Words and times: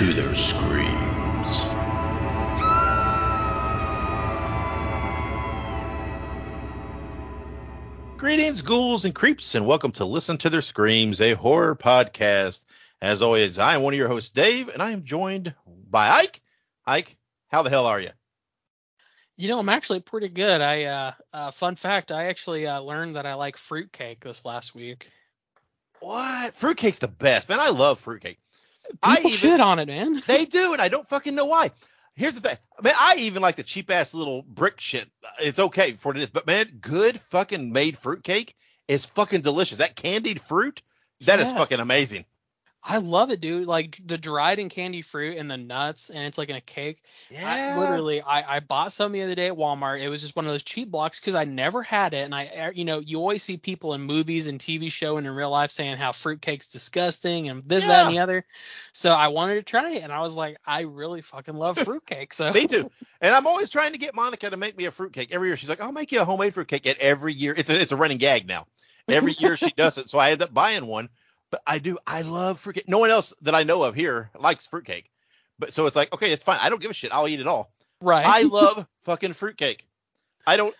to 0.00 0.14
their 0.14 0.34
screams. 0.34 1.74
Greetings, 8.16 8.62
ghouls 8.62 9.04
and 9.04 9.14
creeps, 9.14 9.54
and 9.54 9.66
welcome 9.66 9.92
to 9.92 10.06
Listen 10.06 10.38
to 10.38 10.48
Their 10.48 10.62
Screams, 10.62 11.20
a 11.20 11.34
horror 11.34 11.76
podcast. 11.76 12.64
As 13.02 13.20
always, 13.20 13.58
I 13.58 13.74
am 13.74 13.82
one 13.82 13.92
of 13.92 13.98
your 13.98 14.08
hosts, 14.08 14.30
Dave, 14.30 14.70
and 14.70 14.82
I 14.82 14.92
am 14.92 15.04
joined 15.04 15.54
by 15.66 16.08
Ike. 16.08 16.40
Ike, 16.86 17.18
how 17.50 17.60
the 17.60 17.68
hell 17.68 17.84
are 17.84 18.00
you? 18.00 18.08
You 19.36 19.48
know, 19.48 19.58
I'm 19.58 19.68
actually 19.68 20.00
pretty 20.00 20.30
good. 20.30 20.62
I 20.62 20.84
uh, 20.84 21.12
uh 21.34 21.50
fun 21.50 21.76
fact, 21.76 22.10
I 22.10 22.28
actually 22.28 22.66
uh, 22.66 22.80
learned 22.80 23.16
that 23.16 23.26
I 23.26 23.34
like 23.34 23.58
fruitcake 23.58 24.20
this 24.20 24.46
last 24.46 24.74
week. 24.74 25.10
What? 26.00 26.54
Fruitcake's 26.54 27.00
the 27.00 27.08
best, 27.08 27.50
man. 27.50 27.60
I 27.60 27.68
love 27.68 28.00
fruitcake. 28.00 28.38
People 29.02 29.30
I 29.30 29.32
even, 29.32 29.50
shit 29.50 29.60
on 29.60 29.78
it, 29.78 29.88
man. 29.88 30.22
They 30.26 30.44
do, 30.44 30.72
and 30.72 30.82
I 30.82 30.88
don't 30.88 31.08
fucking 31.08 31.34
know 31.34 31.46
why. 31.46 31.70
Here's 32.16 32.34
the 32.34 32.40
thing, 32.40 32.58
man. 32.82 32.94
I 32.98 33.16
even 33.20 33.40
like 33.42 33.56
the 33.56 33.62
cheap 33.62 33.90
ass 33.90 34.14
little 34.14 34.42
brick 34.42 34.80
shit. 34.80 35.08
It's 35.40 35.58
okay 35.58 35.92
for 35.92 36.10
what 36.10 36.16
it 36.18 36.22
is, 36.22 36.30
but 36.30 36.46
man, 36.46 36.66
good 36.80 37.18
fucking 37.20 37.72
made 37.72 37.96
fruitcake 37.96 38.54
is 38.88 39.06
fucking 39.06 39.40
delicious. 39.40 39.78
That 39.78 39.96
candied 39.96 40.40
fruit, 40.40 40.80
that 41.22 41.40
is 41.40 41.50
Yes. 41.50 41.58
fucking 41.58 41.80
amazing. 41.80 42.24
I 42.82 42.96
love 42.96 43.30
it, 43.30 43.40
dude. 43.40 43.66
Like 43.66 43.98
the 44.04 44.16
dried 44.16 44.58
and 44.58 44.70
candy 44.70 45.02
fruit 45.02 45.36
and 45.36 45.50
the 45.50 45.58
nuts, 45.58 46.08
and 46.08 46.24
it's 46.24 46.38
like 46.38 46.48
in 46.48 46.56
a 46.56 46.62
cake. 46.62 47.02
Yeah. 47.30 47.74
I, 47.76 47.78
literally, 47.78 48.22
I, 48.22 48.56
I 48.56 48.60
bought 48.60 48.92
some 48.92 49.12
the 49.12 49.22
other 49.22 49.34
day 49.34 49.48
at 49.48 49.54
Walmart. 49.54 50.00
It 50.00 50.08
was 50.08 50.22
just 50.22 50.34
one 50.34 50.46
of 50.46 50.52
those 50.52 50.62
cheap 50.62 50.90
blocks 50.90 51.20
because 51.20 51.34
I 51.34 51.44
never 51.44 51.82
had 51.82 52.14
it, 52.14 52.24
and 52.24 52.34
I, 52.34 52.46
er, 52.46 52.72
you 52.74 52.86
know, 52.86 52.98
you 52.98 53.18
always 53.18 53.42
see 53.42 53.58
people 53.58 53.92
in 53.92 54.00
movies 54.00 54.46
and 54.46 54.58
TV 54.58 54.90
show 54.90 55.18
and 55.18 55.26
in 55.26 55.34
real 55.34 55.50
life 55.50 55.70
saying 55.70 55.98
how 55.98 56.12
fruitcake's 56.12 56.68
disgusting 56.68 57.50
and 57.50 57.62
this, 57.66 57.84
that, 57.84 58.06
and 58.06 58.14
the 58.14 58.20
other. 58.20 58.46
So 58.92 59.12
I 59.12 59.28
wanted 59.28 59.56
to 59.56 59.62
try 59.62 59.90
it, 59.90 60.02
and 60.02 60.10
I 60.10 60.20
was 60.20 60.34
like, 60.34 60.56
I 60.66 60.82
really 60.82 61.20
fucking 61.20 61.54
love 61.54 61.78
fruitcake. 61.84 62.32
So 62.32 62.50
Me 62.50 62.66
too. 62.66 62.90
And 63.20 63.34
I'm 63.34 63.46
always 63.46 63.68
trying 63.68 63.92
to 63.92 63.98
get 63.98 64.14
Monica 64.14 64.48
to 64.48 64.56
make 64.56 64.76
me 64.76 64.86
a 64.86 64.90
fruitcake 64.90 65.32
every 65.32 65.48
year. 65.48 65.58
She's 65.58 65.68
like, 65.68 65.82
I'll 65.82 65.92
make 65.92 66.12
you 66.12 66.22
a 66.22 66.24
homemade 66.24 66.54
fruitcake. 66.54 66.86
And 66.86 66.96
every 66.98 67.34
year, 67.34 67.54
it's 67.54 67.68
a, 67.68 67.78
it's 67.78 67.92
a 67.92 67.96
running 67.96 68.18
gag 68.18 68.48
now. 68.48 68.66
Every 69.06 69.32
year 69.32 69.56
she 69.56 69.70
does 69.70 69.98
it. 69.98 70.08
So 70.08 70.18
I 70.18 70.30
end 70.30 70.42
up 70.42 70.54
buying 70.54 70.86
one. 70.86 71.08
But 71.50 71.62
I 71.66 71.78
do, 71.78 71.98
I 72.06 72.22
love 72.22 72.60
fruitcake. 72.60 72.88
No 72.88 72.98
one 72.98 73.10
else 73.10 73.34
that 73.42 73.54
I 73.54 73.64
know 73.64 73.82
of 73.82 73.94
here 73.94 74.30
likes 74.38 74.66
fruitcake. 74.66 75.10
But 75.58 75.72
so 75.72 75.86
it's 75.86 75.96
like, 75.96 76.12
okay, 76.14 76.30
it's 76.32 76.44
fine. 76.44 76.58
I 76.62 76.70
don't 76.70 76.80
give 76.80 76.90
a 76.90 76.94
shit. 76.94 77.12
I'll 77.12 77.28
eat 77.28 77.40
it 77.40 77.46
all. 77.46 77.72
right. 78.00 78.24
I 78.26 78.42
love 78.50 78.86
fucking 79.02 79.32
fruitcake. 79.34 79.86
I 80.46 80.56
don't 80.56 80.74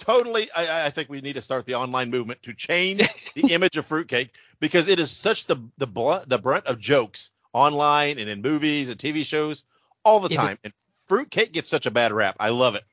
totally. 0.00 0.48
I, 0.56 0.86
I 0.86 0.90
think 0.90 1.08
we 1.08 1.20
need 1.20 1.34
to 1.34 1.42
start 1.42 1.64
the 1.66 1.76
online 1.76 2.10
movement 2.10 2.42
to 2.42 2.52
change 2.54 3.02
the 3.34 3.52
image 3.54 3.76
of 3.76 3.86
fruitcake 3.86 4.30
because 4.60 4.88
it 4.88 4.98
is 5.00 5.10
such 5.10 5.46
the 5.46 5.56
the 5.78 5.86
blunt 5.86 6.28
the 6.28 6.38
brunt 6.38 6.66
of 6.66 6.78
jokes 6.78 7.30
online 7.52 8.18
and 8.18 8.28
in 8.28 8.42
movies 8.42 8.90
and 8.90 8.98
TV 8.98 9.24
shows 9.24 9.64
all 10.04 10.20
the 10.20 10.28
Yeah, 10.30 10.36
but- 10.42 10.46
time. 10.46 10.58
And 10.64 10.72
fruitcake 11.06 11.52
gets 11.52 11.68
such 11.68 11.86
a 11.86 11.90
bad 11.90 12.12
rap. 12.12 12.36
I 12.38 12.50
love 12.50 12.74
it. 12.74 12.84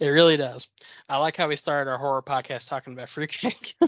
It 0.00 0.08
really 0.08 0.36
does. 0.36 0.66
I 1.08 1.18
like 1.18 1.36
how 1.36 1.48
we 1.48 1.56
started 1.56 1.90
our 1.90 1.98
horror 1.98 2.22
podcast 2.22 2.68
talking 2.68 2.92
about 2.92 3.08
fruitcake. 3.08 3.74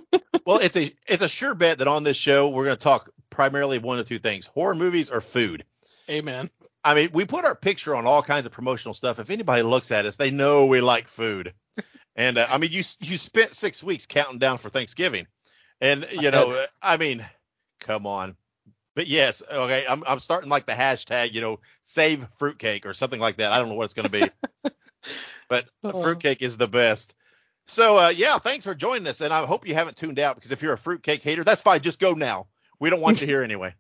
Well, 0.47 0.59
it's 0.59 0.77
a 0.77 0.93
it's 1.09 1.25
a 1.25 1.29
sure 1.29 1.57
bet 1.57 1.79
that 1.79 1.89
on 1.89 2.05
this 2.05 2.17
show 2.17 2.49
we're 2.51 2.67
going 2.67 2.77
to 2.77 2.83
talk 2.83 3.11
primarily 3.31 3.81
one 3.81 3.99
of 3.99 4.07
two 4.07 4.21
things: 4.21 4.47
horror 4.47 4.77
movies 4.77 5.11
or 5.11 5.21
food. 5.21 5.65
Amen. 6.09 6.51
I 6.85 6.95
mean, 6.95 7.09
we 7.13 7.25
put 7.25 7.45
our 7.45 7.57
picture 7.57 7.97
on 7.97 8.07
all 8.07 8.23
kinds 8.23 8.47
of 8.47 8.53
promotional 8.53 8.95
stuff. 8.95 9.19
If 9.19 9.31
anybody 9.31 9.63
looks 9.63 9.91
at 9.91 10.07
us, 10.07 10.15
they 10.15 10.31
know 10.31 10.67
we 10.67 10.81
like 10.81 11.09
food. 11.09 11.53
And 12.19 12.39
uh, 12.39 12.47
I 12.49 12.57
mean, 12.57 12.71
you 12.73 12.83
you 13.03 13.19
spent 13.19 13.53
six 13.53 13.83
weeks 13.83 14.07
counting 14.07 14.39
down 14.39 14.57
for 14.57 14.71
Thanksgiving, 14.71 15.27
and 15.83 16.07
you 16.13 16.31
know, 16.31 16.65
I 16.81 16.97
mean, 16.97 17.23
come 17.81 18.07
on. 18.07 18.37
But 18.95 19.07
yes, 19.07 19.43
okay, 19.53 19.85
I'm 19.87 20.03
I'm 20.09 20.21
starting 20.21 20.49
like 20.49 20.65
the 20.65 20.73
hashtag, 20.73 21.35
you 21.35 21.43
know, 21.43 21.61
save 21.83 22.27
fruitcake 22.39 22.87
or 22.87 22.95
something 22.95 23.21
like 23.21 23.37
that. 23.37 23.53
I 23.53 23.59
don't 23.59 23.69
know 23.69 23.75
what 23.75 23.85
it's 23.85 23.93
going 23.93 24.11
to 24.11 24.11
be, 24.11 24.31
but 25.49 25.67
Oh. 25.85 26.03
fruitcake 26.03 26.43
is 26.43 26.57
the 26.57 26.69
best. 26.69 27.15
So 27.67 27.99
uh, 27.99 28.09
yeah, 28.15 28.39
thanks 28.39 28.65
for 28.65 28.75
joining 28.75 29.07
us, 29.07 29.21
and 29.21 29.33
I 29.33 29.45
hope 29.45 29.67
you 29.67 29.75
haven't 29.75 29.97
tuned 29.97 30.19
out 30.19 30.37
because 30.37 30.53
if 30.53 30.63
you're 30.63 30.73
a 30.75 30.79
fruitcake 30.79 31.23
hater, 31.23 31.45
that's 31.45 31.63
fine. 31.63 31.81
Just 31.81 31.99
go 32.01 32.13
now. 32.13 32.47
We 32.79 32.91
don't 32.91 33.01
want 33.01 33.21
you 33.21 33.27
here 33.27 33.43
anyway. 33.45 33.75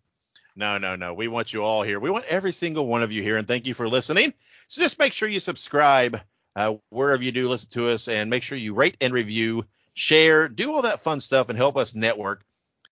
No, 0.57 0.79
no, 0.79 0.97
no. 0.97 1.13
We 1.15 1.29
want 1.29 1.53
you 1.53 1.63
all 1.63 1.83
here. 1.83 2.01
We 2.01 2.11
want 2.11 2.25
every 2.25 2.53
single 2.53 2.87
one 2.87 3.03
of 3.03 3.13
you 3.13 3.23
here, 3.23 3.37
and 3.37 3.47
thank 3.47 3.67
you 3.67 3.75
for 3.75 3.89
listening. 3.89 4.33
So 4.69 4.83
just 4.83 4.99
make 4.99 5.13
sure 5.13 5.29
you 5.29 5.39
subscribe 5.41 6.21
uh, 6.57 6.77
wherever 6.89 7.23
you 7.23 7.31
do 7.31 7.49
listen 7.49 7.71
to 7.73 7.91
us, 7.91 8.09
and 8.09 8.31
make 8.31 8.43
sure 8.43 8.57
you 8.57 8.73
rate 8.75 8.97
and 9.03 9.13
review, 9.13 9.67
share, 9.95 10.49
do 10.49 10.73
all 10.73 10.83
that 10.83 11.01
fun 11.03 11.21
stuff, 11.21 11.49
and 11.51 11.59
help 11.59 11.77
us 11.77 11.95
network. 11.95 12.43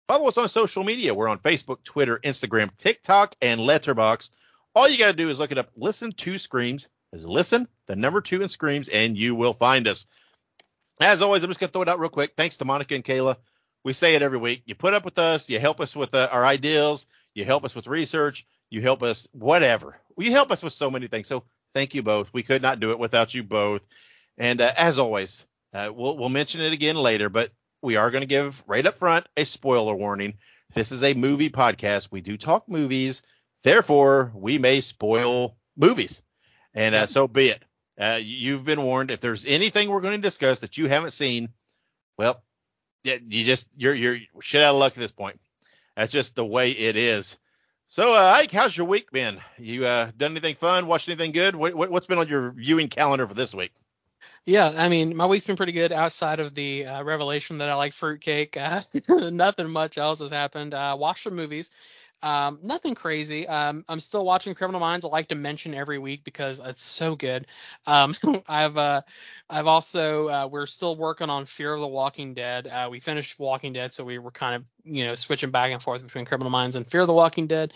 Follow 0.07 0.29
us 0.29 0.37
on 0.37 0.49
social 0.51 0.85
media. 0.85 1.15
We're 1.15 1.29
on 1.29 1.39
Facebook, 1.39 1.83
Twitter, 1.83 2.21
Instagram, 2.23 2.77
TikTok, 2.77 3.35
and 3.41 3.59
Letterboxd. 3.61 4.33
All 4.75 4.87
you 4.87 4.99
got 4.99 5.13
to 5.13 5.17
do 5.17 5.31
is 5.31 5.39
look 5.39 5.51
it 5.51 5.57
up. 5.57 5.71
Listen 5.77 6.13
to 6.13 6.37
Screams. 6.37 6.91
As 7.15 7.25
listen, 7.25 7.69
the 7.87 7.95
number 7.95 8.21
two 8.21 8.43
in 8.43 8.49
Screams, 8.49 8.89
and 8.89 9.17
you 9.17 9.37
will 9.37 9.53
find 9.53 9.87
us. 9.87 10.05
As 11.01 11.23
always, 11.23 11.45
I'm 11.45 11.51
just 11.51 11.61
going 11.61 11.69
to 11.69 11.73
throw 11.73 11.83
it 11.83 11.89
out 11.89 12.01
real 12.01 12.09
quick. 12.09 12.33
Thanks 12.37 12.57
to 12.57 12.65
Monica 12.65 12.97
and 12.97 13.05
Kayla. 13.05 13.37
We 13.85 13.93
say 13.93 14.17
it 14.17 14.23
every 14.23 14.39
week. 14.39 14.65
You 14.67 14.75
put 14.75 14.95
up 14.95 15.05
with 15.05 15.17
us. 15.17 15.49
You 15.49 15.61
help 15.61 15.81
us 15.81 15.95
with 15.95 16.13
uh, 16.13 16.29
our 16.33 16.45
ideals. 16.45 17.07
You 17.33 17.45
help 17.45 17.65
us 17.65 17.73
with 17.73 17.87
research. 17.87 18.45
You 18.69 18.81
help 18.81 19.05
us 19.05 19.29
whatever. 19.31 19.97
You 20.19 20.33
help 20.33 20.51
us 20.51 20.65
with 20.65 20.73
so 20.73 20.91
many 20.91 21.07
things. 21.07 21.29
So 21.29 21.45
thank 21.73 21.95
you 21.95 22.03
both. 22.03 22.35
We 22.35 22.43
could 22.43 22.63
not 22.63 22.81
do 22.81 22.91
it 22.91 22.99
without 22.99 23.33
you 23.33 23.45
both. 23.45 23.87
And 24.37 24.61
uh, 24.61 24.73
as 24.77 24.99
always, 24.99 25.47
uh, 25.73 25.93
we'll 25.95 26.17
we'll 26.17 26.31
mention 26.31 26.63
it 26.63 26.73
again 26.73 26.97
later, 26.97 27.29
but 27.29 27.53
we 27.81 27.95
are 27.95 28.11
going 28.11 28.23
to 28.23 28.29
give 28.29 28.61
right 28.67 28.85
up 28.85 28.97
front 28.97 29.29
a 29.37 29.45
spoiler 29.45 29.95
warning. 29.95 30.35
This 30.73 30.91
is 30.91 31.05
a 31.05 31.15
movie 31.15 31.51
podcast. 31.51 32.11
We 32.11 32.23
do 32.23 32.37
talk 32.37 32.69
movies. 32.69 33.23
Therefore, 33.63 34.33
we 34.35 34.59
may 34.59 34.81
spoil 34.81 35.57
movies. 35.77 36.24
And 36.75 36.95
uh, 36.95 37.07
so 37.07 37.29
be 37.29 37.49
it. 37.49 37.63
Uh, 37.99 38.19
you've 38.21 38.65
been 38.65 38.83
warned. 38.83 39.11
If 39.11 39.21
there's 39.21 39.47
anything 39.47 39.89
we're 39.89 40.01
going 40.01 40.17
to 40.17 40.23
discuss 40.23 40.61
that 40.61 40.77
you 40.77 40.89
haven't 40.89 41.13
seen, 41.13 41.51
well, 42.19 42.43
you 43.05 43.45
just 43.45 43.69
you're 43.77 43.95
you're 43.95 44.19
shit 44.41 44.63
out 44.63 44.75
of 44.75 44.81
luck 44.81 44.93
at 44.93 44.99
this 44.99 45.13
point. 45.13 45.41
That's 45.97 46.11
just 46.11 46.35
the 46.35 46.45
way 46.45 46.71
it 46.71 46.97
is. 46.97 47.39
So, 47.87 48.15
uh, 48.15 48.33
Ike, 48.37 48.51
how's 48.51 48.77
your 48.77 48.87
week 48.87 49.13
been? 49.13 49.39
You 49.59 49.87
uh, 49.87 50.11
done 50.17 50.33
anything 50.33 50.55
fun? 50.55 50.87
Watched 50.87 51.09
anything 51.09 51.33
good? 51.33 51.55
What, 51.55 51.75
what 51.75 51.91
what's 51.91 52.07
been 52.07 52.19
on 52.19 52.29
your 52.29 52.53
viewing 52.53 52.89
calendar 52.89 53.27
for 53.27 53.35
this 53.35 53.55
week? 53.55 53.73
Yeah, 54.47 54.75
I 54.77 54.89
mean, 54.89 55.17
my 55.17 55.25
week's 55.25 55.45
been 55.45 55.57
pretty 55.57 55.73
good 55.73 55.93
outside 55.93 56.39
of 56.39 56.55
the 56.55 56.85
uh, 56.85 57.03
revelation 57.03 57.59
that 57.59 57.69
I 57.69 57.75
like 57.75 57.93
fruitcake. 57.93 58.57
Uh, 59.09 59.31
nothing 59.31 59.71
much 59.71 59.97
else 59.97 60.21
has 60.21 60.31
happened. 60.31 60.75
Uh, 60.75 60.97
watched 60.99 61.25
some 61.25 61.35
movies. 61.37 61.71
Um, 62.25 62.61
nothing 62.63 62.95
crazy. 62.95 63.47
Um, 63.47 63.85
I'm 63.89 64.01
still 64.01 64.25
watching 64.25 64.55
Criminal 64.55 64.81
Minds. 64.81 65.05
I 65.05 65.09
like 65.09 65.29
to 65.29 65.37
mention 65.37 65.75
every 65.75 65.99
week 65.99 66.25
because 66.25 66.61
it's 66.65 66.83
so 66.83 67.17
good. 67.17 67.47
Um, 67.87 68.15
I've 68.49 68.79
uh, 68.79 69.03
I've 69.51 69.67
also 69.67 70.29
uh, 70.29 70.49
we're 70.51 70.67
still 70.67 70.97
working 70.97 71.31
on 71.31 71.45
Fear 71.47 71.75
of 71.75 71.81
the 71.81 71.87
Walking 71.89 72.35
Dead. 72.35 72.67
Uh, 72.67 72.89
we 72.91 73.01
finished 73.01 73.39
Walking 73.39 73.73
Dead, 73.75 73.93
so 73.95 74.05
we 74.05 74.19
were 74.19 74.31
kind 74.33 74.57
of 74.57 74.65
you 74.85 75.05
know 75.05 75.15
switching 75.17 75.51
back 75.51 75.73
and 75.73 75.83
forth 75.83 76.03
between 76.03 76.25
Criminal 76.25 76.51
Minds 76.51 76.77
and 76.77 76.87
Fear 76.87 77.03
of 77.03 77.09
the 77.09 77.15
Walking 77.15 77.47
Dead. 77.47 77.73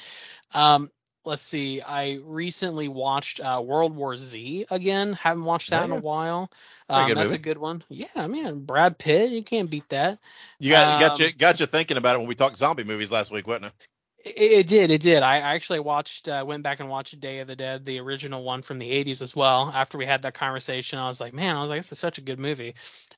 Um, 0.52 0.90
let's 1.24 1.42
see. 1.42 1.80
I 1.82 2.18
recently 2.24 2.88
watched 2.88 3.40
uh, 3.40 3.62
World 3.64 3.94
War 3.94 4.16
Z 4.16 4.66
again. 4.70 5.12
Haven't 5.14 5.44
watched 5.44 5.70
that 5.70 5.84
in 5.84 5.90
Yeah. 5.90 5.96
a 5.96 6.00
while. 6.00 6.50
Um, 6.88 7.14
that's 7.14 7.32
movie. 7.32 7.34
a 7.34 7.38
good 7.38 7.58
one. 7.58 7.84
Yeah, 7.88 8.26
man, 8.26 8.60
Brad 8.64 8.98
Pitt. 8.98 9.30
You 9.30 9.42
can't 9.42 9.70
beat 9.70 9.88
that. 9.90 10.18
You 10.58 10.70
got 10.70 10.96
got 10.98 11.18
Um, 11.18 11.18
you 11.18 11.32
got 11.32 11.60
you 11.60 11.66
thinking 11.66 11.96
about 11.96 12.16
it 12.16 12.18
when 12.20 12.28
we 12.28 12.34
talked 12.34 12.56
zombie 12.56 12.84
movies 12.84 13.12
last 13.12 13.30
week, 13.32 13.46
wasn't 13.46 13.66
it? 13.66 13.87
It, 14.36 14.52
it 14.52 14.66
did. 14.66 14.90
It 14.90 15.00
did. 15.00 15.22
I 15.22 15.36
I 15.36 15.54
actually 15.54 15.80
watched, 15.80 16.28
uh, 16.28 16.44
went 16.46 16.62
back 16.62 16.80
and 16.80 16.88
watched 16.88 17.18
Day 17.20 17.40
of 17.40 17.46
the 17.46 17.56
Dead, 17.56 17.84
the 17.84 17.98
original 18.00 18.42
one 18.42 18.62
from 18.62 18.78
the 18.78 18.90
80s 18.90 19.22
as 19.22 19.34
well. 19.34 19.70
After 19.74 19.98
we 19.98 20.06
had 20.06 20.22
that 20.22 20.34
conversation, 20.34 20.98
I 20.98 21.06
was 21.06 21.20
like, 21.20 21.32
man, 21.34 21.56
I 21.56 21.62
was 21.62 21.70
like, 21.70 21.78
this 21.80 21.92
is 21.92 21.98
such 21.98 22.18
a 22.18 22.22
good 22.22 22.38
movie. 22.38 22.74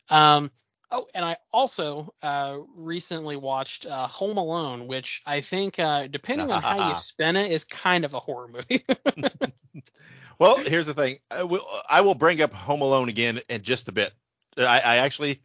Um, 0.08 0.50
oh, 0.90 1.06
and 1.14 1.24
I 1.24 1.36
also 1.52 2.14
uh, 2.22 2.58
recently 2.76 3.36
watched 3.36 3.86
uh, 3.86 4.06
Home 4.06 4.36
Alone, 4.36 4.86
which 4.86 5.22
I 5.26 5.40
think, 5.40 5.78
uh, 5.78 6.06
depending 6.06 6.50
on 6.50 6.62
how 6.62 6.90
you 6.90 6.96
spin 6.96 7.36
it, 7.36 7.50
is 7.50 7.64
kind 7.64 8.04
of 8.04 8.14
a 8.14 8.20
horror 8.20 8.48
movie. 8.48 8.84
Well, 10.40 10.56
here's 10.56 10.86
the 10.86 10.94
thing. 10.94 11.18
I 11.30 11.42
will, 11.42 11.60
I 11.88 12.00
will 12.00 12.14
bring 12.14 12.40
up 12.40 12.54
Home 12.54 12.80
Alone 12.80 13.10
again 13.10 13.40
in 13.50 13.60
just 13.60 13.88
a 13.88 13.92
bit. 13.92 14.10
I, 14.56 14.80
I 14.80 14.96
actually, 14.96 15.42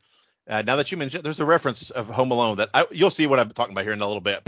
uh, 0.47 0.63
now 0.65 0.77
that 0.77 0.89
you 0.89 0.97
mentioned, 0.97 1.19
it, 1.19 1.23
there's 1.23 1.41
a 1.41 1.45
reference 1.45 1.89
of 1.89 2.07
Home 2.07 2.31
Alone 2.31 2.57
that 2.57 2.69
I, 2.73 2.85
you'll 2.91 3.11
see 3.11 3.27
what 3.27 3.37
I'm 3.37 3.49
talking 3.49 3.73
about 3.73 3.83
here 3.83 3.91
in 3.91 4.01
a 4.01 4.07
little 4.07 4.21
bit. 4.21 4.41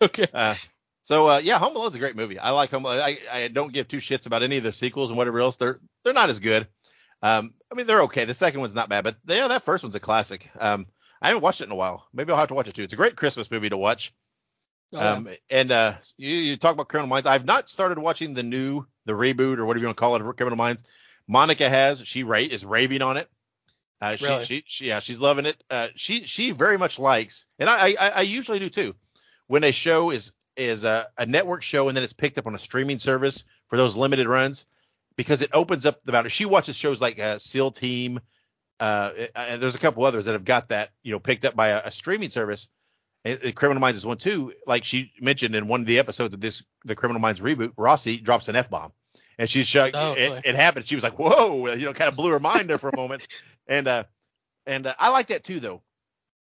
okay. 0.02 0.26
Uh, 0.32 0.54
so 1.02 1.28
uh, 1.28 1.40
yeah, 1.42 1.58
Home 1.58 1.76
Alone's 1.76 1.94
a 1.94 1.98
great 1.98 2.16
movie. 2.16 2.38
I 2.38 2.50
like 2.50 2.70
Home 2.70 2.84
Alone. 2.84 3.00
I, 3.00 3.18
I 3.32 3.48
don't 3.48 3.72
give 3.72 3.88
two 3.88 3.98
shits 3.98 4.26
about 4.26 4.42
any 4.42 4.58
of 4.58 4.62
the 4.62 4.72
sequels 4.72 5.10
and 5.10 5.18
whatever 5.18 5.40
else. 5.40 5.56
They're 5.56 5.76
they're 6.04 6.12
not 6.12 6.30
as 6.30 6.38
good. 6.38 6.66
Um, 7.22 7.54
I 7.70 7.74
mean 7.74 7.86
they're 7.86 8.02
okay. 8.02 8.24
The 8.24 8.34
second 8.34 8.60
one's 8.60 8.74
not 8.74 8.88
bad, 8.88 9.04
but 9.04 9.16
yeah, 9.26 9.48
that 9.48 9.62
first 9.62 9.84
one's 9.84 9.94
a 9.94 10.00
classic. 10.00 10.50
Um, 10.58 10.86
I 11.22 11.28
haven't 11.28 11.42
watched 11.42 11.60
it 11.60 11.64
in 11.64 11.72
a 11.72 11.76
while. 11.76 12.06
Maybe 12.12 12.32
I'll 12.32 12.38
have 12.38 12.48
to 12.48 12.54
watch 12.54 12.68
it 12.68 12.74
too. 12.74 12.82
It's 12.82 12.92
a 12.92 12.96
great 12.96 13.16
Christmas 13.16 13.50
movie 13.50 13.68
to 13.68 13.76
watch. 13.76 14.14
Oh, 14.92 14.98
yeah. 14.98 15.12
Um, 15.12 15.28
and 15.50 15.70
uh, 15.70 15.94
you, 16.16 16.34
you 16.34 16.56
talk 16.56 16.74
about 16.74 16.88
Criminal 16.88 17.08
Minds. 17.08 17.26
I've 17.26 17.44
not 17.44 17.68
started 17.68 17.98
watching 17.98 18.34
the 18.34 18.42
new, 18.42 18.86
the 19.04 19.12
reboot 19.12 19.58
or 19.58 19.66
whatever 19.66 19.80
you 19.82 19.86
want 19.86 19.96
to 19.96 20.00
call 20.00 20.16
it, 20.16 20.22
of 20.22 20.36
Criminal 20.36 20.56
Minds. 20.56 20.84
Monica 21.28 21.68
has. 21.68 22.04
She 22.04 22.24
ra- 22.24 22.38
is 22.38 22.64
raving 22.64 23.02
on 23.02 23.16
it. 23.16 23.28
Uh, 24.00 24.16
she, 24.16 24.26
Really? 24.26 24.44
she, 24.44 24.64
she, 24.66 24.88
yeah, 24.88 25.00
she's 25.00 25.20
loving 25.20 25.46
it. 25.46 25.62
Uh, 25.70 25.88
she, 25.94 26.24
she 26.24 26.52
very 26.52 26.78
much 26.78 26.98
likes, 26.98 27.46
and 27.58 27.68
I, 27.68 27.94
I, 28.00 28.08
I 28.16 28.20
usually 28.22 28.58
do 28.58 28.70
too. 28.70 28.96
When 29.50 29.64
a 29.64 29.72
show 29.72 30.12
is 30.12 30.32
is 30.54 30.84
a, 30.84 31.08
a 31.18 31.26
network 31.26 31.64
show 31.64 31.88
and 31.88 31.96
then 31.96 32.04
it's 32.04 32.12
picked 32.12 32.38
up 32.38 32.46
on 32.46 32.54
a 32.54 32.58
streaming 32.58 33.00
service 33.00 33.44
for 33.66 33.76
those 33.76 33.96
limited 33.96 34.28
runs 34.28 34.64
because 35.16 35.42
it 35.42 35.50
opens 35.52 35.86
up 35.86 36.00
the 36.04 36.12
boundary. 36.12 36.30
She 36.30 36.44
watches 36.44 36.76
shows 36.76 37.00
like 37.00 37.18
uh, 37.18 37.36
SEAL 37.38 37.72
Team. 37.72 38.20
Uh, 38.78 39.10
and 39.34 39.60
there's 39.60 39.74
a 39.74 39.80
couple 39.80 40.04
others 40.04 40.26
that 40.26 40.34
have 40.34 40.44
got 40.44 40.68
that, 40.68 40.90
you 41.02 41.10
know, 41.10 41.18
picked 41.18 41.44
up 41.44 41.56
by 41.56 41.70
a, 41.70 41.82
a 41.86 41.90
streaming 41.90 42.28
service. 42.28 42.68
And, 43.24 43.40
and 43.42 43.52
Criminal 43.56 43.80
Minds 43.80 43.98
is 43.98 44.06
one 44.06 44.18
too. 44.18 44.52
Like 44.68 44.84
she 44.84 45.10
mentioned 45.20 45.56
in 45.56 45.66
one 45.66 45.80
of 45.80 45.86
the 45.86 45.98
episodes 45.98 46.32
of 46.32 46.40
this, 46.40 46.62
the 46.84 46.94
Criminal 46.94 47.20
Minds 47.20 47.40
reboot, 47.40 47.72
Rossi 47.76 48.18
drops 48.18 48.48
an 48.48 48.54
f 48.54 48.70
bomb, 48.70 48.92
and 49.36 49.50
she's 49.50 49.66
shocked. 49.66 49.96
Oh, 49.98 50.12
it, 50.12 50.46
it 50.46 50.54
happened. 50.54 50.86
She 50.86 50.94
was 50.94 51.02
like, 51.02 51.18
"Whoa!" 51.18 51.66
You 51.74 51.86
know, 51.86 51.92
kind 51.92 52.08
of 52.08 52.16
blew 52.16 52.30
her 52.30 52.40
mind 52.40 52.70
there 52.70 52.78
for 52.78 52.88
a 52.88 52.96
moment. 52.96 53.26
And 53.68 53.86
uh, 53.86 54.04
and 54.66 54.86
uh, 54.86 54.94
I 54.98 55.10
like 55.10 55.28
that 55.28 55.44
too, 55.44 55.60
though, 55.60 55.82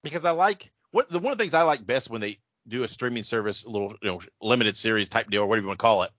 because 0.03 0.23
I 0.23 0.31
like 0.31 0.71
what 0.91 1.09
the 1.09 1.17
one 1.17 1.31
of 1.31 1.37
the 1.39 1.43
things 1.43 1.55
I 1.55 1.63
like 1.63 1.83
best 1.83 2.11
when 2.11 2.21
they 2.21 2.37
do 2.67 2.83
a 2.83 2.87
streaming 2.87 3.23
service, 3.23 3.65
a 3.65 3.69
little 3.69 3.93
you 4.01 4.09
know 4.09 4.21
limited 4.41 4.75
series 4.77 5.09
type 5.09 5.29
deal, 5.29 5.43
or 5.43 5.47
whatever 5.47 5.63
you 5.63 5.67
want 5.67 5.79
to 5.79 5.83
call 5.83 6.03
it, 6.03 6.11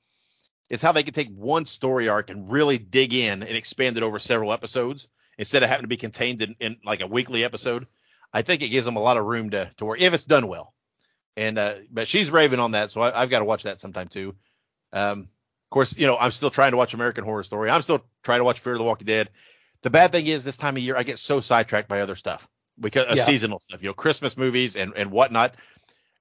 is 0.70 0.82
how 0.82 0.92
they 0.92 1.02
can 1.02 1.14
take 1.14 1.28
one 1.28 1.66
story 1.66 2.08
arc 2.08 2.30
and 2.30 2.50
really 2.50 2.78
dig 2.78 3.14
in 3.14 3.42
and 3.42 3.56
expand 3.56 3.96
it 3.96 4.02
over 4.02 4.18
several 4.18 4.52
episodes 4.52 5.08
instead 5.38 5.62
of 5.62 5.68
having 5.68 5.84
to 5.84 5.88
be 5.88 5.96
contained 5.96 6.42
in, 6.42 6.56
in 6.60 6.76
like 6.84 7.00
a 7.00 7.06
weekly 7.06 7.44
episode. 7.44 7.86
I 8.32 8.42
think 8.42 8.62
it 8.62 8.68
gives 8.68 8.84
them 8.84 8.96
a 8.96 9.00
lot 9.00 9.16
of 9.16 9.24
room 9.24 9.50
to 9.50 9.70
to 9.78 9.84
work 9.84 10.00
if 10.00 10.12
it's 10.14 10.24
done 10.24 10.48
well. 10.48 10.74
And 11.36 11.56
uh, 11.58 11.74
but 11.90 12.08
she's 12.08 12.30
raving 12.30 12.60
on 12.60 12.72
that, 12.72 12.90
so 12.90 13.00
I, 13.00 13.22
I've 13.22 13.30
got 13.30 13.38
to 13.38 13.44
watch 13.44 13.62
that 13.62 13.80
sometime 13.80 14.08
too. 14.08 14.34
Um, 14.92 15.20
of 15.20 15.70
course, 15.70 15.96
you 15.96 16.06
know 16.06 16.16
I'm 16.18 16.30
still 16.32 16.50
trying 16.50 16.72
to 16.72 16.76
watch 16.76 16.94
American 16.94 17.24
Horror 17.24 17.42
Story. 17.42 17.70
I'm 17.70 17.82
still 17.82 18.04
trying 18.22 18.40
to 18.40 18.44
watch 18.44 18.58
Fear 18.60 18.72
of 18.72 18.78
the 18.78 18.84
Walking 18.84 19.06
Dead. 19.06 19.30
The 19.82 19.90
bad 19.90 20.10
thing 20.10 20.26
is 20.26 20.44
this 20.44 20.56
time 20.56 20.76
of 20.76 20.82
year 20.82 20.96
I 20.96 21.04
get 21.04 21.18
so 21.20 21.40
sidetracked 21.40 21.88
by 21.88 22.00
other 22.00 22.16
stuff 22.16 22.48
because 22.80 23.04
uh, 23.06 23.14
Yeah. 23.16 23.22
seasonal 23.22 23.60
stuff, 23.60 23.80
you 23.80 23.88
know, 23.88 23.94
Christmas 23.94 24.36
movies 24.36 24.74
and 24.76 24.92
and 24.96 25.10
whatnot. 25.12 25.54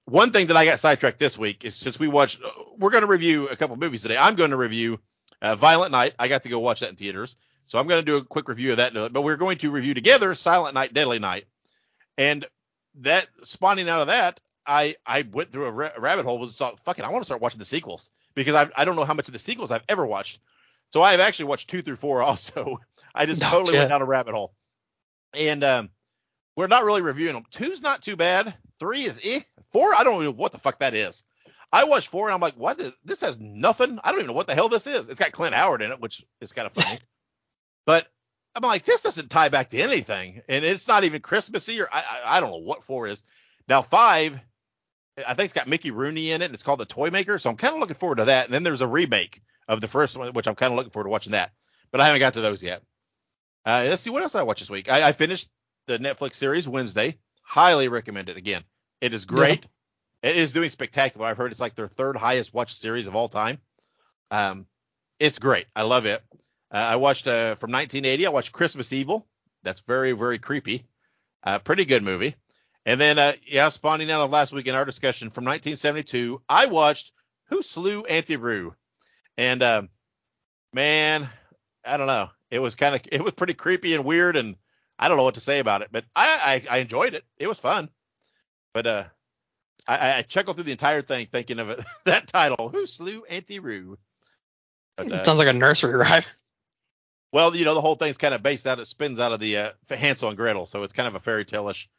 One 0.10 0.32
thing 0.32 0.48
that 0.48 0.56
I 0.58 0.64
got 0.64 0.80
sidetracked 0.80 1.20
this 1.20 1.38
week 1.38 1.66
is 1.66 1.76
since 1.76 2.00
we 2.00 2.08
watched, 2.08 2.42
uh, 2.42 2.50
we're 2.78 2.92
going 2.92 3.02
to 3.04 3.10
review 3.10 3.50
a 3.50 3.56
couple 3.58 3.76
movies 3.76 4.04
today. 4.04 4.16
I'm 4.18 4.36
going 4.36 4.52
to 4.52 4.58
review 4.58 5.00
uh, 5.42 5.56
Violent 5.58 5.92
Night. 5.92 6.14
I 6.18 6.30
got 6.30 6.44
to 6.44 6.50
go 6.50 6.60
watch 6.60 6.80
that 6.80 6.90
in 6.90 6.96
theaters, 6.96 7.36
so 7.66 7.78
I'm 7.78 7.88
going 7.88 8.00
to 8.00 8.06
do 8.06 8.16
a 8.16 8.24
quick 8.24 8.48
review 8.48 8.72
of 8.72 8.78
that. 8.78 8.94
But 8.94 9.22
we're 9.22 9.36
going 9.36 9.58
to 9.60 9.72
review 9.72 9.94
together 9.94 10.34
Silent 10.34 10.74
Night, 10.76 10.94
Deadly 10.94 11.20
Night, 11.20 11.46
and 12.18 12.46
that 13.02 13.28
spawning 13.44 13.90
out 13.90 14.00
of 14.00 14.08
that, 14.08 14.40
I 14.66 14.96
I 15.06 15.24
went 15.30 15.52
through 15.52 15.66
a, 15.66 15.72
ra- 15.72 15.90
rabbit 16.00 16.24
hole. 16.24 16.40
Was 16.40 16.56
thought, 16.56 16.80
fuck 16.80 16.98
it, 17.00 17.06
I 17.06 17.10
want 17.12 17.22
to 17.22 17.26
start 17.26 17.42
watching 17.42 17.60
the 17.60 17.66
sequels 17.66 18.10
because 18.34 18.56
I 18.56 18.70
I 18.78 18.86
don't 18.86 18.96
know 18.96 19.04
how 19.04 19.14
much 19.14 19.28
of 19.28 19.34
the 19.34 19.40
sequels 19.40 19.72
I've 19.72 19.86
ever 19.90 20.06
watched. 20.06 20.40
So 20.90 21.02
I 21.02 21.12
have 21.12 21.20
actually 21.20 21.46
watched 21.46 21.70
two 21.70 21.82
through 21.82 21.98
four 21.98 22.22
also. 22.24 22.80
I 23.14 23.26
just 23.26 23.44
Oh, 23.44 23.50
totally 23.50 23.72
shit. 23.74 23.80
went 23.80 23.90
down 23.90 24.02
a 24.02 24.06
rabbit 24.06 24.34
hole, 24.34 24.54
and 25.34 25.64
um, 25.66 25.90
we're 26.58 26.68
not 26.68 26.84
really 26.84 27.04
reviewing 27.04 27.36
them. 27.36 27.46
Two's 27.52 27.84
not 27.84 28.02
too 28.02 28.18
bad. 28.18 28.54
Three 28.80 29.04
is 29.04 29.22
eh. 29.24 29.42
Four, 29.72 29.94
I 29.96 30.04
don't 30.04 30.22
know 30.22 30.32
what 30.32 30.52
the 30.52 30.58
fuck 30.58 30.80
that 30.80 30.96
is. 30.96 31.24
I 31.72 31.84
watched 31.84 32.08
four 32.08 32.28
and 32.28 32.34
I'm 32.34 32.42
like, 32.42 32.56
what? 32.56 32.82
Is, 32.82 33.00
this 33.02 33.22
has 33.22 33.40
nothing. 33.40 34.00
I 34.04 34.10
don't 34.10 34.20
even 34.20 34.28
know 34.28 34.34
what 34.34 34.48
the 34.48 34.56
hell 34.56 34.68
this 34.68 34.88
is. 34.88 35.08
It's 35.08 35.20
got 35.20 35.32
Clint 35.32 35.54
Howard 35.54 35.82
in 35.82 35.92
it, 35.92 36.02
which 36.02 36.26
is 36.42 36.54
kind 36.54 36.66
of 36.66 36.74
funny. 36.74 37.00
but 37.86 38.08
I'm 38.56 38.64
like, 38.64 38.84
this 38.84 39.02
doesn't 39.02 39.30
tie 39.30 39.50
back 39.50 39.70
to 39.70 39.78
anything, 39.78 40.42
and 40.50 40.66
it's 40.66 40.88
not 40.88 41.04
even 41.04 41.22
Christmassy 41.22 41.80
or 41.80 41.88
I, 41.94 42.00
I 42.00 42.38
I 42.38 42.40
don't 42.40 42.50
know 42.50 42.58
what 42.58 42.84
four 42.84 43.08
is. 43.08 43.24
Now 43.68 43.84
five, 43.84 44.40
I 45.18 45.34
think 45.36 45.46
it's 45.46 45.54
got 45.54 45.68
Mickey 45.68 45.92
Rooney 45.92 46.32
in 46.32 46.42
it, 46.42 46.46
and 46.46 46.54
it's 46.56 46.64
called 46.64 46.80
The 46.80 46.86
Toy 46.86 47.12
Maker. 47.12 47.38
So 47.38 47.52
I'm 47.52 47.58
kind 47.58 47.76
of 47.76 47.80
looking 47.80 47.96
forward 47.96 48.18
to 48.18 48.26
that. 48.26 48.46
And 48.46 48.54
then 48.54 48.64
there's 48.64 48.82
a 48.82 48.88
remake 48.88 49.42
of 49.68 49.80
the 49.80 49.88
first 49.88 50.18
one, 50.18 50.34
which 50.34 50.48
I'm 50.48 50.56
kind 50.56 50.74
of 50.74 50.78
looking 50.78 50.92
forward 50.92 51.06
to 51.06 51.12
watching 51.12 51.34
that. 51.34 51.52
But 51.92 52.02
I 52.02 52.06
haven't 52.06 52.22
got 52.22 52.34
to 52.34 52.42
those 52.42 52.64
yet. 52.64 52.82
Uh, 53.66 53.86
let's 53.90 54.02
see 54.02 54.10
what 54.10 54.24
else 54.24 54.34
I 54.34 54.44
watched 54.44 54.62
this 54.62 54.70
week. 54.70 54.90
I, 54.90 55.10
I 55.10 55.12
finished 55.12 55.50
the 55.88 55.98
Netflix 55.98 56.36
series 56.36 56.68
Wednesday. 56.68 57.18
Highly 57.44 57.88
recommend 57.88 58.30
it. 58.30 58.38
Again, 58.38 58.64
it 59.02 59.14
is 59.14 59.26
great. 59.26 59.66
It 60.22 60.36
is 60.36 60.52
doing 60.52 60.70
spectacular. 60.70 61.26
I've 61.26 61.38
heard 61.38 61.52
it's 61.52 61.62
like 61.62 61.76
their 61.76 61.88
third 61.88 62.18
highest 62.18 62.54
watched 62.54 62.76
series 62.76 63.08
of 63.08 63.16
all 63.16 63.30
time. 63.30 63.60
Um, 64.30 64.68
it's 65.20 65.40
great. 65.40 65.66
I 65.76 65.84
love 65.84 66.06
it. 66.06 66.22
Uh, 66.72 66.78
I 66.78 66.96
watched 66.98 67.28
uh, 67.28 67.56
from 67.56 67.72
1980. 67.72 68.28
I 68.28 68.30
watched 68.30 68.52
Christmas 68.52 68.92
Evil. 68.94 69.26
That's 69.64 69.82
very 69.82 70.12
very 70.12 70.38
creepy. 70.38 70.86
Uh, 71.44 71.60
pretty 71.60 71.86
good 71.86 72.04
movie. 72.04 72.36
And 72.86 73.00
then 73.00 73.20
uh, 73.20 73.34
yeah, 73.46 73.70
spawning 73.70 74.12
out 74.12 74.22
of 74.22 74.32
last 74.32 74.54
week 74.54 74.68
in 74.68 74.76
our 74.76 74.86
discussion 74.86 75.30
from 75.30 75.46
1972, 75.46 76.42
I 76.50 76.66
watched 76.66 77.12
Who 77.50 77.62
Slew 77.62 78.04
Auntie 78.04 78.38
Roo. 78.38 78.76
And 79.38 79.62
um, 79.64 79.90
man, 80.74 81.30
I 81.86 81.98
don't 81.98 82.08
know. 82.08 82.30
It 82.50 82.60
was 82.60 82.76
kind 82.76 82.96
of 82.96 83.02
it 83.12 83.24
was 83.24 83.34
pretty 83.34 83.54
creepy 83.54 83.94
and 83.94 84.06
weird, 84.06 84.36
and 84.36 84.56
I 85.00 85.08
don't 85.08 85.18
know 85.18 85.24
what 85.24 85.36
to 85.36 85.42
say 85.42 85.60
about 85.60 85.82
it, 85.82 85.90
but 85.92 86.06
I 86.16 86.64
I, 86.70 86.76
I 86.76 86.78
enjoyed 86.80 87.14
it. 87.14 87.24
It 87.38 87.48
was 87.48 87.60
fun. 87.60 87.90
But 88.74 88.88
uh, 88.88 89.04
I, 89.88 90.18
I 90.18 90.22
chuckled 90.22 90.58
through 90.58 90.66
the 90.66 90.72
entire 90.72 91.02
thing 91.02 91.28
thinking 91.32 91.60
of 91.60 91.70
it 91.70 91.80
that 92.06 92.28
title, 92.28 92.70
Who 92.70 92.86
Slew 92.86 93.24
Auntie 93.30 93.60
Roo. 93.60 93.98
But, 94.98 95.12
uh, 95.12 95.24
Sounds 95.24 95.40
like 95.40 95.48
a 95.48 95.54
nursery 95.54 95.96
rhyme. 95.96 96.24
well, 97.32 97.56
you 97.56 97.66
know, 97.66 97.74
the 97.74 97.82
whole 97.82 97.96
thing's 97.96 98.18
kind 98.18 98.34
of 98.34 98.44
based 98.44 98.68
out, 98.68 98.80
it 98.80 98.86
spins 98.86 99.20
out 99.20 99.32
of 99.32 99.40
the 99.40 99.58
uh, 99.58 99.70
Hansel 99.90 100.30
and 100.30 100.38
Gretel, 100.38 100.66
so 100.66 100.84
it's 100.84 100.94
kind 100.94 101.08
of 101.08 101.16
a 101.16 101.20
fairy 101.20 101.46
tale-ish 101.46 101.90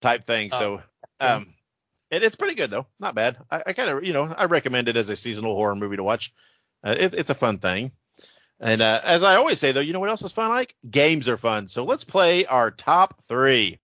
type 0.00 0.24
thing. 0.24 0.50
so, 0.50 0.82
yeah. 1.20 1.34
um, 1.34 1.54
it, 2.10 2.22
it's 2.22 2.36
pretty 2.36 2.54
good 2.54 2.70
though, 2.70 2.86
not 3.00 3.14
bad. 3.14 3.38
I, 3.50 3.62
I 3.68 3.72
kind 3.72 3.90
of, 3.90 4.04
you 4.04 4.12
know, 4.12 4.32
I 4.36 4.44
recommend 4.44 4.88
it 4.88 4.96
as 4.96 5.08
a 5.08 5.16
seasonal 5.16 5.54
horror 5.54 5.76
movie 5.76 5.96
to 5.96 6.04
watch. 6.04 6.32
Uh, 6.84 6.94
it, 6.98 7.14
it's 7.14 7.30
a 7.30 7.34
fun 7.34 7.58
thing. 7.58 7.92
And 8.60 8.80
uh, 8.80 9.00
as 9.04 9.22
I 9.22 9.36
always 9.36 9.58
say 9.58 9.72
though, 9.72 9.80
you 9.80 9.92
know 9.92 10.00
what 10.00 10.08
else 10.08 10.22
is 10.22 10.32
fun? 10.32 10.48
Like 10.50 10.74
games 10.88 11.28
are 11.28 11.36
fun. 11.36 11.68
So 11.68 11.84
let's 11.84 12.04
play 12.04 12.46
our 12.46 12.70
top 12.70 13.20
three. 13.22 13.78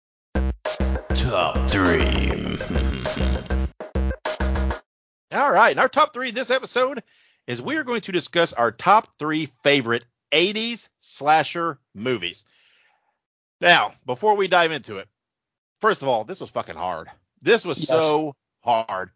Top 1.16 1.69
three. 1.69 2.57
All 5.31 5.51
right, 5.51 5.71
and 5.71 5.80
our 5.80 5.89
top 5.89 6.13
three 6.13 6.31
this 6.31 6.50
episode 6.51 7.04
is 7.48 7.62
we 7.62 7.77
are 7.77 7.83
going 7.83 8.01
to 8.01 8.12
discuss 8.12 8.54
our 8.54 8.71
top 8.71 9.07
three 9.19 9.48
favorite 9.63 10.06
80s 10.31 10.89
slasher 11.00 11.80
movies. 11.94 12.45
Now, 13.62 13.94
before 14.06 14.38
we 14.38 14.48
dive 14.48 14.71
into 14.71 14.98
it, 14.98 15.07
first 15.81 16.01
of 16.01 16.07
all, 16.07 16.24
this 16.24 16.42
was 16.42 16.50
fucking 16.50 16.75
hard. 16.75 17.07
This 17.42 17.66
was 17.66 17.80
Yes. 17.80 17.88
so 17.88 18.36
hard. 18.63 19.12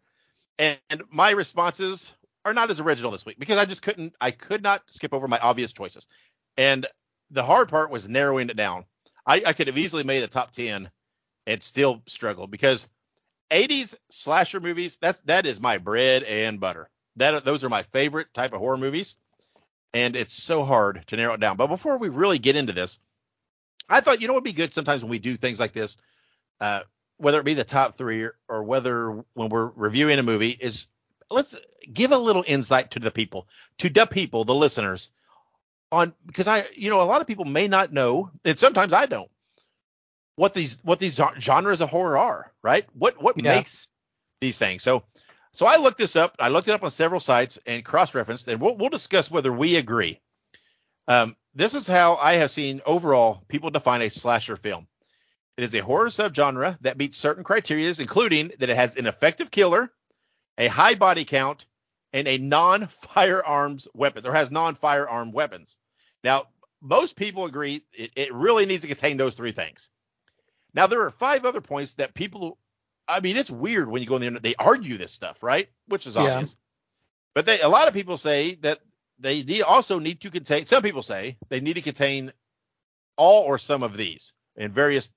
And 0.58 0.78
my 1.10 1.30
responses 1.30 2.14
are 2.44 2.54
not 2.54 2.70
as 2.70 2.80
original 2.80 3.10
this 3.10 3.26
week 3.26 3.38
because 3.38 3.58
I 3.58 3.64
just 3.64 3.82
couldn't, 3.82 4.16
I 4.20 4.30
could 4.30 4.62
not 4.62 4.82
skip 4.88 5.14
over 5.14 5.28
my 5.28 5.38
obvious 5.38 5.72
choices. 5.72 6.08
And 6.56 6.86
the 7.30 7.42
hard 7.42 7.68
part 7.68 7.90
was 7.90 8.08
narrowing 8.08 8.50
it 8.50 8.56
down. 8.56 8.84
I, 9.26 9.42
I 9.46 9.52
could 9.52 9.68
have 9.68 9.78
easily 9.78 10.04
made 10.04 10.22
a 10.22 10.28
top 10.28 10.50
10 10.50 10.90
and 11.46 11.62
still 11.62 12.02
struggled 12.06 12.50
because 12.50 12.88
80s 13.50 13.96
slasher 14.10 14.60
movies, 14.60 14.98
that's 15.00 15.20
that 15.22 15.46
is 15.46 15.60
my 15.60 15.78
bread 15.78 16.22
and 16.24 16.60
butter. 16.60 16.88
That 17.16 17.44
those 17.44 17.64
are 17.64 17.68
my 17.68 17.82
favorite 17.82 18.32
type 18.34 18.52
of 18.52 18.58
horror 18.58 18.76
movies. 18.76 19.16
And 19.92 20.16
it's 20.16 20.32
so 20.32 20.64
hard 20.64 21.04
to 21.06 21.16
narrow 21.16 21.34
it 21.34 21.40
down. 21.40 21.56
But 21.56 21.68
before 21.68 21.98
we 21.98 22.08
really 22.08 22.38
get 22.38 22.56
into 22.56 22.72
this, 22.72 22.98
I 23.88 24.00
thought, 24.00 24.20
you 24.20 24.26
know, 24.26 24.34
it'd 24.34 24.44
be 24.44 24.52
good 24.52 24.72
sometimes 24.72 25.02
when 25.02 25.10
we 25.10 25.20
do 25.20 25.36
things 25.36 25.60
like 25.60 25.72
this, 25.72 25.96
uh, 26.60 26.80
whether 27.18 27.38
it 27.38 27.44
be 27.44 27.54
the 27.54 27.64
top 27.64 27.94
three 27.94 28.22
or, 28.22 28.36
or 28.48 28.64
whether 28.64 29.24
when 29.34 29.50
we're 29.50 29.70
reviewing 29.76 30.18
a 30.18 30.22
movie, 30.24 30.50
is 30.50 30.88
let's 31.30 31.58
give 31.92 32.12
a 32.12 32.18
little 32.18 32.44
insight 32.46 32.92
to 32.92 32.98
the 32.98 33.10
people, 33.10 33.48
to 33.78 33.88
the 33.88 34.06
people, 34.06 34.44
the 34.44 34.54
listeners, 34.54 35.10
on 35.92 36.14
because 36.26 36.48
I, 36.48 36.62
you 36.74 36.90
know, 36.90 37.00
a 37.00 37.04
lot 37.04 37.20
of 37.20 37.26
people 37.26 37.44
may 37.44 37.68
not 37.68 37.92
know, 37.92 38.30
and 38.44 38.58
sometimes 38.58 38.92
I 38.92 39.06
don't, 39.06 39.30
what 40.36 40.54
these 40.54 40.78
what 40.82 40.98
these 40.98 41.20
genres 41.38 41.80
of 41.80 41.90
horror 41.90 42.18
are, 42.18 42.52
right? 42.62 42.86
What 42.94 43.22
what 43.22 43.36
Yeah. 43.36 43.50
makes 43.50 43.88
these 44.40 44.58
things? 44.58 44.82
So 44.82 45.04
so 45.52 45.66
I 45.66 45.76
looked 45.76 45.98
this 45.98 46.16
up. 46.16 46.36
I 46.40 46.48
looked 46.48 46.68
it 46.68 46.72
up 46.74 46.82
on 46.82 46.90
several 46.90 47.20
sites 47.20 47.60
and 47.66 47.84
cross-referenced, 47.84 48.48
and 48.48 48.60
we'll 48.60 48.76
we'll 48.76 48.90
discuss 48.90 49.30
whether 49.30 49.52
we 49.52 49.76
agree. 49.76 50.20
Um, 51.06 51.36
this 51.54 51.74
is 51.74 51.86
how 51.86 52.16
I 52.16 52.34
have 52.34 52.50
seen 52.50 52.80
overall 52.86 53.44
people 53.46 53.70
define 53.70 54.02
a 54.02 54.10
slasher 54.10 54.56
film. 54.56 54.88
It 55.56 55.62
is 55.62 55.74
a 55.76 55.82
horror 55.82 56.08
subgenre 56.08 56.76
that 56.80 56.98
meets 56.98 57.16
certain 57.16 57.44
criteria, 57.44 57.92
including 58.00 58.50
that 58.58 58.68
it 58.68 58.74
has 58.76 58.96
an 58.96 59.06
effective 59.06 59.52
killer, 59.52 59.92
a 60.58 60.68
high 60.68 60.94
body 60.94 61.24
count, 61.24 61.66
and 62.12 62.28
a 62.28 62.38
non-firearms 62.38 63.88
weapon, 63.92 64.26
or 64.26 64.32
has 64.32 64.50
non-firearm 64.50 65.32
weapons. 65.32 65.76
Now, 66.22 66.44
most 66.80 67.16
people 67.16 67.44
agree 67.44 67.82
it, 67.92 68.12
it 68.14 68.32
really 68.32 68.66
needs 68.66 68.82
to 68.82 68.88
contain 68.88 69.16
those 69.16 69.34
three 69.34 69.52
things. 69.52 69.90
Now, 70.74 70.86
there 70.86 71.02
are 71.02 71.10
five 71.10 71.44
other 71.44 71.60
points 71.60 71.94
that 71.94 72.14
people, 72.14 72.58
I 73.08 73.20
mean, 73.20 73.36
it's 73.36 73.50
weird 73.50 73.88
when 73.88 74.02
you 74.02 74.08
go 74.08 74.14
on 74.14 74.20
the 74.20 74.26
internet, 74.26 74.42
they 74.42 74.54
argue 74.58 74.96
this 74.96 75.12
stuff, 75.12 75.42
right? 75.42 75.68
Which 75.88 76.06
is 76.06 76.16
Yeah. 76.16 76.34
obvious. 76.34 76.56
But 77.34 77.46
they, 77.46 77.60
a 77.60 77.68
lot 77.68 77.88
of 77.88 77.94
people 77.94 78.16
say 78.16 78.54
that 78.56 78.78
they 79.18 79.42
need, 79.42 79.62
also 79.62 79.98
need 79.98 80.20
to 80.20 80.30
contain, 80.30 80.66
some 80.66 80.82
people 80.82 81.02
say 81.02 81.36
they 81.48 81.60
need 81.60 81.74
to 81.74 81.82
contain 81.82 82.32
all 83.16 83.42
or 83.42 83.58
some 83.58 83.82
of 83.82 83.96
these 83.96 84.32
in 84.56 84.72
various 84.72 85.12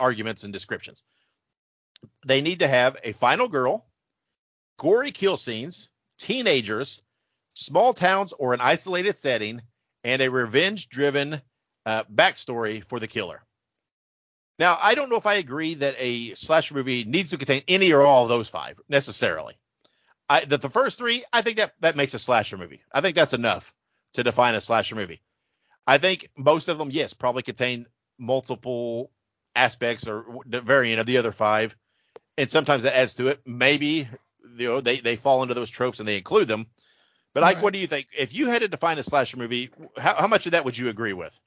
arguments 0.00 0.44
and 0.44 0.52
descriptions. 0.52 1.02
They 2.26 2.40
need 2.40 2.60
to 2.60 2.68
have 2.68 2.96
a 3.04 3.12
final 3.12 3.48
girl, 3.48 3.86
gory 4.78 5.12
kill 5.12 5.36
scenes, 5.36 5.90
teenagers, 6.18 7.02
small 7.54 7.92
towns 7.92 8.32
or 8.32 8.54
an 8.54 8.60
isolated 8.60 9.16
setting, 9.16 9.62
and 10.02 10.20
a 10.20 10.30
revenge 10.30 10.88
driven 10.88 11.40
uh, 11.86 12.04
backstory 12.12 12.84
for 12.84 13.00
the 13.00 13.08
killer. 13.08 13.42
Now, 14.58 14.78
I 14.80 14.94
don't 14.94 15.10
know 15.10 15.16
if 15.16 15.26
I 15.26 15.34
agree 15.34 15.74
that 15.74 15.96
a 15.98 16.34
slasher 16.34 16.74
movie 16.74 17.04
needs 17.04 17.30
to 17.30 17.38
contain 17.38 17.62
any 17.66 17.92
or 17.92 18.02
all 18.02 18.24
of 18.24 18.28
those 18.28 18.48
five 18.48 18.78
necessarily. 18.88 19.54
I 20.28 20.44
the, 20.44 20.58
the 20.58 20.70
first 20.70 20.98
three, 20.98 21.24
I 21.32 21.42
think 21.42 21.56
that 21.56 21.72
that 21.80 21.96
makes 21.96 22.14
a 22.14 22.18
slasher 22.18 22.56
movie. 22.56 22.82
I 22.92 23.00
think 23.00 23.16
that's 23.16 23.34
enough 23.34 23.74
to 24.14 24.22
define 24.22 24.54
a 24.54 24.60
slasher 24.60 24.94
movie. 24.94 25.20
I 25.86 25.98
think 25.98 26.30
most 26.36 26.68
of 26.68 26.78
them, 26.78 26.90
yes, 26.90 27.12
probably 27.12 27.42
contain 27.42 27.86
multiple 28.18 29.10
aspects 29.54 30.08
or 30.08 30.40
the 30.46 30.60
variant 30.60 31.00
of 31.00 31.06
the 31.06 31.18
other 31.18 31.32
five, 31.32 31.76
and 32.38 32.48
sometimes 32.48 32.84
that 32.84 32.96
adds 32.96 33.16
to 33.16 33.28
it. 33.28 33.40
Maybe 33.44 34.08
you 34.56 34.68
know 34.68 34.80
they 34.80 34.96
they 34.98 35.16
fall 35.16 35.42
into 35.42 35.54
those 35.54 35.70
tropes 35.70 36.00
and 36.00 36.08
they 36.08 36.16
include 36.16 36.48
them. 36.48 36.66
But 37.34 37.42
like, 37.42 37.56
Right. 37.56 37.62
what 37.62 37.72
do 37.72 37.78
you 37.78 37.86
think? 37.86 38.08
If 38.16 38.34
you 38.34 38.48
had 38.48 38.60
to 38.62 38.68
define 38.68 38.98
a 38.98 39.02
slasher 39.02 39.36
movie, 39.36 39.70
how, 39.96 40.14
how 40.14 40.26
much 40.28 40.46
of 40.46 40.52
that 40.52 40.64
would 40.64 40.78
you 40.78 40.88
agree 40.88 41.12
with? 41.14 41.38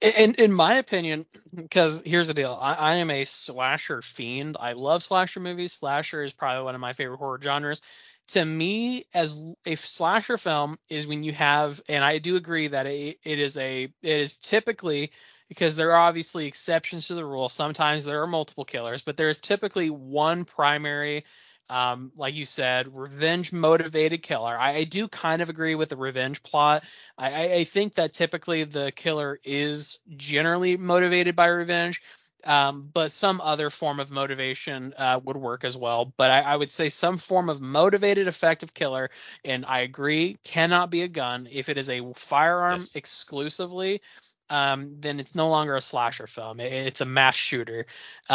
In 0.00 0.34
in 0.34 0.52
my 0.52 0.74
opinion, 0.74 1.26
because 1.54 2.02
here's 2.04 2.26
the 2.26 2.34
deal, 2.34 2.58
I, 2.60 2.74
I 2.74 2.94
am 2.96 3.10
a 3.10 3.24
slasher 3.24 4.02
fiend. 4.02 4.56
I 4.58 4.72
love 4.72 5.04
slasher 5.04 5.38
movies. 5.40 5.74
Slasher 5.74 6.24
is 6.24 6.32
probably 6.32 6.64
one 6.64 6.74
of 6.74 6.80
my 6.80 6.92
favorite 6.92 7.18
horror 7.18 7.38
genres. 7.40 7.80
To 8.28 8.44
me, 8.44 9.06
as 9.14 9.38
a 9.66 9.74
slasher 9.76 10.38
film 10.38 10.78
is 10.88 11.06
when 11.06 11.22
you 11.22 11.32
have, 11.32 11.80
and 11.88 12.04
I 12.04 12.18
do 12.18 12.36
agree 12.36 12.68
that 12.68 12.86
it, 12.86 13.18
it 13.22 13.38
is 13.38 13.56
a, 13.56 13.84
it 13.84 13.92
is 14.02 14.36
typically 14.36 15.12
because 15.48 15.76
there 15.76 15.92
are 15.92 16.08
obviously 16.08 16.46
exceptions 16.46 17.06
to 17.08 17.14
the 17.14 17.24
rule. 17.24 17.48
Sometimes 17.48 18.04
there 18.04 18.22
are 18.22 18.26
multiple 18.26 18.64
killers, 18.64 19.02
but 19.02 19.16
there 19.16 19.28
is 19.28 19.40
typically 19.40 19.90
one 19.90 20.44
primary, 20.44 21.24
um, 21.68 22.12
like 22.16 22.34
you 22.34 22.44
said, 22.44 22.94
revenge 22.94 23.52
motivated 23.52 24.22
killer. 24.22 24.56
I, 24.56 24.76
I 24.76 24.84
do 24.84 25.08
kind 25.08 25.40
of 25.42 25.48
agree 25.50 25.74
with 25.74 25.88
the 25.88 25.96
revenge 25.96 26.42
plot. 26.42 26.84
I, 27.16 27.32
I- 27.32 27.52
I 27.54 27.64
think 27.64 27.94
that 27.94 28.12
typically 28.12 28.64
the 28.64 28.92
killer 28.94 29.38
is 29.44 29.98
generally 30.16 30.76
motivated 30.76 31.34
by 31.36 31.46
revenge, 31.46 32.02
um, 32.44 32.90
but 32.92 33.10
some 33.12 33.40
other 33.40 33.70
form 33.70 34.00
of 34.00 34.10
motivation 34.10 34.94
uh, 34.96 35.20
would 35.24 35.36
work 35.36 35.64
as 35.64 35.76
well. 35.76 36.12
But 36.16 36.30
I, 36.30 36.40
I 36.40 36.56
would 36.56 36.70
say 36.70 36.88
some 36.88 37.16
form 37.16 37.48
of 37.48 37.60
motivated 37.60 38.26
effective 38.26 38.74
killer, 38.74 39.10
and 39.44 39.64
I 39.66 39.80
agree, 39.80 40.38
cannot 40.44 40.90
be 40.90 41.02
a 41.02 41.08
gun. 41.08 41.48
If 41.50 41.68
it 41.68 41.78
is 41.78 41.88
a 41.90 42.12
firearm 42.14 42.80
Yes. 42.80 42.92
exclusively, 42.94 44.02
um, 44.50 44.96
then 45.00 45.20
it's 45.20 45.34
no 45.34 45.48
longer 45.48 45.74
a 45.76 45.80
slasher 45.80 46.26
film. 46.26 46.60
It- 46.60 46.72
it's 46.72 47.00
a 47.00 47.06
mass 47.06 47.36
shooter. 47.36 47.86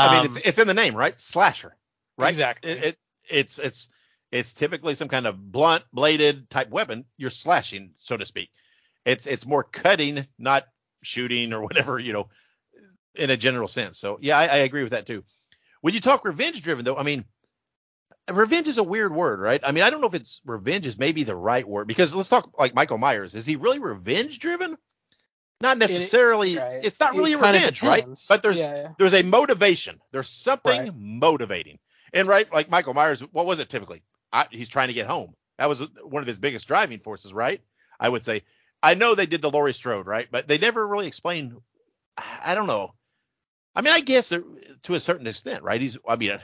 I 0.01 0.07
mean, 0.09 0.23
Um, 0.23 0.25
it's 0.25 0.37
it's 0.37 0.59
in 0.59 0.67
the 0.67 0.73
name, 0.73 0.95
right? 0.95 1.19
Slasher, 1.19 1.75
right? 2.17 2.29
Exactly. 2.29 2.71
It, 2.71 2.83
it 2.85 2.97
it's 3.31 3.59
it's 3.59 3.89
it's 4.31 4.53
typically 4.53 4.93
some 4.95 5.07
kind 5.07 5.27
of 5.27 5.51
blunt 5.51 5.83
bladed 5.93 6.49
type 6.49 6.69
weapon. 6.69 7.05
You're 7.17 7.29
slashing, 7.29 7.93
so 7.97 8.17
to 8.17 8.25
speak. 8.25 8.49
It's 9.05 9.27
it's 9.27 9.45
more 9.45 9.63
cutting, 9.63 10.25
not 10.37 10.63
shooting 11.03 11.53
or 11.53 11.61
whatever, 11.61 11.99
you 11.99 12.13
know, 12.13 12.29
in 13.15 13.29
a 13.29 13.37
general 13.37 13.67
sense. 13.67 13.99
So 13.99 14.19
yeah, 14.21 14.37
I, 14.37 14.43
I 14.47 14.57
agree 14.57 14.83
with 14.83 14.91
that 14.91 15.05
too. 15.05 15.23
When 15.81 15.93
you 15.93 16.01
talk 16.01 16.25
revenge 16.25 16.61
driven 16.61 16.85
though, 16.85 16.97
I 16.97 17.03
mean, 17.03 17.25
revenge 18.31 18.67
is 18.67 18.77
a 18.77 18.83
weird 18.83 19.13
word, 19.13 19.39
right? 19.39 19.61
I 19.63 19.71
mean, 19.71 19.83
I 19.83 19.89
don't 19.89 20.01
know 20.01 20.07
if 20.07 20.13
it's 20.15 20.41
revenge 20.45 20.85
is 20.85 20.97
maybe 20.97 21.23
the 21.23 21.35
right 21.35 21.67
word 21.67 21.87
because 21.87 22.15
let's 22.15 22.29
talk 22.29 22.57
like 22.59 22.75
Michael 22.75 22.97
Myers. 22.97 23.35
Is 23.35 23.45
he 23.45 23.55
really 23.55 23.79
revenge 23.79 24.39
driven? 24.39 24.77
Not 25.61 25.77
necessarily. 25.79 26.57
right. 26.57 26.85
It's 26.85 26.99
not 26.99 27.15
It 27.15 27.17
really 27.17 27.33
a 27.33 27.37
revenge, 27.37 27.81
right? 27.81 28.05
But 28.29 28.43
there's 28.43 28.57
Yeah, 28.59 28.75
yeah. 28.75 28.87
there's 28.99 29.13
a 29.15 29.23
motivation. 29.23 29.99
There's 30.11 30.29
something 30.29 30.79
Right. 30.81 30.91
motivating. 30.95 31.79
And 32.13 32.27
right, 32.27 32.51
like 32.51 32.69
Michael 32.69 32.93
Myers, 32.93 33.21
what 33.21 33.45
was 33.45 33.59
it 33.59 33.69
typically? 33.69 34.03
I, 34.31 34.47
he's 34.51 34.69
trying 34.69 34.89
to 34.89 34.93
get 34.93 35.07
home. 35.07 35.33
That 35.57 35.69
was 35.69 35.81
one 36.03 36.21
of 36.21 36.27
his 36.27 36.37
biggest 36.37 36.67
driving 36.67 36.99
forces, 36.99 37.33
right? 37.33 37.61
I 37.99 38.09
would 38.09 38.23
say. 38.23 38.43
I 38.83 38.93
know 38.93 39.15
they 39.15 39.25
did 39.25 39.41
the 39.41 39.49
Laurie 39.49 39.73
Strode, 39.73 40.05
right? 40.05 40.27
But 40.29 40.47
they 40.47 40.59
never 40.59 40.87
really 40.87 41.07
explained. 41.07 41.57
I 42.45 42.53
don't 42.53 42.67
know. 42.67 42.93
I 43.75 43.81
mean, 43.81 43.93
I 43.93 44.01
guess 44.01 44.29
to 44.29 44.93
a 44.93 44.99
certain 44.99 45.25
extent, 45.25 45.63
right? 45.63 45.81
He's. 45.81 45.97
I 46.07 46.15
mean, 46.15 46.39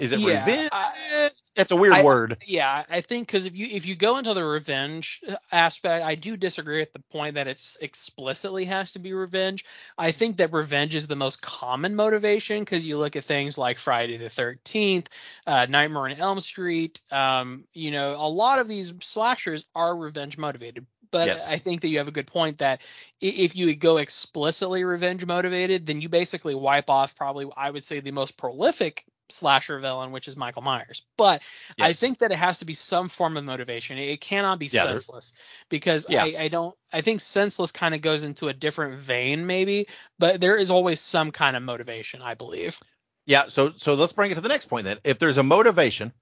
is 0.00 0.12
it 0.12 0.20
Yeah, 0.20 0.44
revenge? 0.44 0.68
I- 0.72 1.30
That's 1.56 1.72
a 1.72 1.76
weird 1.76 1.94
I- 1.94 2.02
word. 2.02 2.36
Yeah, 2.46 2.84
I 2.88 3.00
think 3.00 3.26
because 3.26 3.44
if 3.44 3.56
you 3.56 3.66
if 3.70 3.84
you 3.84 3.96
go 3.96 4.18
into 4.18 4.34
the 4.34 4.44
revenge 4.44 5.20
aspect, 5.52 6.04
I 6.04 6.14
do 6.14 6.36
disagree 6.36 6.78
with 6.78 6.92
the 6.92 7.00
point 7.00 7.34
that 7.34 7.48
it's 7.48 7.76
explicitly 7.82 8.64
has 8.66 8.92
to 8.92 8.98
be 8.98 9.12
revenge. 9.12 9.64
I 9.98 10.12
think 10.12 10.36
that 10.38 10.52
revenge 10.52 10.94
is 10.94 11.06
the 11.06 11.16
most 11.16 11.42
common 11.42 11.94
motivation 11.96 12.60
because 12.60 12.86
you 12.86 12.98
look 12.98 13.16
at 13.16 13.24
things 13.24 13.58
like 13.58 13.78
Friday 13.78 14.16
the 14.16 14.30
Thirteenth, 14.30 15.08
uh, 15.46 15.66
Nightmare 15.68 16.02
on 16.08 16.12
Elm 16.12 16.40
Street. 16.40 17.00
Um, 17.10 17.64
you 17.74 17.90
know, 17.90 18.12
a 18.12 18.28
lot 18.28 18.58
of 18.60 18.68
these 18.68 18.94
slashers 19.00 19.66
are 19.74 19.94
revenge 19.96 20.38
motivated. 20.38 20.86
But 21.10 21.26
Yes. 21.26 21.50
I 21.50 21.58
think 21.58 21.80
that 21.82 21.88
you 21.88 21.98
have 21.98 22.06
a 22.06 22.12
good 22.12 22.28
point 22.28 22.58
that 22.58 22.80
if 23.20 23.56
you 23.56 23.74
go 23.74 23.96
explicitly 23.96 24.84
revenge 24.84 25.26
motivated, 25.26 25.84
then 25.84 26.00
you 26.00 26.08
basically 26.08 26.54
wipe 26.54 26.88
off 26.88 27.16
probably 27.16 27.48
I 27.56 27.70
would 27.70 27.84
say 27.84 27.98
the 27.98 28.12
most 28.12 28.36
prolific 28.36 29.04
slasher 29.32 29.78
villain, 29.78 30.12
which 30.12 30.28
is 30.28 30.36
Michael 30.36 30.62
Myers. 30.62 31.02
But 31.16 31.42
I 31.80 31.92
think 31.92 32.18
that 32.18 32.32
it 32.32 32.38
has 32.38 32.58
to 32.60 32.64
be 32.64 32.72
some 32.74 33.08
form 33.08 33.36
of 33.36 33.44
motivation. 33.44 33.98
It 33.98 34.10
it 34.10 34.20
cannot 34.20 34.58
be 34.58 34.68
Yeah, 34.68 34.84
senseless 34.84 35.34
because 35.68 36.06
Yeah. 36.08 36.22
I, 36.22 36.34
I 36.38 36.48
don't. 36.48 36.76
I 36.92 37.00
think 37.00 37.20
senseless 37.20 37.72
kind 37.72 37.94
of 37.94 38.02
goes 38.02 38.24
into 38.24 38.48
a 38.48 38.52
different 38.52 39.00
vein, 39.00 39.46
maybe, 39.46 39.86
but 40.18 40.40
there 40.40 40.56
is 40.56 40.70
always 40.70 41.00
some 41.00 41.30
kind 41.32 41.56
of 41.56 41.62
motivation. 41.62 42.22
I 42.22 42.34
believe. 42.34 42.78
Yeah, 43.26 43.48
so 43.48 43.72
so 43.76 43.94
let's 43.94 44.12
bring 44.12 44.30
it 44.30 44.34
to 44.36 44.40
the 44.40 44.48
next 44.48 44.66
point 44.66 44.84
then. 44.84 44.98
If 45.04 45.18
there's 45.18 45.38
a 45.38 45.42
motivation, 45.42 46.12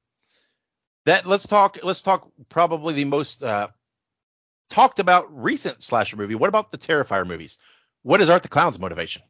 that 1.06 1.26
let's 1.26 1.46
talk 1.46 1.78
let's 1.82 2.02
talk 2.02 2.30
probably 2.48 2.94
the 2.94 3.04
most 3.04 3.42
uh, 3.42 3.68
talked 4.68 4.98
about 4.98 5.42
recent 5.42 5.82
slasher 5.82 6.16
movie. 6.16 6.34
What 6.34 6.48
about 6.48 6.70
the 6.70 6.78
Terrifier 6.78 7.26
movies? 7.26 7.58
What 8.02 8.20
is 8.20 8.30
Art 8.30 8.42
the 8.42 8.48
Clown's 8.48 8.78
motivation? 8.78 9.22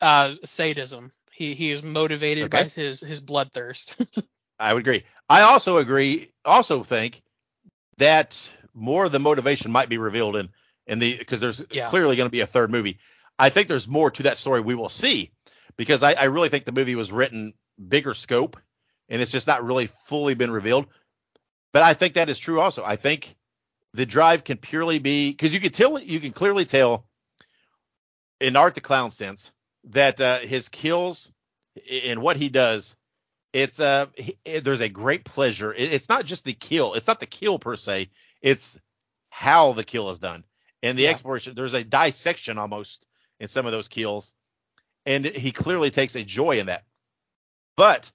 Uh, 0.00 0.34
sadism. 0.44 1.12
He 1.34 1.54
he 1.54 1.72
is 1.72 1.82
motivated 1.82 2.48
by 2.50 2.64
his 2.64 3.00
his 3.00 3.20
bloodthirst. 3.20 3.96
I 4.58 4.72
would 4.72 4.80
agree. 4.80 5.02
I 5.28 5.42
also 5.42 5.78
agree. 5.78 6.28
Also 6.44 6.84
think 6.84 7.20
that 7.98 8.50
more 8.72 9.04
of 9.04 9.12
the 9.12 9.18
motivation 9.18 9.72
might 9.72 9.88
be 9.88 9.98
revealed 9.98 10.36
in 10.36 10.50
in 10.86 11.00
the 11.00 11.18
because 11.18 11.40
there's 11.40 11.64
Yeah. 11.72 11.88
clearly 11.88 12.14
going 12.16 12.28
to 12.28 12.32
be 12.32 12.40
a 12.40 12.46
third 12.46 12.70
movie. 12.70 12.98
I 13.36 13.48
think 13.48 13.66
there's 13.66 13.88
more 13.88 14.12
to 14.12 14.22
that 14.24 14.38
story 14.38 14.60
we 14.60 14.76
will 14.76 14.88
see 14.88 15.32
because 15.76 16.04
I, 16.04 16.12
I 16.12 16.24
really 16.24 16.50
think 16.50 16.64
the 16.64 16.72
movie 16.72 16.94
was 16.94 17.10
written 17.10 17.54
bigger 17.88 18.14
scope 18.14 18.56
and 19.08 19.20
it's 19.20 19.32
just 19.32 19.48
not 19.48 19.64
really 19.64 19.88
fully 19.88 20.34
been 20.34 20.52
revealed. 20.52 20.86
But 21.72 21.82
I 21.82 21.94
think 21.94 22.14
that 22.14 22.28
is 22.28 22.38
true 22.38 22.60
also. 22.60 22.84
I 22.84 22.94
think 22.94 23.34
the 23.92 24.06
drive 24.06 24.44
can 24.44 24.58
purely 24.58 25.00
be 25.00 25.32
because 25.32 25.52
you 25.52 25.58
can 25.58 25.72
tell 25.72 25.98
you 25.98 26.20
can 26.20 26.32
clearly 26.32 26.64
tell 26.64 27.08
in 28.40 28.54
Art 28.54 28.76
the 28.76 28.80
Clown 28.80 29.10
sense 29.10 29.50
that 29.90 30.20
uh, 30.20 30.38
his 30.40 30.68
kills 30.68 31.30
and 32.06 32.22
what 32.22 32.36
he 32.36 32.48
does 32.48 32.96
it's 33.54 33.80
uh 33.80 34.06
he- 34.16 34.36
there's 34.60 34.80
a 34.80 34.88
great 34.90 35.24
pleasure. 35.24 35.72
It, 35.72 35.92
it's 35.94 36.08
not 36.08 36.26
just 36.26 36.44
the 36.44 36.52
kill. 36.52 36.94
It's 36.94 37.06
not 37.06 37.20
the 37.20 37.26
kill 37.26 37.58
per 37.58 37.76
se. 37.76 38.08
It's 38.42 38.80
how 39.30 39.72
the 39.72 39.84
kill 39.84 40.10
is 40.10 40.18
done 40.18 40.44
and 40.82 40.98
the 40.98 41.04
Yeah. 41.04 41.10
exploration. 41.10 41.54
There's 41.54 41.74
a 41.74 41.84
dissection 41.84 42.58
almost 42.58 43.06
in 43.40 43.48
some 43.48 43.66
of 43.66 43.72
those 43.72 43.88
kills 43.88 44.34
and 45.06 45.24
he 45.24 45.52
clearly 45.52 45.90
takes 45.90 46.16
a 46.16 46.24
joy 46.24 46.58
in 46.58 46.66
that. 46.66 46.84
But 47.76 48.10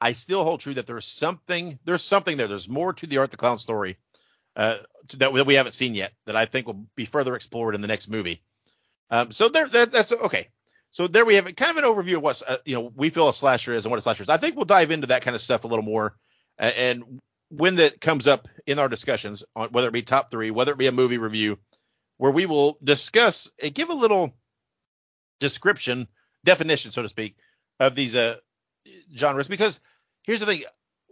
i 0.00 0.12
still 0.12 0.44
hold 0.44 0.60
true 0.60 0.74
that 0.74 0.86
there's 0.86 1.06
something 1.06 1.78
there's 1.84 2.02
something 2.02 2.36
there. 2.36 2.48
There's 2.48 2.68
more 2.68 2.92
to 2.94 3.06
the 3.06 3.18
art 3.18 3.30
the 3.30 3.36
clown 3.36 3.58
story 3.58 3.96
uh 4.56 4.78
that, 5.14 5.32
we 5.32 5.54
haven't 5.54 5.72
seen 5.72 5.94
yet 5.94 6.12
that 6.26 6.36
i 6.36 6.46
think 6.46 6.66
will 6.66 6.86
be 6.96 7.04
further 7.06 7.34
explored 7.34 7.74
in 7.74 7.80
the 7.80 7.88
next 7.88 8.08
movie. 8.08 8.42
Um 9.10 9.32
so 9.32 9.48
there 9.48 9.66
that, 9.68 9.90
that's 9.92 10.12
okay 10.12 10.48
so 10.94 11.08
there 11.08 11.24
we 11.24 11.34
have 11.34 11.48
it, 11.48 11.56
kind 11.56 11.76
of 11.76 11.84
an 11.84 11.90
overview 11.90 12.18
of 12.18 12.22
what 12.22 12.40
uh, 12.48 12.56
you 12.64 12.76
know 12.76 12.92
we 12.94 13.10
feel 13.10 13.28
a 13.28 13.34
slasher 13.34 13.74
is 13.74 13.84
and 13.84 13.90
what 13.90 13.98
a 13.98 14.00
slasher 14.00 14.22
is. 14.22 14.28
I 14.28 14.36
think 14.36 14.54
we'll 14.54 14.64
dive 14.64 14.92
into 14.92 15.08
that 15.08 15.22
kind 15.22 15.34
of 15.34 15.40
stuff 15.40 15.64
a 15.64 15.66
little 15.66 15.84
more, 15.84 16.14
uh, 16.56 16.70
and 16.76 17.20
when 17.48 17.76
that 17.76 18.00
comes 18.00 18.28
up 18.28 18.46
in 18.64 18.78
our 18.78 18.88
discussions, 18.88 19.42
on 19.56 19.70
whether 19.70 19.88
it 19.88 19.92
be 19.92 20.02
top 20.02 20.30
three, 20.30 20.52
whether 20.52 20.70
it 20.70 20.78
be 20.78 20.86
a 20.86 20.92
movie 20.92 21.18
review, 21.18 21.58
where 22.16 22.30
we 22.30 22.46
will 22.46 22.78
discuss 22.82 23.50
and 23.60 23.74
give 23.74 23.90
a 23.90 23.94
little 23.94 24.36
description, 25.40 26.06
definition, 26.44 26.92
so 26.92 27.02
to 27.02 27.08
speak, 27.08 27.36
of 27.80 27.96
these 27.96 28.14
uh, 28.14 28.36
genres. 29.16 29.48
Because 29.48 29.80
here's 30.22 30.38
the 30.38 30.46
thing, 30.46 30.62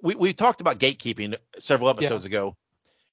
we 0.01 0.15
we 0.15 0.33
talked 0.33 0.61
about 0.61 0.79
gatekeeping 0.79 1.35
several 1.59 1.91
episodes 1.91 2.25
ago, 2.25 2.57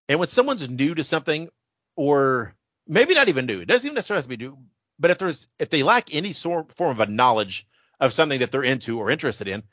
and 0.08 0.20
when 0.20 0.28
someone's 0.28 0.70
new 0.70 0.94
to 0.94 1.04
something, 1.04 1.50
or 1.96 2.54
maybe 2.88 3.16
not 3.16 3.28
even 3.28 3.48
new, 3.48 3.60
it 3.60 3.68
doesn't 3.68 3.88
even 3.88 3.96
necessarily 3.96 4.20
have 4.20 4.30
to 4.30 4.38
be 4.38 4.46
new, 4.46 4.60
but 5.00 5.12
if 5.12 5.18
there's 5.18 5.48
if 5.60 5.70
they 5.70 5.84
lack 5.84 6.14
any 6.14 6.34
sort 6.34 6.76
form 6.76 6.92
of 6.92 7.00
a 7.00 7.12
knowledge 7.12 7.68
of 8.00 8.14
something 8.14 8.40
that 8.40 8.52
they're 8.52 8.64
into 8.64 9.00
or 9.00 9.10
interested 9.10 9.48
in, 9.48 9.64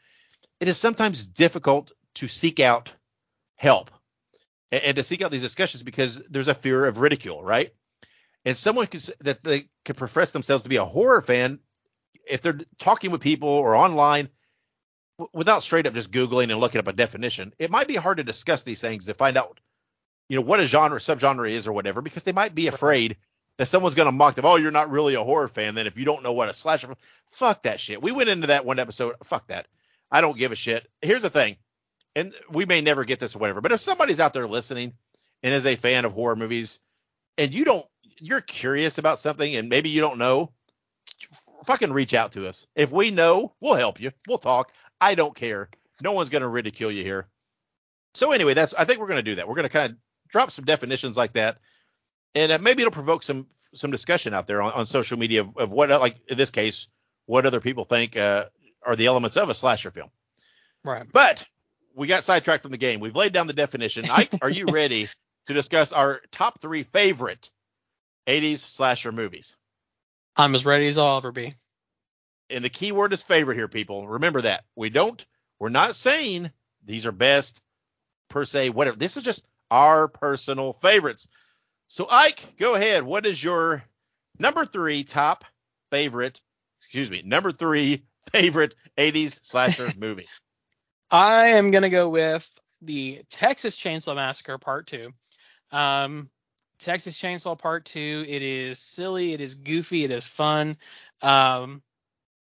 it 0.61 0.69
is 0.69 0.77
sometimes 0.79 1.27
difficult 1.27 1.93
to 2.15 2.29
seek 2.29 2.61
out 2.61 2.93
help 3.57 3.91
and, 4.73 4.83
and 4.83 4.97
to 4.97 5.03
seek 5.03 5.23
out 5.23 5.31
these 5.31 5.43
discussions 5.43 5.83
because 5.83 6.27
there's 6.29 6.49
a 6.49 6.55
fear 6.55 6.87
of 6.87 6.99
ridicule, 6.99 7.43
right? 7.43 7.71
And 8.45 8.57
someone 8.57 8.87
could, 8.87 9.03
that 9.21 9.43
they 9.43 9.63
could 9.85 9.97
profess 9.97 10.33
themselves 10.33 10.63
to 10.63 10.69
be 10.69 10.77
a 10.77 10.85
horror 10.85 11.21
fan 11.21 11.59
if 12.29 12.43
they're 12.43 12.61
talking 12.79 13.11
with 13.11 13.21
people 13.21 13.49
or 13.49 13.75
online 13.75 14.29
w- 15.19 15.31
without 15.33 15.63
straight 15.63 15.87
up 15.87 15.95
just 15.95 16.13
googling 16.13 16.51
and 16.51 16.61
looking 16.61 16.79
up 16.79 16.87
a 16.87 16.93
definition. 16.93 17.53
It 17.59 17.71
might 17.71 17.89
be 17.89 17.97
hard 17.97 18.19
to 18.19 18.25
discuss 18.25 18.63
these 18.63 18.81
things 18.81 19.07
to 19.07 19.15
find 19.15 19.37
out, 19.37 19.59
you 20.29 20.37
know, 20.37 20.43
what 20.43 20.61
a 20.61 20.65
genre 20.65 21.01
subgenre 21.01 21.51
is 21.51 21.67
or 21.67 21.73
whatever 21.73 22.03
because 22.03 22.23
they 22.23 22.33
might 22.33 22.55
be 22.55 22.69
afraid 22.69 23.17
that 23.59 23.67
someone's 23.67 23.95
going 23.95 24.09
to 24.09 24.13
mock 24.13 24.35
them. 24.35 24.45
Oh, 24.45 24.57
you're 24.57 24.71
not 24.71 24.91
really 24.91 25.15
a 25.15 25.23
horror 25.23 25.49
fan 25.49 25.75
then 25.75 25.87
if 25.87 25.99
you 25.99 26.05
don't 26.05 26.23
know 26.23 26.33
what 26.33 26.49
a 26.49 26.55
slasher. 26.55 26.95
Fuck 27.31 27.63
that 27.63 27.81
shit. 27.81 28.03
We 28.03 28.13
went 28.13 28.29
into 28.29 28.49
that 28.49 28.65
one 28.67 28.79
episode. 28.79 29.17
Fuck 29.25 29.49
that. 29.49 29.67
I 30.11 30.21
don't 30.21 30.37
give 30.37 30.53
a 30.53 30.57
shit. 30.57 30.87
Here's 31.03 31.23
the 31.23 31.31
thing. 31.31 31.57
and 32.15 32.33
we 32.51 32.65
may 32.65 32.81
never 32.81 33.05
get 33.05 33.21
this 33.21 33.37
or 33.37 33.39
whatever, 33.39 33.61
but 33.61 33.73
if 33.73 33.81
somebody's 33.81 34.21
out 34.21 34.33
there 34.33 34.47
listening 34.47 34.95
and 35.43 35.55
is 35.55 35.67
a 35.67 35.77
fan 35.77 36.05
of 36.05 36.13
horror 36.13 36.35
movies, 36.35 36.81
and 37.39 37.53
you 37.53 37.65
don't, 37.65 37.87
you're 38.19 38.41
curious 38.41 38.97
about 38.99 39.21
something, 39.21 39.55
and 39.55 39.69
maybe 39.69 39.91
you 39.91 40.01
don't 40.01 40.19
know, 40.19 40.51
fucking 41.67 41.93
reach 41.93 42.15
out 42.15 42.33
to 42.33 42.49
us. 42.49 42.67
If 42.75 42.91
we 42.91 43.11
know, 43.11 43.55
we'll 43.61 43.75
help 43.75 44.01
you. 44.01 44.13
We'll 44.27 44.39
talk. 44.39 44.73
I 45.01 45.15
don't 45.15 45.35
care. 45.35 45.69
No 46.03 46.13
one's 46.13 46.31
gonna 46.31 46.49
ridicule 46.49 46.91
you 46.91 47.03
here. 47.03 47.29
So 48.15 48.33
anyway, 48.33 48.55
that's 48.55 48.73
I 48.73 48.85
think 48.85 49.01
we're 49.01 49.09
gonna 49.09 49.23
do 49.23 49.35
that. 49.35 49.47
We're 49.47 49.55
gonna 49.55 49.69
kind 49.69 49.93
of 49.93 49.99
drop 50.29 50.51
some 50.51 50.65
definitions 50.65 51.17
like 51.19 51.35
that, 51.35 51.59
and 52.37 52.53
uh, 52.53 52.59
maybe 52.61 52.83
it'll 52.83 52.93
provoke 52.93 53.25
some 53.25 53.49
some 53.75 53.91
discussion 53.91 54.35
out 54.35 54.47
there 54.47 54.63
on, 54.63 54.73
on 54.73 54.87
social 54.87 55.19
media 55.19 55.41
of, 55.41 55.57
of 55.57 55.71
what, 55.71 55.89
like 55.89 56.17
in 56.29 56.37
this 56.37 56.51
case, 56.51 56.89
what 57.25 57.47
other 57.47 57.61
people 57.61 57.85
think 57.85 58.17
uh, 58.17 58.45
are 58.85 58.95
the 58.95 59.07
elements 59.07 59.37
of 59.37 59.49
a 59.49 59.55
slasher 59.55 59.91
film. 59.91 60.11
Right. 60.85 61.05
But 61.11 61.45
we 61.95 62.07
got 62.07 62.25
sidetracked 62.25 62.63
from 62.63 62.71
the 62.71 62.79
game. 62.79 63.01
We've 63.01 63.17
laid 63.17 63.33
down 63.33 63.49
the 63.49 63.53
definition. 63.53 64.09
Ike, 64.09 64.35
are 64.43 64.51
you 64.51 64.67
ready 64.71 65.09
to 65.47 65.53
discuss 65.55 65.93
our 65.93 66.21
top 66.31 66.61
three 66.61 66.85
favorite 66.85 67.51
80s 68.27 68.59
slasher 68.59 69.13
movies? 69.13 69.57
I'm 70.37 70.55
as 70.55 70.65
ready 70.65 70.87
as 70.87 70.99
I'll 70.99 71.17
ever 71.17 71.33
be. 71.33 71.55
And 72.51 72.65
the 72.65 72.71
key 72.71 72.93
word 72.93 73.13
is 73.13 73.23
favorite 73.23 73.57
here, 73.57 73.69
people. 73.69 74.07
Remember 74.07 74.43
that. 74.43 74.65
We 74.77 74.91
don't, 74.91 75.25
we're 75.59 75.71
not 75.71 75.97
saying 75.97 76.51
these 76.85 77.07
are 77.07 77.13
best 77.13 77.61
per 78.29 78.45
se, 78.45 78.71
whatever. 78.71 78.97
This 78.97 79.17
is 79.17 79.23
just 79.23 79.49
our 79.71 80.07
personal 80.07 80.75
favorites. 80.75 81.27
So, 81.89 82.07
Ike, 82.11 82.57
go 82.59 82.75
ahead. 82.75 83.05
What 83.05 83.27
is 83.27 83.43
your 83.43 83.85
number 84.39 84.65
three 84.65 85.05
top 85.05 85.45
favorite, 85.91 86.41
excuse 86.81 87.11
me, 87.11 87.23
number 87.25 87.53
three 87.53 88.05
favorite 88.33 88.75
80s 88.97 89.45
slasher 89.45 89.93
movie? 89.99 90.29
I 91.11 91.49
am 91.51 91.71
gonna 91.71 91.91
go 91.91 92.09
with 92.09 92.49
the 92.83 93.23
Texas 93.31 93.77
Chainsaw 93.77 94.17
Massacre 94.17 94.59
Part 94.59 94.89
Two. 94.89 95.13
Um, 95.71 96.29
Texas 96.79 97.21
Chainsaw 97.21 97.59
Part 97.59 97.85
Two. 97.85 98.25
It 98.27 98.43
is 98.43 98.79
silly. 98.79 99.33
It 99.33 99.41
is 99.41 99.55
goofy. 99.55 100.05
It 100.05 100.11
is 100.11 100.27
fun. 100.27 100.77
Um, 101.23 101.83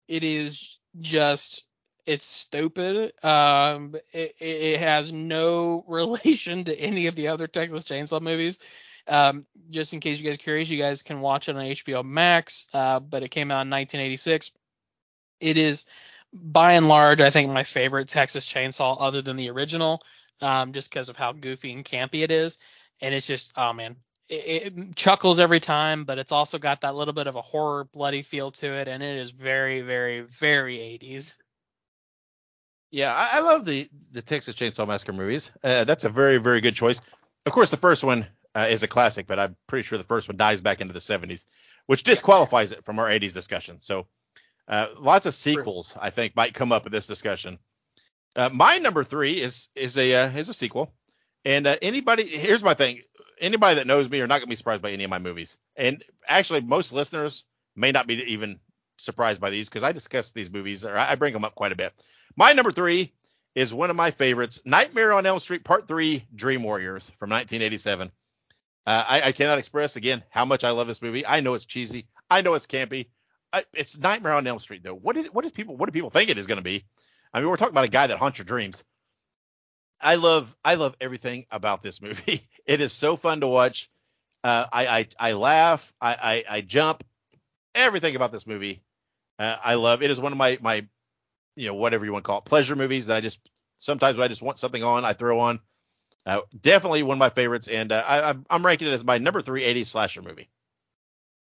it 0.08 0.24
is 0.24 0.80
just 1.00 1.66
it's 2.06 2.26
stupid. 2.26 3.14
Um, 3.24 3.96
it, 4.14 4.36
it 4.40 4.80
has 4.80 5.12
no 5.12 5.84
relation 5.88 6.64
to 6.66 6.80
any 6.80 7.08
of 7.08 7.16
the 7.16 7.28
other 7.28 7.48
Texas 7.48 7.84
Chainsaw 7.84 8.22
movies. 8.22 8.60
Um, 9.08 9.46
just 9.70 9.94
in 9.94 10.00
case 10.00 10.20
you 10.20 10.26
guys 10.26 10.36
are 10.36 10.40
curious, 10.40 10.70
you 10.70 10.80
guys 10.80 11.04
can 11.04 11.22
watch 11.22 11.50
it 11.50 11.56
on 11.56 11.64
HBO 11.64 12.04
Max. 12.04 12.66
Uh, 12.74 13.00
but 13.00 13.24
it 13.24 13.30
came 13.30 13.52
out 13.52 13.66
in 13.66 13.70
1986. 13.70 14.52
It 15.40 15.58
is 15.58 15.86
by 16.34 16.74
and 16.74 16.88
large, 16.88 17.22
I 17.22 17.30
think 17.30 17.52
my 17.52 17.64
favorite 17.64 18.10
Texas 18.10 18.46
Chainsaw, 18.46 18.98
other 19.00 19.22
than 19.22 19.38
the 19.38 19.50
original, 19.50 20.02
um, 20.42 20.74
just 20.74 20.90
because 20.90 21.10
of 21.10 21.16
how 21.16 21.32
goofy 21.32 21.72
and 21.72 21.86
campy 21.86 22.24
it 22.24 22.32
is. 22.32 22.58
And 23.02 23.14
it's 23.14 23.28
just, 23.28 23.54
oh 23.56 23.74
man, 23.74 23.96
it, 24.28 24.34
it, 24.78 24.96
chuckles 24.96 25.40
every 25.40 25.60
time, 25.60 26.04
but 26.04 26.18
it's 26.18 26.32
also 26.32 26.58
got 26.58 26.82
that 26.82 26.96
little 26.96 27.14
bit 27.14 27.28
of 27.28 27.36
a 27.36 27.42
horror, 27.42 27.86
bloody 27.86 28.22
feel 28.22 28.52
to 28.52 28.68
it, 28.68 28.88
and 28.88 29.02
it 29.02 29.18
is 29.18 29.32
very, 29.32 29.82
very, 29.82 30.22
very 30.22 30.78
80s. 30.78 31.36
Yeah, 32.92 33.14
I, 33.14 33.40
I 33.40 33.42
love 33.42 33.66
the 33.66 33.88
the 34.14 34.22
Texas 34.22 34.56
Chainsaw 34.56 34.88
Massacre 34.88 35.12
movies. 35.12 35.52
Uh, 35.64 35.84
that's 35.84 36.06
a 36.06 36.10
very, 36.10 36.38
very 36.38 36.62
good 36.62 36.76
choice. 36.76 37.02
Of 37.46 37.52
course, 37.52 37.72
the 37.72 37.78
first 37.78 38.04
one 38.04 38.26
uh, 38.56 38.68
is 38.70 38.84
a 38.84 38.88
classic, 38.88 39.28
but 39.28 39.38
I'm 39.38 39.56
pretty 39.68 39.84
sure 39.84 39.98
the 39.98 40.04
first 40.04 40.28
one 40.30 40.38
dives 40.38 40.62
back 40.62 40.82
into 40.82 40.94
the 40.94 41.00
70s, 41.00 41.46
which 41.86 42.04
disqualifies 42.04 42.72
it 42.72 42.86
from 42.86 43.00
our 43.00 43.08
80s 43.08 43.34
discussion. 43.34 43.78
So 43.82 44.08
uh, 44.68 44.88
lots 45.00 45.26
of 45.26 45.34
sequels, 45.34 45.96
I 46.00 46.10
think, 46.10 46.36
might 46.36 46.54
come 46.54 46.72
up 46.72 46.86
in 46.86 46.92
this 46.92 47.08
discussion. 47.08 47.60
Uh, 48.36 48.50
my 48.52 48.78
number 48.78 49.04
three 49.04 49.40
is 49.42 49.70
is 49.76 49.98
a 49.98 50.14
uh, 50.14 50.30
is 50.30 50.50
a 50.50 50.54
sequel, 50.54 50.94
and 51.46 51.66
uh, 51.68 51.76
anybody 51.82 52.26
here's 52.26 52.64
my 52.64 52.74
thing. 52.74 53.00
Anybody 53.40 53.76
that 53.76 53.88
knows 53.88 54.10
me 54.10 54.20
are 54.22 54.28
not 54.28 54.40
gonna 54.40 54.50
be 54.50 54.56
surprised 54.56 54.82
by 54.82 54.92
any 54.92 55.06
of 55.06 55.10
my 55.10 55.20
movies, 55.20 55.58
and 55.78 56.02
actually 56.28 56.62
most 56.62 56.92
listeners 56.92 57.46
may 57.78 57.92
not 57.92 58.08
be 58.08 58.16
even 58.34 58.60
surprised 58.98 59.40
by 59.40 59.52
these 59.52 59.70
because 59.70 59.84
I 59.84 59.92
discuss 59.92 60.32
these 60.32 60.52
movies 60.52 60.86
or 60.86 60.98
I 60.98 61.16
bring 61.16 61.34
them 61.34 61.46
up 61.46 61.56
quite 61.56 61.72
a 61.72 61.76
bit. 61.76 61.94
My 62.36 62.52
number 62.52 62.72
three 62.72 63.14
is 63.54 63.74
one 63.74 63.90
of 63.90 63.96
my 63.96 64.12
favorites, 64.12 64.62
Nightmare 64.66 65.14
on 65.14 65.26
Elm 65.26 65.40
Street 65.40 65.64
Part 65.64 65.88
Three: 65.88 66.26
Dream 66.36 66.64
Warriors 66.64 67.10
from 67.18 67.30
1987. 67.30 68.12
Uh, 68.86 69.04
I, 69.08 69.22
I 69.22 69.32
cannot 69.32 69.58
express 69.58 69.96
again 69.96 70.24
how 70.30 70.46
much 70.46 70.64
I 70.64 70.72
love 70.72 70.88
this 70.88 71.02
movie. 71.02 71.26
I 71.26 71.40
know 71.40 71.56
it's 71.56 71.66
cheesy. 71.66 72.08
I 72.30 72.42
know 72.42 72.54
it's 72.54 72.68
campy. 72.68 73.08
I, 73.52 73.64
it's 73.74 73.98
Nightmare 73.98 74.34
on 74.34 74.46
Elm 74.46 74.60
Street 74.60 74.84
though. 74.84 74.96
What 74.96 75.18
is 75.18 75.28
what 75.28 75.46
is 75.46 75.52
people 75.52 75.76
what 75.76 75.88
do 75.88 75.92
people 75.92 76.10
think 76.10 76.30
it 76.30 76.38
is 76.38 76.48
going 76.48 76.58
to 76.58 76.64
be? 76.64 76.86
I 77.34 77.40
mean, 77.40 77.50
we're 77.50 77.58
talking 77.58 77.74
about 77.74 77.88
a 77.88 77.92
guy 77.92 78.08
that 78.08 78.18
haunts 78.18 78.38
your 78.38 78.46
dreams. 78.46 78.84
I 80.02 80.16
love 80.16 80.56
I 80.64 80.76
love 80.76 80.96
everything 81.02 81.46
about 81.52 81.82
this 81.82 82.02
movie. 82.02 82.42
It 82.66 82.82
is 82.82 82.94
so 82.94 83.16
fun 83.16 83.42
to 83.42 83.48
watch. 83.48 83.92
Uh, 84.44 84.66
I, 84.74 84.88
I 84.88 85.08
I 85.20 85.34
laugh. 85.34 85.94
I, 86.02 86.44
I 86.50 86.58
I 86.58 86.62
jump. 86.62 87.04
Everything 87.76 88.16
about 88.16 88.32
this 88.32 88.48
movie, 88.48 88.82
uh, 89.38 89.56
I 89.64 89.76
love. 89.76 90.02
It 90.02 90.10
is 90.10 90.20
one 90.20 90.32
of 90.32 90.38
my 90.38 90.58
my 90.62 90.88
you 91.56 91.68
know 91.68 91.76
whatever 91.76 92.06
you 92.06 92.12
want 92.12 92.24
to 92.26 92.28
call 92.28 92.40
it 92.40 92.46
pleasure 92.46 92.76
movies 92.76 93.08
that 93.08 93.18
I 93.18 93.22
just 93.22 93.50
sometimes 93.78 94.20
I 94.20 94.28
just 94.28 94.42
want 94.42 94.58
something 94.58 94.84
on 94.84 95.06
I 95.06 95.14
throw 95.14 95.40
on. 95.40 95.60
Uh, 96.26 96.42
definitely 96.60 97.04
one 97.04 97.18
of 97.18 97.20
my 97.20 97.30
favorites, 97.30 97.68
and 97.68 97.92
uh, 97.92 98.04
I, 98.06 98.36
I'm 98.50 98.66
ranking 98.66 98.88
it 98.88 98.92
as 98.92 99.04
my 99.04 99.20
number 99.20 99.42
three 99.42 99.64
80s 99.64 99.88
slasher 99.88 100.22
movie. 100.24 100.50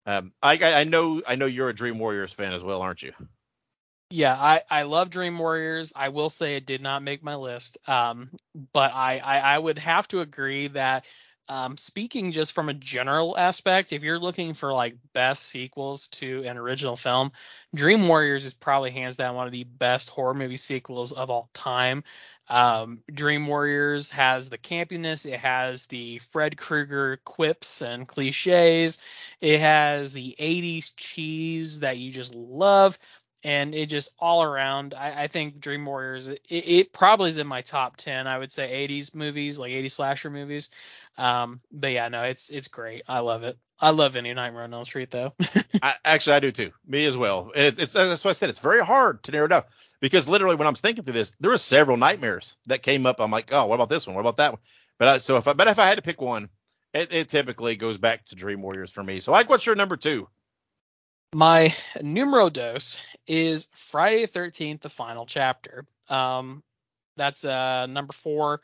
Um, 0.06 0.34
I, 0.42 0.60
I 0.62 0.84
know 0.84 1.22
I 1.28 1.36
know 1.36 1.46
you're 1.46 1.70
a 1.70 1.76
Dream 1.76 2.00
Warriors 2.00 2.34
fan 2.34 2.54
as 2.54 2.64
well, 2.64 2.82
aren't 2.82 3.04
you? 3.04 3.14
Yeah, 4.10 4.34
I, 4.34 4.62
I 4.70 4.84
love 4.84 5.10
Dream 5.10 5.40
Warriors. 5.40 5.92
I 5.96 6.10
will 6.10 6.30
say 6.30 6.56
it 6.56 6.68
did 6.68 6.82
not 6.82 7.02
make 7.02 7.24
my 7.24 7.36
list. 7.36 7.78
Um, 7.88 8.30
but 8.74 8.94
I, 8.94 9.18
I, 9.18 9.40
I 9.40 9.58
would 9.58 9.80
have 9.80 10.08
to 10.10 10.22
agree 10.22 10.68
that 10.68 11.06
um, 11.50 11.78
speaking 11.78 12.32
just 12.32 12.52
from 12.54 12.70
a 12.70 12.74
general 12.74 13.38
aspect, 13.38 13.92
if 13.92 14.04
you're 14.04 14.20
looking 14.20 14.54
for 14.54 14.72
like 14.72 14.96
best 15.14 15.44
sequels 15.44 16.10
to 16.10 16.44
an 16.46 16.58
original 16.58 16.96
film, 16.96 17.32
Dream 17.74 18.08
Warriors 18.08 18.46
is 18.46 18.54
probably 18.54 18.92
hands 18.92 19.16
down 19.16 19.36
one 19.36 19.48
of 19.48 19.52
the 19.52 19.64
best 19.64 20.10
horror 20.10 20.34
movie 20.34 20.58
sequels 20.58 21.12
of 21.12 21.30
all 21.30 21.50
time. 21.54 22.04
Um, 22.50 23.00
Dream 23.12 23.48
Warriors 23.48 24.12
has 24.12 24.50
the 24.50 24.58
campiness, 24.58 25.26
it 25.26 25.40
has 25.40 25.88
the 25.88 26.20
Fred 26.32 26.58
Krueger 26.58 27.18
quips 27.24 27.82
and 27.82 28.08
cliches, 28.08 28.98
it 29.40 29.60
has 29.60 30.12
the 30.12 30.36
80s 30.38 30.92
cheese 30.98 31.80
that 31.80 31.98
you 31.98 32.12
just 32.12 32.36
love, 32.36 33.00
and 33.44 33.74
it 33.74 33.88
just 33.88 34.14
all 34.20 34.44
around. 34.44 34.94
I, 34.94 35.24
I 35.24 35.28
think 35.28 35.60
Dream 35.60 35.86
Warriors, 35.86 36.28
it, 36.28 36.42
it, 36.50 36.94
probably 36.94 37.30
is 37.30 37.38
in 37.38 37.48
my 37.48 37.62
top 37.62 37.98
10. 37.98 38.28
I 38.28 38.38
would 38.38 38.52
say 38.52 38.88
80s 38.88 39.14
movies, 39.14 39.60
like 39.60 39.72
80s 39.72 39.92
slasher 39.92 40.30
movies. 40.30 40.70
Um, 41.18 41.62
but 41.72 41.92
yeah, 41.92 42.08
no, 42.08 42.24
it's 42.24 42.50
it's 42.50 42.68
great. 42.68 43.04
I 43.08 43.20
love 43.20 43.44
it. 43.44 43.58
I 43.80 43.90
love 43.90 44.16
any 44.16 44.34
Nightmare 44.34 44.64
on 44.64 44.74
Elm 44.74 44.86
Street 44.86 45.12
though. 45.12 45.34
I, 45.82 45.96
actually, 46.06 46.38
I 46.38 46.40
do 46.40 46.52
too. 46.52 46.72
Me 46.88 47.06
as 47.06 47.18
well. 47.18 47.52
It's, 47.54 47.80
it's 47.80 47.94
that's 47.94 48.24
why 48.24 48.32
I 48.32 48.34
said 48.34 48.50
it's 48.50 48.60
very 48.60 48.84
hard 48.84 49.22
to 49.24 49.32
narrow 49.32 49.48
down 49.48 49.64
because 50.04 50.28
literally 50.28 50.58
when 50.58 50.68
I 50.68 50.70
was 50.70 50.82
thinking 50.82 51.06
through 51.06 51.14
this, 51.14 51.32
there 51.40 51.50
were 51.50 51.58
several 51.58 51.96
nightmares 51.96 52.58
that 52.66 52.84
came 52.84 53.06
up. 53.06 53.22
I'm 53.22 53.32
like, 53.32 53.54
oh, 53.54 53.68
what 53.68 53.76
about 53.76 53.88
this 53.88 54.06
one? 54.06 54.18
What 54.18 54.20
about 54.20 54.36
that 54.36 54.52
one? 54.52 54.62
But 55.00 55.08
I, 55.08 55.18
so 55.20 55.38
if 55.38 55.48
I, 55.48 55.54
but 55.54 55.70
if 55.70 55.80
I 55.80 55.88
had 55.88 55.96
to 55.96 56.02
pick 56.02 56.20
one, 56.20 56.50
it, 56.94 57.14
it 57.14 57.30
typically 57.30 57.78
goes 57.78 57.98
back 57.98 58.26
to 58.26 58.36
Dream 58.36 58.62
Warriors 58.62 58.92
for 58.92 59.02
me. 59.02 59.22
So, 59.22 59.32
like, 59.32 59.50
what's 59.50 59.66
your 59.66 59.78
number 59.78 59.96
two? 59.96 60.28
My 61.34 61.74
numero 62.02 62.50
dos 62.50 63.00
is 63.28 63.70
Friday 63.74 64.26
the 64.26 64.40
13th, 64.40 64.82
the 64.82 64.90
final 64.90 65.26
chapter. 65.26 65.86
Um, 66.10 66.64
that's 67.16 67.46
uh 67.46 67.86
number 67.86 68.12
four. 68.12 68.60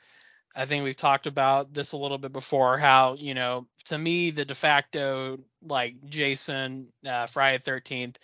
I 0.53 0.65
think 0.65 0.83
we've 0.83 0.93
talked 0.93 1.25
about 1.25 1.73
this 1.73 1.93
a 1.93 1.97
little 1.97 2.17
bit 2.17 2.33
before. 2.33 2.77
How 2.77 3.15
you 3.17 3.33
know, 3.33 3.65
to 3.85 3.97
me, 3.97 4.31
the 4.31 4.43
de 4.43 4.55
facto 4.55 5.39
like 5.65 5.95
Jason 6.03 6.87
uh, 7.07 7.27
Friday 7.27 7.61
the 7.63 7.71
13th 7.71 8.17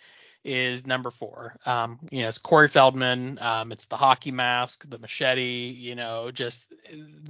is 0.46 0.86
number 0.86 1.10
four. 1.10 1.56
Um, 1.66 1.98
you 2.10 2.22
know, 2.22 2.28
it's 2.28 2.38
Corey 2.38 2.68
Feldman. 2.68 3.38
Um, 3.40 3.72
it's 3.72 3.86
the 3.86 3.96
hockey 3.96 4.30
mask, 4.30 4.88
the 4.88 4.98
machete. 4.98 5.70
You 5.70 5.96
know, 5.96 6.30
just 6.30 6.72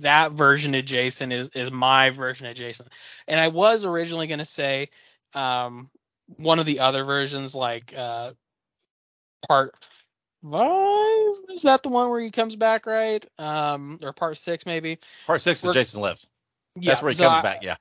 that 0.01 0.33
version 0.33 0.75
of 0.75 0.85
Jason 0.85 1.33
is 1.33 1.49
is 1.55 1.71
my 1.71 2.11
version 2.11 2.47
of 2.47 2.55
Jason. 2.55 2.87
And 3.27 3.41
I 3.41 3.49
was 3.49 3.85
originally 3.85 4.27
going 4.27 4.39
to 4.39 4.45
say 4.45 4.91
um, 5.35 5.89
one 6.37 6.59
of 6.59 6.67
the 6.67 6.81
other 6.81 7.05
versions, 7.05 7.55
like 7.55 7.95
uh, 7.97 8.33
part 9.49 9.75
five. 10.43 11.55
Is 11.55 11.63
that 11.63 11.83
the 11.83 11.89
one 11.89 12.11
where 12.11 12.21
he 12.21 12.31
comes 12.31 12.55
back, 12.55 12.87
right? 12.87 13.25
Um, 13.39 13.99
or 14.03 14.13
part 14.13 14.37
six 14.37 14.67
maybe? 14.67 14.99
Part 15.27 15.41
six 15.41 15.65
is 15.65 15.73
Jason 15.73 16.03
Lives. 16.03 16.29
Yeah, 16.79 16.91
That's 16.91 17.03
where 17.03 17.13
he 17.13 17.17
so 17.17 17.25
comes 17.25 17.39
I, 17.39 17.43
back. 17.43 17.63
Yeah. 17.63 17.77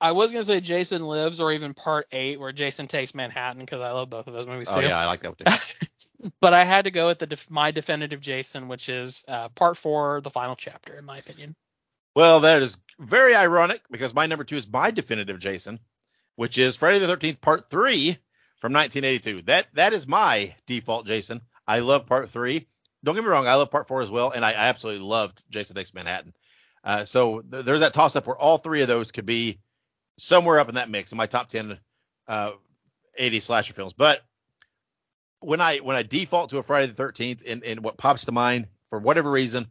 I 0.00 0.12
was 0.12 0.32
gonna 0.32 0.44
say 0.44 0.60
Jason 0.60 1.02
Lives 1.02 1.40
or 1.40 1.52
even 1.52 1.74
Part 1.74 2.06
Eight 2.12 2.40
where 2.40 2.52
Jason 2.52 2.88
takes 2.88 3.14
Manhattan 3.14 3.60
because 3.60 3.80
I 3.82 3.92
love 3.92 4.08
both 4.08 4.26
of 4.26 4.32
those 4.32 4.46
movies 4.46 4.68
oh, 4.70 4.80
too. 4.80 4.86
Oh 4.86 4.88
yeah, 4.88 4.98
I 4.98 5.06
like 5.06 5.20
that 5.20 5.36
too. 5.36 6.30
but 6.40 6.54
I 6.54 6.64
had 6.64 6.84
to 6.84 6.90
go 6.90 7.08
with 7.08 7.18
the 7.18 7.26
def- 7.26 7.50
my 7.50 7.70
definitive 7.70 8.20
Jason, 8.20 8.68
which 8.68 8.88
is 8.88 9.24
uh, 9.28 9.50
Part 9.50 9.76
Four, 9.76 10.20
the 10.22 10.30
final 10.30 10.56
chapter, 10.56 10.96
in 10.96 11.04
my 11.04 11.18
opinion. 11.18 11.54
Well, 12.16 12.40
that 12.40 12.62
is 12.62 12.78
very 12.98 13.34
ironic 13.34 13.82
because 13.90 14.14
my 14.14 14.26
number 14.26 14.44
two 14.44 14.56
is 14.56 14.70
my 14.70 14.90
definitive 14.90 15.38
Jason, 15.38 15.78
which 16.36 16.56
is 16.58 16.76
Friday 16.76 16.98
the 16.98 17.06
Thirteenth 17.06 17.40
Part 17.40 17.68
Three 17.68 18.16
from 18.60 18.72
1982. 18.72 19.42
That 19.42 19.66
that 19.74 19.92
is 19.92 20.08
my 20.08 20.54
default 20.66 21.06
Jason. 21.06 21.42
I 21.66 21.80
love 21.80 22.06
Part 22.06 22.30
Three. 22.30 22.66
don't 23.04 23.14
get 23.14 23.24
me 23.24 23.30
wrong, 23.30 23.46
I 23.46 23.54
love 23.54 23.70
part 23.70 23.86
four 23.86 24.00
as 24.00 24.10
well, 24.10 24.30
and 24.30 24.44
I, 24.44 24.50
I 24.50 24.68
absolutely 24.68 25.04
loved 25.04 25.42
Jason 25.50 25.76
Takes 25.76 25.92
Manhattan. 25.92 26.32
Uh, 26.82 27.04
so 27.04 27.40
th- 27.40 27.64
there's 27.66 27.80
that 27.80 27.92
toss 27.92 28.16
up 28.16 28.26
where 28.26 28.36
all 28.36 28.56
three 28.56 28.80
of 28.80 28.88
those 28.88 29.12
could 29.12 29.26
be 29.26 29.58
somewhere 30.20 30.58
up 30.58 30.68
in 30.68 30.74
that 30.76 30.90
mix 30.90 31.12
in 31.12 31.18
my 31.18 31.26
top 31.26 31.48
10 31.48 31.78
uh, 32.28 32.52
80 33.16 33.40
slasher 33.40 33.72
films. 33.72 33.92
But 33.92 34.22
when 35.40 35.60
I 35.60 35.78
when 35.78 35.96
I 35.96 36.02
default 36.02 36.50
to 36.50 36.58
a 36.58 36.62
Friday 36.62 36.92
the 36.92 37.02
13th, 37.02 37.50
and, 37.50 37.64
and 37.64 37.82
what 37.82 37.96
pops 37.96 38.26
to 38.26 38.32
mind 38.32 38.68
for 38.90 38.98
whatever 38.98 39.30
reason, 39.30 39.66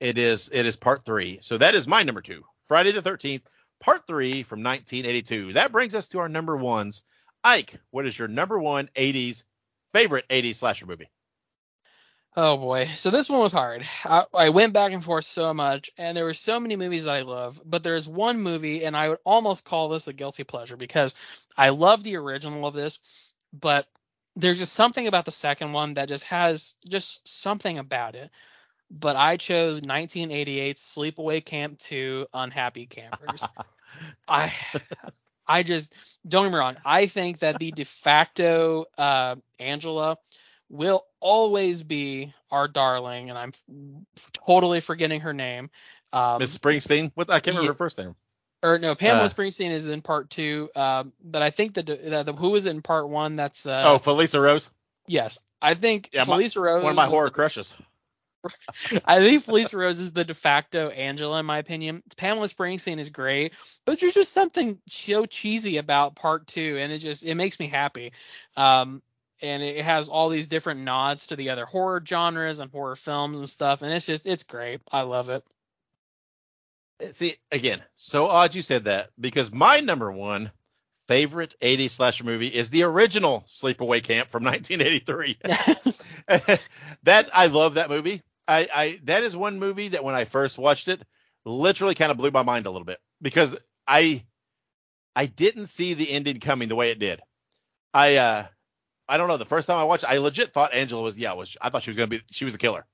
it 0.00 0.18
is 0.18 0.50
it 0.52 0.66
is 0.66 0.76
part 0.76 1.04
three. 1.04 1.38
So 1.42 1.58
that 1.58 1.74
is 1.74 1.88
my 1.88 2.02
number 2.02 2.20
two, 2.20 2.44
Friday 2.64 2.92
the 2.92 3.02
13th, 3.02 3.42
part 3.80 4.06
three 4.06 4.42
from 4.42 4.62
1982. 4.62 5.54
That 5.54 5.72
brings 5.72 5.94
us 5.94 6.08
to 6.08 6.20
our 6.20 6.28
number 6.28 6.56
ones. 6.56 7.02
Ike, 7.44 7.80
what 7.90 8.06
is 8.06 8.16
your 8.16 8.28
number 8.28 8.58
one 8.58 8.88
80s 8.94 9.42
favorite 9.92 10.28
80s 10.28 10.56
slasher 10.56 10.86
movie? 10.86 11.10
Oh 12.34 12.56
boy. 12.56 12.90
So 12.96 13.10
this 13.10 13.28
one 13.28 13.40
was 13.40 13.52
hard. 13.52 13.84
I, 14.04 14.24
I 14.32 14.48
went 14.48 14.72
back 14.72 14.92
and 14.92 15.04
forth 15.04 15.26
so 15.26 15.52
much, 15.52 15.90
and 15.98 16.16
there 16.16 16.24
were 16.24 16.32
so 16.32 16.58
many 16.58 16.76
movies 16.76 17.04
that 17.04 17.14
I 17.14 17.22
love, 17.22 17.60
but 17.64 17.82
there's 17.82 18.08
one 18.08 18.40
movie, 18.40 18.84
and 18.84 18.96
I 18.96 19.10
would 19.10 19.18
almost 19.24 19.64
call 19.64 19.90
this 19.90 20.08
a 20.08 20.14
guilty 20.14 20.44
pleasure 20.44 20.76
because 20.76 21.14
I 21.58 21.70
love 21.70 22.02
the 22.02 22.16
original 22.16 22.66
of 22.66 22.72
this, 22.72 23.00
but 23.52 23.86
there's 24.34 24.58
just 24.58 24.72
something 24.72 25.06
about 25.06 25.26
the 25.26 25.30
second 25.30 25.72
one 25.72 25.94
that 25.94 26.08
just 26.08 26.24
has 26.24 26.74
just 26.88 27.26
something 27.28 27.78
about 27.78 28.14
it. 28.14 28.30
But 28.90 29.16
I 29.16 29.36
chose 29.36 29.76
1988 29.76 30.76
Sleepaway 30.76 31.44
Camp 31.44 31.78
2 31.80 32.26
Unhappy 32.32 32.86
Campers. 32.86 33.44
I 34.28 34.52
I 35.46 35.62
just 35.62 35.94
don't 36.26 36.46
get 36.46 36.52
me 36.52 36.58
wrong. 36.58 36.76
I 36.84 37.06
think 37.06 37.40
that 37.40 37.58
the 37.58 37.72
de 37.72 37.84
facto 37.84 38.86
uh, 38.96 39.36
Angela 39.58 40.16
will 40.72 41.04
always 41.20 41.82
be 41.82 42.34
our 42.50 42.66
darling, 42.66 43.28
and 43.28 43.38
I'm 43.38 43.52
f- 44.18 44.30
totally 44.46 44.80
forgetting 44.80 45.20
her 45.20 45.32
name. 45.32 45.70
Um, 46.12 46.38
Miss 46.40 46.56
Springsteen. 46.56 47.12
What 47.14 47.30
I 47.30 47.34
can't 47.34 47.48
remember 47.48 47.64
yeah. 47.64 47.68
her 47.68 47.74
first 47.74 47.98
name. 47.98 48.16
or 48.62 48.78
no, 48.78 48.94
Pamela 48.94 49.26
uh, 49.26 49.28
Springsteen 49.28 49.70
is 49.70 49.86
in 49.86 50.02
part 50.02 50.30
two. 50.30 50.70
Um, 50.74 51.12
but 51.22 51.42
I 51.42 51.50
think 51.50 51.74
that 51.74 51.86
the, 51.86 52.24
the, 52.24 52.32
who 52.32 52.54
is 52.56 52.66
in 52.66 52.82
part 52.82 53.08
one? 53.08 53.36
That's 53.36 53.66
uh, 53.66 53.84
oh, 53.86 53.98
Felissa 53.98 54.40
Rose. 54.42 54.70
yes. 55.06 55.38
I 55.60 55.74
think 55.74 56.10
Yeah, 56.12 56.24
my- 56.24 56.34
Felicia 56.34 56.60
Rose. 56.60 56.82
One 56.82 56.90
of 56.90 56.96
my 56.96 57.06
horror 57.06 57.26
the- 57.26 57.32
crushes. 57.32 57.76
I 59.04 59.20
think 59.20 59.44
Felicia 59.44 59.76
Rose 59.76 60.00
is 60.00 60.12
the 60.12 60.24
de 60.24 60.34
facto 60.34 60.88
Angela, 60.88 61.38
in 61.38 61.46
my 61.46 61.58
opinion. 61.58 62.02
Pamela 62.16 62.48
Springsteen 62.48 62.98
is 62.98 63.10
great, 63.10 63.52
but 63.84 64.00
there's 64.00 64.14
just 64.14 64.32
something 64.32 64.78
so 64.88 65.26
cheesy 65.26 65.76
about 65.76 66.16
part 66.16 66.48
two, 66.48 66.76
and 66.78 66.92
it 66.92 66.98
just 66.98 67.24
it 67.24 67.36
makes 67.36 67.60
me 67.60 67.68
happy. 67.68 68.12
Um, 68.56 69.00
and 69.42 69.62
it 69.62 69.84
has 69.84 70.08
all 70.08 70.28
these 70.28 70.46
different 70.46 70.80
nods 70.80 71.26
to 71.26 71.36
the 71.36 71.50
other 71.50 71.66
horror 71.66 72.02
genres 72.06 72.60
and 72.60 72.70
horror 72.70 72.96
films 72.96 73.38
and 73.38 73.48
stuff, 73.48 73.82
and 73.82 73.92
it's 73.92 74.06
just 74.06 74.26
it's 74.26 74.44
great. 74.44 74.80
I 74.90 75.02
love 75.02 75.28
it. 75.28 75.44
See, 77.10 77.34
again, 77.50 77.82
so 77.94 78.26
odd 78.26 78.54
you 78.54 78.62
said 78.62 78.84
that 78.84 79.10
because 79.18 79.52
my 79.52 79.80
number 79.80 80.10
one 80.12 80.52
favorite 81.08 81.54
80s 81.60 81.90
slasher 81.90 82.24
movie 82.24 82.46
is 82.46 82.70
the 82.70 82.84
original 82.84 83.42
Sleepaway 83.46 84.02
Camp 84.02 84.28
from 84.28 84.44
1983. 84.44 85.38
that 87.02 87.28
I 87.34 87.48
love 87.48 87.74
that 87.74 87.90
movie. 87.90 88.22
I, 88.46 88.68
I 88.74 88.98
that 89.04 89.22
is 89.22 89.36
one 89.36 89.58
movie 89.58 89.88
that 89.88 90.04
when 90.04 90.14
I 90.14 90.24
first 90.24 90.58
watched 90.58 90.88
it, 90.88 91.02
literally 91.44 91.94
kind 91.94 92.10
of 92.10 92.16
blew 92.16 92.30
my 92.30 92.42
mind 92.42 92.66
a 92.66 92.70
little 92.70 92.86
bit 92.86 92.98
because 93.20 93.58
I 93.86 94.24
I 95.16 95.26
didn't 95.26 95.66
see 95.66 95.94
the 95.94 96.10
ending 96.12 96.40
coming 96.40 96.68
the 96.68 96.76
way 96.76 96.90
it 96.90 96.98
did. 96.98 97.20
I 97.92 98.16
uh 98.16 98.46
I 99.12 99.18
don't 99.18 99.28
know. 99.28 99.36
The 99.36 99.44
first 99.44 99.68
time 99.68 99.76
I 99.76 99.84
watched, 99.84 100.06
I 100.06 100.16
legit 100.16 100.54
thought 100.54 100.72
Angela 100.72 101.02
was 101.02 101.18
yeah 101.18 101.34
was 101.34 101.54
I 101.60 101.68
thought 101.68 101.82
she 101.82 101.90
was 101.90 101.98
gonna 101.98 102.06
be 102.06 102.22
she 102.30 102.44
was 102.44 102.54
the 102.54 102.58
killer, 102.58 102.86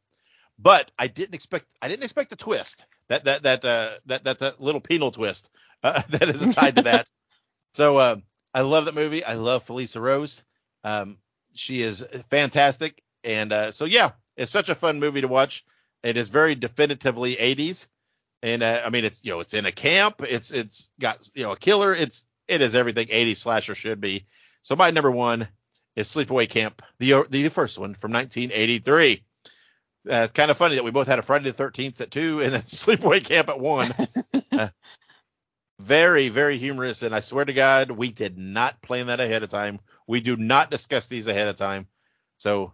but 0.59 0.91
I 0.99 1.07
didn't 1.07 1.37
expect 1.37 1.67
I 1.81 1.87
didn't 1.87 2.03
expect 2.03 2.31
the 2.31 2.37
twist 2.37 2.87
that 3.09 3.25
that 3.25 3.45
that 3.45 3.65
uh 3.65 3.91
that 4.07 4.25
that, 4.25 4.41
that 4.41 4.61
little 4.61 4.81
penal 4.81 5.13
twist 5.13 5.49
uh, 5.85 6.03
that 6.11 6.29
is 6.29 6.43
tied 6.57 6.75
to 6.75 6.83
that. 6.83 7.09
so 7.73 7.99
uh, 7.99 8.17
I 8.53 8.63
love 8.63 8.87
that 8.87 8.97
movie. 8.97 9.23
I 9.23 9.35
love 9.35 9.65
Felissa 9.65 10.01
Rose. 10.01 10.43
Um, 10.83 11.19
she 11.55 11.83
is 11.83 12.03
fantastic, 12.31 13.01
and 13.23 13.53
uh, 13.53 13.71
so 13.71 13.85
yeah, 13.85 14.11
it's 14.37 14.51
such 14.51 14.71
a 14.71 14.75
fun 14.75 14.99
movie 14.99 15.21
to 15.21 15.29
watch. 15.29 15.65
It 16.03 16.17
is 16.17 16.31
very 16.31 16.57
definitively 16.57 17.37
80s, 17.37 17.87
and 18.43 18.65
uh, 18.65 18.83
I 18.85 18.91
mean 18.91 19.05
it's 19.05 19.25
you 19.25 19.31
know 19.31 19.41
it's 19.41 19.55
in 19.55 19.67
a 19.67 19.73
camp. 19.73 20.23
It's 20.29 20.51
it's 20.51 20.91
got 20.99 21.31
you 21.37 21.45
know 21.45 21.53
a 21.53 21.57
killer. 21.57 21.95
It's 21.95 22.27
it 22.49 22.61
is 22.61 22.75
everything 22.75 23.07
80s 23.07 23.37
slasher 23.37 23.77
should 23.77 24.01
be. 24.01 24.27
So 24.63 24.75
my 24.75 24.91
number 24.91 25.13
one 25.13 25.47
is 25.99 26.09
Sleepaway 26.09 26.49
Camp, 26.49 26.81
the 26.99 27.25
the 27.29 27.49
first 27.49 27.77
one 27.79 27.95
from 27.95 28.13
1983. 28.13 29.25
Uh, 30.09 30.15
it's 30.25 30.33
kind 30.33 30.51
of 30.51 30.57
funny 30.57 30.77
that 30.77 30.85
we 30.85 30.93
both 30.93 31.09
had 31.09 31.19
a 31.19 31.23
Friday 31.23 31.51
the 31.51 31.63
13th 31.63 32.01
at 32.01 32.11
two 32.11 32.41
and 32.41 32.53
then 32.53 32.63
Sleepaway 32.67 33.25
Camp 33.25 33.49
at 33.49 33.61
one. 33.61 33.93
Uh, 34.51 34.69
very, 35.79 36.31
very 36.31 36.59
humorous. 36.59 37.03
And 37.03 37.15
I 37.15 37.21
swear 37.21 37.45
to 37.45 37.53
God, 37.53 37.91
we 37.91 38.11
did 38.11 38.37
not 38.37 38.81
plan 38.83 39.07
that 39.07 39.21
ahead 39.21 39.43
of 39.43 39.51
time. 39.51 39.79
We 40.09 40.21
do 40.21 40.37
not 40.37 40.71
discuss 40.71 41.07
these 41.07 41.29
ahead 41.29 41.47
of 41.49 41.57
time. 41.57 41.87
So, 42.39 42.73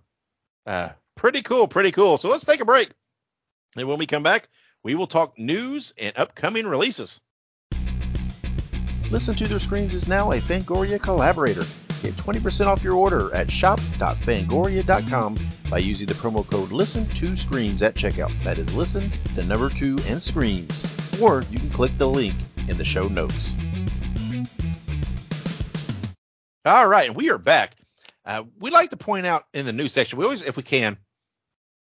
uh, 0.67 0.91
pretty 1.17 1.43
cool, 1.43 1.69
pretty 1.69 1.91
cool. 1.91 2.17
So 2.17 2.31
let's 2.31 2.45
take 2.45 2.61
a 2.61 2.65
break. 2.65 2.91
And 3.77 3.89
when 3.89 3.99
we 3.99 4.07
come 4.07 4.23
back, 4.23 4.49
we 4.83 4.95
will 4.95 5.09
talk 5.09 5.39
news 5.39 5.93
and 6.01 6.17
upcoming 6.17 6.67
releases. 6.67 7.21
Listen 9.11 9.35
to 9.35 9.49
Their 9.49 9.61
Screams 9.61 9.93
is 9.93 10.09
now 10.09 10.31
a 10.31 10.37
Fangoria 10.37 11.03
collaborator. 11.03 11.65
Get 12.05 12.17
20% 12.17 12.67
off 12.67 12.85
your 12.85 12.93
order 12.93 13.35
at 13.35 13.51
shop.fangoria.com 13.51 15.39
by 15.71 15.79
using 15.79 16.07
the 16.07 16.13
promo 16.13 16.47
code 16.47 16.71
listen 16.71 17.07
to 17.07 17.35
screams 17.35 17.83
at 17.83 17.95
checkout. 17.95 18.39
That 18.43 18.59
is 18.59 18.75
listen, 18.75 19.11
the 19.35 19.43
number 19.43 19.71
two, 19.71 19.99
and 20.07 20.21
screams. 20.21 20.85
Or 21.19 21.43
you 21.51 21.59
can 21.59 21.71
click 21.71 21.97
the 21.97 22.07
link 22.07 22.35
in 22.69 22.77
the 22.77 22.85
show 22.85 23.09
notes. 23.09 23.57
All 26.67 26.87
right, 26.87 27.07
and 27.07 27.17
we 27.17 27.31
are 27.31 27.39
back. 27.39 27.73
Uh, 28.27 28.43
we 28.59 28.71
like 28.71 28.91
to 28.91 28.99
point 28.99 29.25
out 29.25 29.47
in 29.55 29.65
the 29.65 29.73
news 29.73 29.93
section, 29.93 30.19
we 30.19 30.27
always, 30.27 30.43
if 30.43 30.59
we 30.59 30.63
can, 30.63 30.99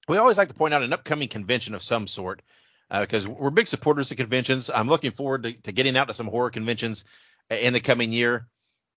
we 0.07 0.17
always 0.17 0.39
like 0.39 0.47
to 0.47 0.55
point 0.55 0.75
out 0.75 0.85
an 0.85 0.93
upcoming 0.93 1.27
convention 1.27 1.75
of 1.75 1.83
some 1.83 2.07
sort 2.07 2.41
because 2.89 3.27
we're 3.27 3.51
big 3.51 3.67
supporters 3.67 4.13
of 4.13 4.17
conventions. 4.17 4.71
I'm 4.73 4.89
looking 4.89 5.11
forward 5.11 5.43
to, 5.43 5.61
to 5.63 5.73
getting 5.73 5.97
out 5.97 6.07
to 6.07 6.15
some 6.15 6.29
horror 6.29 6.51
conventions 6.51 7.05
in 7.51 7.73
the 7.73 7.81
coming 7.81 8.13
year. 8.13 8.47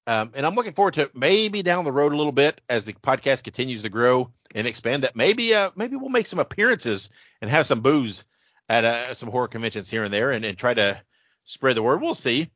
Um, 0.07 0.31
and 0.35 0.45
I'm 0.45 0.55
looking 0.55 0.71
forward 0.71 0.93
to 0.93 1.11
maybe 1.13 1.61
down 1.61 1.83
the 1.83 1.91
road 1.91 2.13
a 2.13 2.15
little 2.15 2.31
bit 2.31 2.61
as 2.69 2.85
the 2.85 2.93
podcast 2.93 3.43
continues 3.43 3.83
to 3.83 3.89
grow 3.89 4.31
and 4.55 4.65
expand. 4.65 5.03
That 5.03 5.17
maybe 5.17 5.53
uh, 5.53 5.71
maybe 5.75 5.97
we'll 5.97 6.09
make 6.09 6.25
some 6.25 6.39
appearances 6.39 7.09
and 7.41 7.51
have 7.51 7.67
some 7.67 7.81
booze 7.81 8.23
at 8.69 8.85
uh, 8.85 9.13
some 9.13 9.29
horror 9.29 9.49
conventions 9.49 9.91
here 9.91 10.05
and 10.05 10.13
there, 10.13 10.31
and, 10.31 10.45
and 10.45 10.57
try 10.57 10.73
to 10.73 11.01
spread 11.43 11.75
the 11.75 11.83
word. 11.83 12.01
We'll 12.01 12.13
see. 12.13 12.49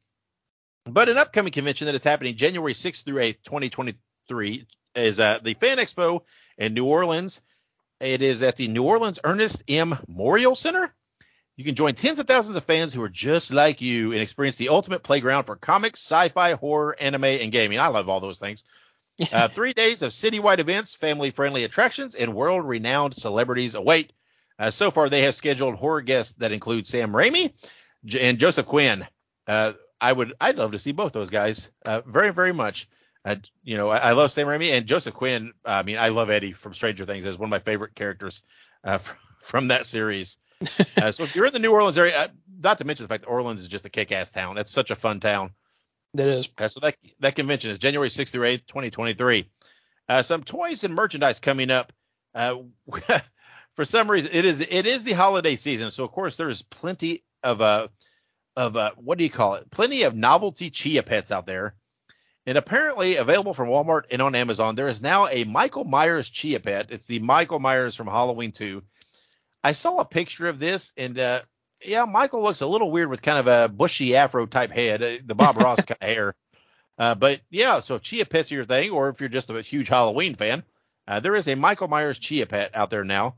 But 0.85 1.09
an 1.09 1.17
upcoming 1.17 1.51
convention 1.51 1.85
that 1.85 1.95
is 1.95 2.03
happening 2.03 2.35
January 2.35 2.73
6th 2.73 3.03
through 3.03 3.21
8th, 3.21 3.43
2023, 3.43 4.65
is 4.95 5.19
uh, 5.19 5.39
the 5.43 5.53
Fan 5.53 5.77
Expo 5.77 6.21
in 6.57 6.73
New 6.73 6.85
Orleans. 6.85 7.41
It 7.99 8.21
is 8.21 8.41
at 8.41 8.55
the 8.55 8.67
New 8.67 8.83
Orleans 8.83 9.19
Ernest 9.23 9.63
N. 9.67 9.91
Morial 10.09 10.57
Center. 10.57 10.93
You 11.57 11.65
can 11.65 11.75
join 11.75 11.93
tens 11.93 12.19
of 12.19 12.27
thousands 12.27 12.55
of 12.55 12.63
fans 12.63 12.93
who 12.93 13.03
are 13.03 13.09
just 13.09 13.53
like 13.53 13.81
you 13.81 14.13
and 14.13 14.21
experience 14.21 14.57
the 14.57 14.69
ultimate 14.69 15.03
playground 15.03 15.43
for 15.43 15.55
comics, 15.55 15.99
sci-fi, 15.99 16.53
horror, 16.53 16.95
anime, 16.99 17.25
and 17.25 17.51
gaming. 17.51 17.79
I 17.79 17.87
love 17.87 18.09
all 18.09 18.19
those 18.19 18.39
things. 18.39 18.63
Uh, 19.31 19.47
three 19.47 19.73
days 19.73 20.01
of 20.01 20.09
citywide 20.09 20.57
events, 20.57 20.95
family-friendly 20.95 21.63
attractions, 21.63 22.15
and 22.15 22.33
world-renowned 22.33 23.13
celebrities 23.13 23.75
await. 23.75 24.11
Uh, 24.57 24.71
so 24.71 24.89
far, 24.89 25.09
they 25.09 25.21
have 25.21 25.35
scheduled 25.35 25.75
horror 25.75 26.01
guests 26.01 26.37
that 26.37 26.51
include 26.51 26.87
Sam 26.87 27.11
Raimi 27.11 27.53
J- 28.05 28.21
and 28.21 28.39
Joseph 28.39 28.65
Quinn. 28.65 29.05
Uh, 29.45 29.73
I 29.99 30.11
would, 30.11 30.33
I'd 30.41 30.57
love 30.57 30.71
to 30.71 30.79
see 30.79 30.91
both 30.91 31.13
those 31.13 31.29
guys, 31.29 31.69
uh, 31.85 32.01
very, 32.03 32.31
very 32.33 32.53
much. 32.53 32.89
Uh, 33.23 33.35
you 33.63 33.77
know, 33.77 33.89
I, 33.89 33.97
I 33.97 34.11
love 34.13 34.31
Sam 34.31 34.47
Raimi 34.47 34.71
and 34.71 34.87
Joseph 34.87 35.13
Quinn. 35.13 35.53
I 35.63 35.83
mean, 35.83 35.99
I 35.99 36.09
love 36.09 36.31
Eddie 36.31 36.53
from 36.53 36.73
Stranger 36.73 37.05
Things 37.05 37.25
as 37.27 37.37
one 37.37 37.47
of 37.47 37.51
my 37.51 37.59
favorite 37.59 37.93
characters 37.93 38.41
uh, 38.83 38.97
from 39.41 39.67
that 39.67 39.85
series. 39.85 40.37
Uh, 40.97 41.09
so 41.09 41.23
if 41.23 41.35
you're 41.35 41.47
in 41.47 41.53
the 41.53 41.59
New 41.59 41.71
Orleans 41.71 41.97
area, 41.97 42.15
uh, 42.15 42.27
not 42.61 42.77
to 42.77 42.85
mention 42.85 43.03
the 43.03 43.07
fact 43.07 43.23
that 43.23 43.29
Orleans 43.29 43.61
is 43.61 43.67
just 43.67 43.85
a 43.85 43.89
kick-ass 43.89 44.29
town. 44.29 44.55
That's 44.55 44.69
such 44.69 44.91
a 44.91 44.95
fun 44.95 45.19
town. 45.19 45.51
That 46.13 46.27
is. 46.27 46.49
Uh, 46.57 46.67
so 46.67 46.79
that 46.81 46.95
that 47.19 47.35
convention 47.35 47.71
is 47.71 47.79
January 47.79 48.09
6th 48.09 48.29
through 48.29 48.47
8th, 48.47 48.67
2023. 48.67 49.49
Uh, 50.09 50.21
some 50.21 50.43
toys 50.43 50.83
and 50.83 50.93
merchandise 50.93 51.39
coming 51.39 51.71
up. 51.71 51.93
Uh, 52.35 52.57
for 53.75 53.85
some 53.85 54.09
reason, 54.11 54.31
it 54.33 54.45
is 54.45 54.59
it 54.59 54.85
is 54.85 55.03
the 55.03 55.13
holiday 55.13 55.55
season, 55.55 55.89
so 55.89 56.03
of 56.03 56.11
course 56.11 56.35
there's 56.35 56.61
plenty 56.61 57.21
of 57.43 57.61
uh 57.61 57.87
of 58.55 58.77
uh 58.77 58.91
what 58.97 59.17
do 59.17 59.23
you 59.23 59.29
call 59.29 59.55
it? 59.55 59.71
Plenty 59.71 60.03
of 60.03 60.15
novelty 60.15 60.69
chia 60.69 61.03
pets 61.03 61.31
out 61.31 61.45
there. 61.45 61.75
And 62.47 62.57
apparently 62.57 63.17
available 63.17 63.53
from 63.53 63.69
Walmart 63.69 64.11
and 64.11 64.21
on 64.21 64.33
Amazon, 64.33 64.73
there 64.75 64.87
is 64.87 65.01
now 65.01 65.27
a 65.27 65.43
Michael 65.43 65.85
Myers 65.85 66.29
chia 66.29 66.59
pet. 66.59 66.87
It's 66.89 67.05
the 67.05 67.19
Michael 67.19 67.59
Myers 67.59 67.95
from 67.95 68.07
Halloween 68.07 68.51
2. 68.51 68.81
I 69.63 69.73
saw 69.73 69.99
a 69.99 70.05
picture 70.05 70.47
of 70.47 70.59
this, 70.59 70.93
and 70.97 71.17
uh, 71.19 71.41
yeah, 71.85 72.05
Michael 72.05 72.41
looks 72.41 72.61
a 72.61 72.67
little 72.67 72.91
weird 72.91 73.09
with 73.09 73.21
kind 73.21 73.37
of 73.37 73.47
a 73.47 73.71
bushy 73.71 74.15
afro 74.15 74.45
type 74.45 74.71
head, 74.71 75.03
uh, 75.03 75.11
the 75.25 75.35
Bob 75.35 75.57
Ross 75.61 75.83
kind 75.85 75.97
of 76.01 76.07
hair. 76.07 76.33
Uh, 76.97 77.15
but 77.15 77.41
yeah, 77.49 77.79
so 77.79 77.95
if 77.95 78.01
chia 78.01 78.25
pets 78.25 78.51
are 78.51 78.55
your 78.55 78.65
thing, 78.65 78.91
or 78.91 79.09
if 79.09 79.19
you're 79.19 79.29
just 79.29 79.49
a 79.49 79.61
huge 79.61 79.87
Halloween 79.87 80.35
fan, 80.35 80.63
uh, 81.07 81.19
there 81.19 81.35
is 81.35 81.47
a 81.47 81.55
Michael 81.55 81.87
Myers 81.87 82.19
chia 82.19 82.45
pet 82.45 82.75
out 82.75 82.89
there 82.89 83.03
now. 83.03 83.35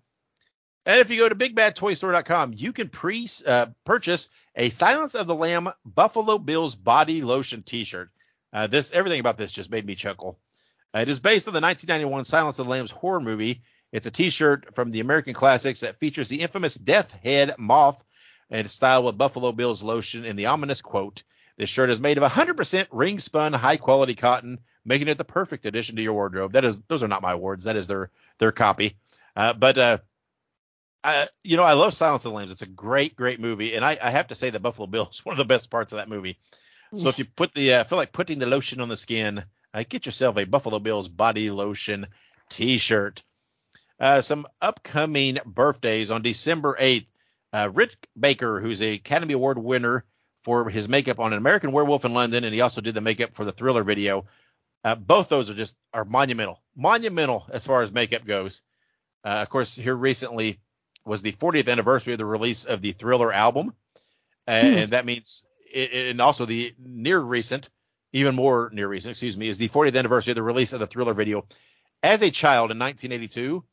And 0.86 1.00
if 1.00 1.10
you 1.10 1.18
go 1.18 1.30
to 1.30 1.36
bigbadtoystore.com, 1.36 2.54
you 2.56 2.74
can 2.74 2.90
pre 2.90 3.28
uh, 3.48 3.68
purchase 3.86 4.30
a 4.56 4.70
Silence 4.70 5.16
of 5.16 5.28
the 5.28 5.36
Lamb 5.36 5.70
Buffalo 5.86 6.38
Bills 6.38 6.76
body 6.76 7.22
lotion 7.22 7.64
T-shirt. 7.64 8.10
Uh, 8.52 8.68
this 8.68 8.94
everything 8.94 9.20
about 9.20 9.38
this 9.38 9.52
just 9.52 9.72
made 9.72 9.86
me 9.86 9.96
chuckle. 9.96 10.40
Uh, 10.94 11.00
it 11.00 11.10
is 11.10 11.20
based 11.20 11.48
on 11.48 11.54
the 11.54 11.62
1991 11.62 12.26
Silence 12.26 12.60
of 12.60 12.66
the 12.66 12.72
Lambs 12.72 12.92
horror 12.92 13.22
movie. 13.22 13.64
It's 13.94 14.08
a 14.08 14.12
T-shirt 14.12 14.74
from 14.74 14.90
the 14.92 15.00
American 15.00 15.36
Classics 15.36 15.82
that 15.82 16.00
features 16.00 16.28
the 16.28 16.42
infamous 16.42 16.74
Death 16.74 17.14
Head 17.24 17.54
moth 17.60 18.04
and 18.50 18.70
styled 18.70 19.06
with 19.06 19.20
Buffalo 19.20 19.52
Bills 19.52 19.84
lotion 19.84 20.26
and 20.26 20.38
the 20.38 20.48
ominous 20.48 20.82
quote. 20.82 21.24
This 21.58 21.70
shirt 21.70 21.92
is 21.92 22.00
made 22.00 22.18
of 22.18 22.30
100% 22.30 22.88
ring 22.92 23.20
spun 23.20 23.54
high 23.54 23.78
quality 23.78 24.16
cotton, 24.16 24.60
making 24.84 25.08
it 25.10 25.20
the 25.20 25.24
perfect 25.24 25.68
addition 25.68 25.96
to 25.96 26.02
your 26.02 26.14
wardrobe. 26.14 26.54
That 26.54 26.66
is, 26.66 26.82
those 26.88 27.04
are 27.04 27.08
not 27.08 27.22
my 27.22 27.36
words. 27.36 27.66
That 27.66 27.76
is 27.76 27.86
their 27.86 28.10
their 28.40 28.52
copy. 28.52 28.98
Uh, 29.36 29.54
but 29.54 29.78
uh, 29.78 29.98
I, 31.04 31.28
you 31.44 31.58
know, 31.58 31.64
I 31.64 31.74
love 31.74 31.94
Silence 31.94 32.26
of 32.26 32.32
the 32.32 32.36
Lambs. 32.36 32.52
It's 32.52 32.64
a 32.64 32.68
great, 32.68 33.16
great 33.16 33.40
movie, 33.40 33.76
and 33.76 33.86
I, 33.86 33.98
I 34.04 34.10
have 34.10 34.28
to 34.28 34.36
say 34.36 34.50
that 34.50 34.62
Buffalo 34.62 34.88
Bill 34.88 35.08
is 35.12 35.20
one 35.26 35.34
of 35.34 35.38
the 35.38 35.46
best 35.46 35.70
parts 35.70 35.94
of 35.94 35.98
that 35.98 36.10
movie. 36.10 36.38
So 36.96 37.10
if 37.10 37.18
you 37.18 37.26
put 37.26 37.54
the 37.54 37.74
uh, 37.74 37.84
feel 37.86 37.98
like 37.98 38.12
putting 38.12 38.38
the 38.38 38.46
lotion 38.46 38.80
on 38.80 38.88
the 38.88 38.98
skin, 38.98 39.44
uh, 39.74 39.84
get 39.88 40.06
yourself 40.06 40.38
a 40.38 40.46
Buffalo 40.46 40.78
Bills 40.78 41.10
body 41.10 41.50
lotion 41.50 42.06
T-shirt. 42.50 43.24
Uh, 44.04 44.20
some 44.20 44.46
upcoming 44.62 45.38
birthdays 45.46 46.12
on 46.12 46.22
December 46.22 46.76
8th. 46.78 47.06
Uh, 47.54 47.72
Rick 47.74 47.96
Baker, 48.20 48.60
who's 48.60 48.82
a 48.82 48.96
Academy 48.96 49.34
Award 49.34 49.58
winner 49.58 50.04
for 50.44 50.70
his 50.70 50.90
makeup 50.90 51.22
on 51.22 51.32
An 51.32 51.38
American 51.38 51.72
Werewolf 51.72 52.04
in 52.04 52.14
London, 52.14 52.44
and 52.44 52.54
he 52.54 52.60
also 52.60 52.82
did 52.82 52.96
the 52.96 53.00
makeup 53.00 53.34
for 53.34 53.46
the 53.46 53.54
Thriller 53.54 53.82
video. 53.84 54.26
Uh, 54.84 54.96
both 54.96 55.30
those 55.30 55.50
are 55.50 55.54
just 55.54 55.78
are 55.94 56.04
monumental, 56.04 56.62
monumental 56.76 57.46
as 57.50 57.66
far 57.66 57.82
as 57.82 57.94
makeup 57.94 58.26
goes. 58.26 58.62
Uh, 59.24 59.40
of 59.42 59.48
course, 59.48 59.74
here 59.78 59.96
recently 59.96 60.60
was 61.06 61.22
the 61.22 61.32
40th 61.32 61.72
anniversary 61.72 62.12
of 62.12 62.20
the 62.20 62.26
release 62.26 62.66
of 62.66 62.82
the 62.82 62.92
Thriller 62.92 63.32
album, 63.32 63.74
and, 64.46 64.68
Hmm. 64.68 64.80
and 64.80 64.92
that 64.92 65.06
means, 65.06 65.46
it, 65.74 66.10
and 66.10 66.20
also 66.20 66.44
the 66.44 66.76
near 66.78 67.22
recent, 67.22 67.70
even 68.12 68.36
more 68.36 68.70
near 68.74 68.90
recent, 68.90 69.12
excuse 69.12 69.38
me, 69.38 69.48
is 69.48 69.60
the 69.60 69.70
40th 69.70 69.98
anniversary 69.98 70.32
of 70.32 70.36
the 70.36 70.44
release 70.44 70.74
of 70.74 70.82
the 70.82 70.88
Thriller 70.88 71.14
video. 71.14 71.48
As 72.02 72.22
a 72.22 72.32
child 72.32 72.70
in 72.72 72.80
1982, 72.80 73.64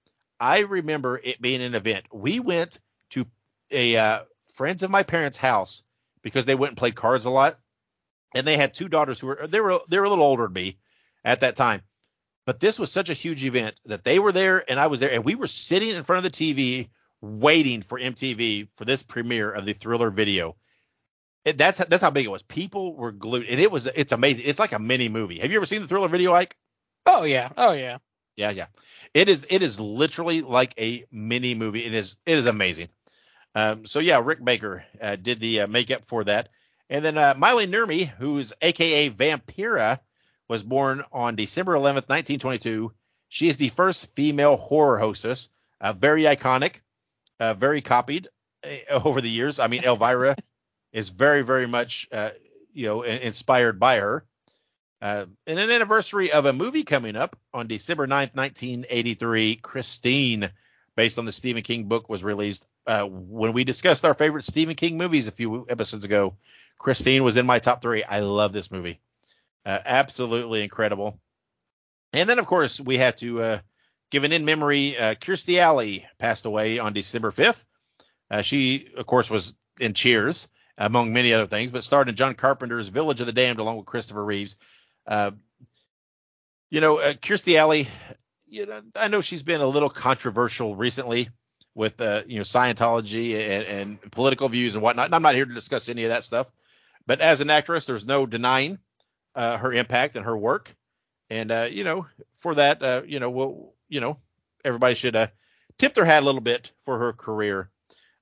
I 0.41 0.61
remember 0.61 1.21
it 1.23 1.41
being 1.41 1.63
an 1.63 1.75
event. 1.75 2.07
We 2.13 2.41
went 2.41 2.81
to 3.11 3.27
a 3.71 3.97
uh, 3.97 4.21
friends 4.55 4.83
of 4.83 4.91
my 4.91 5.03
parents' 5.03 5.37
house 5.37 5.83
because 6.23 6.47
they 6.47 6.55
went 6.55 6.71
and 6.71 6.79
played 6.79 6.95
cards 6.95 7.27
a 7.27 7.31
lot, 7.31 7.59
and 8.35 8.47
they 8.47 8.57
had 8.57 8.75
two 8.75 8.89
daughters 8.89 9.21
who 9.21 9.29
were 9.29 9.47
they 9.47 9.61
were 9.61 9.79
they 9.89 9.99
were 9.99 10.07
a 10.07 10.09
little 10.09 10.25
older 10.25 10.45
than 10.45 10.55
me 10.55 10.79
at 11.25 11.41
that 11.41 11.57
time. 11.57 11.83
But 12.47 12.59
this 12.59 12.79
was 12.79 12.91
such 12.91 13.11
a 13.11 13.15
huge 13.15 13.45
event 13.45 13.77
that 13.85 14.03
they 14.03 14.19
were 14.19 14.33
there 14.33 14.65
and 14.69 14.81
I 14.81 14.87
was 14.87 15.01
there, 15.01 15.13
and 15.13 15.25
we 15.25 15.35
were 15.35 15.47
sitting 15.47 15.91
in 15.91 16.03
front 16.03 16.25
of 16.25 16.33
the 16.33 16.37
TV 16.37 16.89
waiting 17.21 17.83
for 17.83 17.99
MTV 17.99 18.69
for 18.77 18.85
this 18.85 19.03
premiere 19.03 19.51
of 19.51 19.67
the 19.67 19.75
Thriller 19.75 20.11
video. 20.11 20.57
It, 21.45 21.59
that's 21.59 21.79
that's 21.79 22.03
how 22.03 22.11
big 22.11 22.27
it 22.27 22.31
was. 22.31 22.43
People 22.43 22.95
were 22.95 23.13
glued, 23.13 23.47
and 23.47 23.61
it 23.61 23.71
was 23.71 23.87
it's 23.87 24.13
amazing. 24.13 24.47
It's 24.49 24.59
like 24.59 24.73
a 24.73 24.79
mini 24.79 25.09
movie. 25.09 25.39
Have 25.39 25.51
you 25.51 25.59
ever 25.59 25.67
seen 25.67 25.83
the 25.83 25.89
Thriller 25.89 26.09
video, 26.09 26.33
Ike? 26.33 26.57
Oh 27.07 27.25
yeah. 27.25 27.51
Oh 27.57 27.73
yeah. 27.73 27.99
Yeah, 28.37 28.51
yeah. 28.51 28.67
It 29.15 29.29
is 29.29 29.47
it 29.51 29.63
is 29.63 29.81
literally 29.81 30.43
like 30.43 30.75
a 30.79 31.05
mini 31.11 31.55
movie. 31.55 31.81
It 31.85 31.95
is 31.95 32.17
it 32.27 32.39
is 32.39 32.47
amazing. 32.47 32.89
Um, 33.55 33.87
so 33.87 33.99
yeah, 33.99 34.21
Rick 34.23 34.45
Baker 34.45 34.85
uh, 35.01 35.17
did 35.17 35.41
the 35.41 35.63
uh, 35.63 35.67
makeup 35.67 36.05
for 36.05 36.23
that, 36.25 36.49
and 36.89 37.05
then 37.05 37.19
uh, 37.19 37.35
Maila 37.35 37.67
Nurmi, 37.67 38.07
who's 38.07 38.53
AKA 38.63 39.11
Vampira, 39.11 39.99
was 40.49 40.63
born 40.63 41.03
on 41.13 41.35
December 41.37 41.75
11th, 41.75 42.09
1922. 42.09 42.93
She 43.29 43.49
is 43.49 43.57
the 43.57 43.69
first 43.71 44.15
female 44.15 44.57
horror 44.57 44.99
hostess. 44.99 45.49
Uh, 45.81 45.93
very 45.93 46.25
iconic, 46.25 46.81
uh, 47.41 47.55
very 47.55 47.81
copied 47.81 48.29
uh, 48.65 49.03
over 49.05 49.21
the 49.21 49.31
years. 49.31 49.59
I 49.59 49.67
mean, 49.67 49.83
Elvira 49.85 50.37
is 50.93 51.09
very 51.09 51.43
very 51.43 51.67
much 51.67 52.09
uh, 52.13 52.31
you 52.73 52.87
know 52.87 53.03
inspired 53.03 53.81
by 53.81 53.97
her. 53.97 54.25
Uh, 55.03 55.27
and 55.47 55.59
an 55.59 55.71
anniversary 55.71 56.31
of 56.33 56.45
a 56.45 56.53
movie 56.53 56.85
coming 56.85 57.17
up 57.17 57.37
on 57.55 57.67
December 57.67 58.07
9th, 58.07 58.37
1983, 58.37 59.57
Christine, 59.57 60.51
based 60.95 61.19
on 61.19 61.25
the 61.25 61.33
Stephen 61.33 61.63
King 61.63 61.85
book, 61.85 62.09
was 62.09 62.23
released. 62.23 62.67
Uh, 62.87 63.05
when 63.05 63.53
we 63.53 63.65
discussed 63.65 64.05
our 64.05 64.15
favorite 64.15 64.45
Stephen 64.45 64.75
King 64.75 64.99
movies 64.99 65.29
a 65.29 65.33
few 65.33 65.67
episodes 65.69 66.05
ago, 66.05 66.37
Christine 66.79 67.25
was 67.25 67.37
in 67.37 67.47
my 67.47 67.59
top 67.59 67.81
three. 67.81 68.05
I 68.05 68.21
love 68.21 68.53
this 68.53 68.71
movie. 68.71 69.01
Uh, 69.65 69.79
absolutely 69.85 70.63
incredible. 70.63 71.19
And 72.13 72.29
then, 72.29 72.39
of 72.39 72.47
course, 72.47 72.81
we 72.81 72.97
had 72.97 73.19
to 73.19 73.41
uh, 73.41 73.59
give 74.11 74.25
an 74.25 74.33
in 74.33 74.45
memory. 74.45 74.97
Uh, 74.97 75.15
Kirstie 75.15 75.59
Alley 75.59 76.07
passed 76.19 76.45
away 76.45 76.79
on 76.79 76.93
December 76.93 77.31
5th. 77.31 77.65
Uh, 78.31 78.43
she, 78.43 78.89
of 78.97 79.07
course, 79.07 79.31
was 79.31 79.55
in 79.79 79.95
Cheers, 79.95 80.49
among 80.77 81.13
many 81.13 81.33
other 81.33 81.47
things, 81.47 81.71
but 81.71 81.85
starred 81.85 82.09
in 82.09 82.17
John 82.17 82.35
Carpenter's 82.35 82.89
Village 82.89 83.21
of 83.21 83.27
the 83.27 83.33
Damned 83.33 83.59
along 83.59 83.77
with 83.77 83.87
Christopher 83.87 84.25
Reeves. 84.25 84.57
Uh, 85.07 85.33
you 86.71 86.81
know, 86.81 86.99
uh, 86.99 87.13
Kirstie 87.15 87.57
Alley, 87.57 87.89
you 88.49 88.67
know, 88.67 88.81
I 88.97 89.09
know 89.09 89.21
she's 89.21 89.43
been 89.43 89.61
a 89.61 89.67
little 89.67 89.91
controversial 89.91 90.77
recently 90.77 91.29
with, 91.75 92.01
uh, 92.01 92.23
you 92.27 92.37
know, 92.37 92.43
Scientology 92.43 93.35
and, 93.35 93.65
and 93.65 94.13
political 94.13 94.49
views 94.49 94.75
and 94.75 94.83
whatnot. 94.83 95.07
And 95.07 95.15
I'm 95.15 95.23
not 95.23 95.35
here 95.35 95.47
to 95.47 95.55
discuss 95.55 95.89
any 95.89 96.05
of 96.05 96.11
that 96.11 96.25
stuff. 96.25 96.51
But 97.07 97.21
as 97.21 97.41
an 97.41 97.51
actress, 97.51 97.87
there's 97.87 98.07
no 98.07 98.27
denying 98.27 98.79
uh, 99.35 99.57
her 99.59 99.73
impact 99.73 100.17
and 100.17 100.25
her 100.25 100.37
work. 100.37 100.75
And, 101.29 101.51
uh, 101.51 101.69
you 101.71 101.85
know, 101.85 102.07
for 102.35 102.55
that, 102.55 102.83
uh, 102.83 103.03
you 103.07 103.21
know, 103.21 103.31
we'll, 103.31 103.75
you 103.89 104.01
know, 104.01 104.19
everybody 104.65 104.95
should 104.95 105.17
uh, 105.17 105.29
tip 105.79 105.95
their 105.95 106.05
hat 106.05 106.23
a 106.23 106.27
little 106.27 106.41
bit 106.41 106.73
for 106.85 106.99
her 106.99 107.13
career 107.13 107.71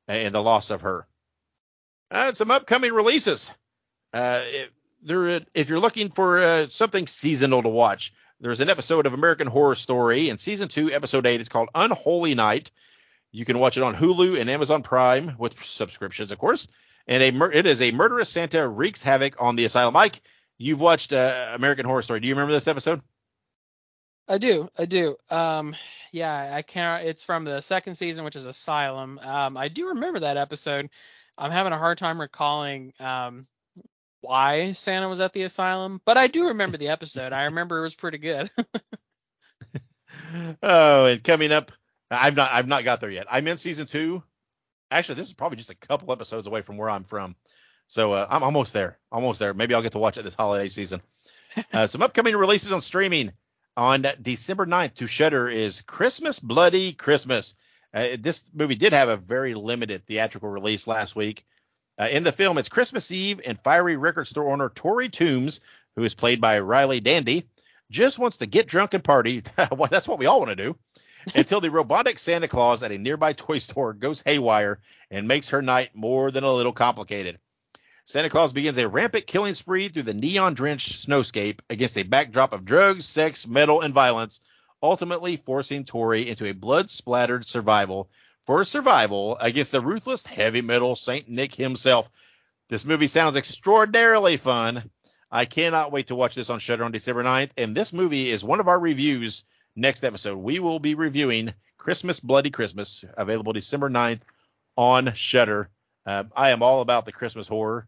and 0.06 0.34
the 0.34 0.42
loss 0.42 0.70
of 0.70 0.82
her. 0.82 1.06
Uh, 2.10 2.32
some 2.32 2.50
upcoming 2.50 2.92
releases. 2.92 3.52
Uh, 4.12 4.40
if, 4.44 4.72
there, 5.02 5.40
if 5.54 5.68
you're 5.68 5.80
looking 5.80 6.10
for 6.10 6.38
uh, 6.38 6.66
something 6.68 7.06
seasonal 7.06 7.62
to 7.62 7.68
watch, 7.68 8.12
there's 8.40 8.60
an 8.60 8.70
episode 8.70 9.06
of 9.06 9.14
American 9.14 9.46
Horror 9.46 9.74
Story 9.74 10.28
in 10.28 10.38
season 10.38 10.68
two, 10.68 10.90
episode 10.92 11.26
eight. 11.26 11.40
It's 11.40 11.48
called 11.48 11.70
Unholy 11.74 12.34
Night. 12.34 12.70
You 13.32 13.44
can 13.44 13.58
watch 13.58 13.76
it 13.76 13.82
on 13.82 13.94
Hulu 13.94 14.40
and 14.40 14.48
Amazon 14.48 14.82
Prime 14.82 15.34
with 15.38 15.62
subscriptions, 15.62 16.30
of 16.30 16.38
course. 16.38 16.68
And 17.06 17.22
a 17.22 17.30
mur- 17.30 17.52
it 17.52 17.66
is 17.66 17.82
a 17.82 17.90
murderous 17.90 18.28
Santa 18.28 18.68
wreaks 18.68 19.02
havoc 19.02 19.40
on 19.42 19.56
the 19.56 19.64
asylum. 19.64 19.96
Ike, 19.96 20.20
you've 20.56 20.80
watched 20.80 21.12
uh, 21.12 21.52
American 21.54 21.86
Horror 21.86 22.02
Story. 22.02 22.20
Do 22.20 22.28
you 22.28 22.34
remember 22.34 22.52
this 22.52 22.68
episode? 22.68 23.02
I 24.28 24.38
do. 24.38 24.68
I 24.76 24.84
do. 24.84 25.16
Um, 25.30 25.74
yeah, 26.12 26.50
I 26.54 26.62
can't. 26.62 27.06
It's 27.06 27.22
from 27.22 27.44
the 27.44 27.60
second 27.60 27.94
season, 27.94 28.24
which 28.24 28.36
is 28.36 28.46
Asylum. 28.46 29.18
Um, 29.22 29.56
I 29.56 29.68
do 29.68 29.88
remember 29.88 30.20
that 30.20 30.36
episode. 30.36 30.90
I'm 31.36 31.50
having 31.50 31.72
a 31.72 31.78
hard 31.78 31.98
time 31.98 32.20
recalling 32.20 32.92
um, 33.00 33.46
why 34.20 34.72
Santa 34.72 35.08
was 35.08 35.20
at 35.20 35.32
the 35.32 35.42
asylum, 35.42 36.00
but 36.04 36.16
I 36.16 36.26
do 36.26 36.48
remember 36.48 36.76
the 36.76 36.88
episode. 36.88 37.32
I 37.32 37.44
remember 37.44 37.78
it 37.78 37.82
was 37.82 37.94
pretty 37.94 38.18
good. 38.18 38.50
oh, 40.62 41.06
and 41.06 41.22
coming 41.22 41.52
up, 41.52 41.72
I've 42.10 42.36
not 42.36 42.50
I've 42.52 42.68
not 42.68 42.84
got 42.84 43.00
there 43.00 43.10
yet. 43.10 43.26
I'm 43.30 43.46
in 43.48 43.56
season 43.56 43.86
two. 43.86 44.22
Actually, 44.90 45.16
this 45.16 45.26
is 45.26 45.34
probably 45.34 45.56
just 45.56 45.70
a 45.70 45.76
couple 45.76 46.12
episodes 46.12 46.46
away 46.46 46.62
from 46.62 46.78
where 46.78 46.90
I'm 46.90 47.04
from, 47.04 47.36
so 47.86 48.12
uh, 48.12 48.26
I'm 48.28 48.42
almost 48.42 48.72
there. 48.72 48.98
Almost 49.12 49.40
there. 49.40 49.54
Maybe 49.54 49.74
I'll 49.74 49.82
get 49.82 49.92
to 49.92 49.98
watch 49.98 50.18
it 50.18 50.24
this 50.24 50.34
holiday 50.34 50.68
season. 50.68 51.00
Uh, 51.72 51.88
some 51.88 52.02
upcoming 52.02 52.36
releases 52.36 52.70
on 52.70 52.80
streaming 52.80 53.32
on 53.76 54.06
December 54.20 54.66
9th 54.66 54.94
to 54.94 55.06
Shudder 55.06 55.48
is 55.48 55.80
Christmas 55.80 56.38
Bloody 56.38 56.92
Christmas. 56.92 57.54
Uh, 57.92 58.08
this 58.18 58.50
movie 58.52 58.74
did 58.74 58.92
have 58.92 59.08
a 59.08 59.16
very 59.16 59.54
limited 59.54 60.06
theatrical 60.06 60.50
release 60.50 60.86
last 60.86 61.16
week. 61.16 61.44
Uh, 61.98 62.08
in 62.10 62.22
the 62.22 62.32
film, 62.32 62.58
it's 62.58 62.68
Christmas 62.68 63.10
Eve, 63.10 63.40
and 63.44 63.58
fiery 63.60 63.96
record 63.96 64.26
store 64.26 64.50
owner 64.52 64.68
Tori 64.68 65.08
Toombs, 65.08 65.60
who 65.96 66.04
is 66.04 66.14
played 66.14 66.40
by 66.40 66.60
Riley 66.60 67.00
Dandy, 67.00 67.48
just 67.90 68.18
wants 68.18 68.36
to 68.38 68.46
get 68.46 68.68
drunk 68.68 68.94
and 68.94 69.02
party. 69.02 69.42
well, 69.72 69.88
that's 69.90 70.06
what 70.06 70.18
we 70.18 70.26
all 70.26 70.38
want 70.38 70.50
to 70.50 70.56
do. 70.56 70.78
Until 71.34 71.60
the 71.60 71.70
robotic 71.70 72.18
Santa 72.18 72.46
Claus 72.46 72.82
at 72.82 72.92
a 72.92 72.98
nearby 72.98 73.32
toy 73.32 73.58
store 73.58 73.92
goes 73.92 74.22
haywire 74.22 74.78
and 75.10 75.26
makes 75.26 75.48
her 75.48 75.60
night 75.60 75.90
more 75.94 76.30
than 76.30 76.44
a 76.44 76.52
little 76.52 76.72
complicated. 76.72 77.38
Santa 78.04 78.30
Claus 78.30 78.52
begins 78.52 78.78
a 78.78 78.88
rampant 78.88 79.26
killing 79.26 79.52
spree 79.52 79.88
through 79.88 80.04
the 80.04 80.14
neon 80.14 80.54
drenched 80.54 80.92
snowscape 80.92 81.60
against 81.68 81.98
a 81.98 82.04
backdrop 82.04 82.52
of 82.52 82.64
drugs, 82.64 83.04
sex, 83.04 83.46
metal, 83.46 83.82
and 83.82 83.92
violence, 83.92 84.40
ultimately 84.82 85.36
forcing 85.36 85.84
Tori 85.84 86.28
into 86.28 86.46
a 86.46 86.54
blood 86.54 86.88
splattered 86.88 87.44
survival 87.44 88.08
for 88.48 88.64
survival 88.64 89.36
against 89.42 89.72
the 89.72 89.80
ruthless 89.82 90.26
heavy 90.26 90.62
metal 90.62 90.96
Saint 90.96 91.28
Nick 91.28 91.54
himself. 91.54 92.08
This 92.70 92.86
movie 92.86 93.06
sounds 93.06 93.36
extraordinarily 93.36 94.38
fun. 94.38 94.90
I 95.30 95.44
cannot 95.44 95.92
wait 95.92 96.06
to 96.06 96.14
watch 96.14 96.34
this 96.34 96.48
on 96.48 96.58
Shudder 96.58 96.84
on 96.84 96.90
December 96.90 97.22
9th. 97.22 97.50
And 97.58 97.74
this 97.74 97.92
movie 97.92 98.30
is 98.30 98.42
one 98.42 98.58
of 98.58 98.66
our 98.66 98.80
reviews 98.80 99.44
next 99.76 100.02
episode. 100.02 100.38
We 100.38 100.60
will 100.60 100.78
be 100.78 100.94
reviewing 100.94 101.52
Christmas 101.76 102.20
Bloody 102.20 102.48
Christmas, 102.48 103.04
available 103.18 103.52
December 103.52 103.90
9th 103.90 104.22
on 104.78 105.12
Shudder. 105.12 105.68
Uh, 106.06 106.24
I 106.34 106.48
am 106.48 106.62
all 106.62 106.80
about 106.80 107.04
the 107.04 107.12
Christmas 107.12 107.48
horror, 107.48 107.86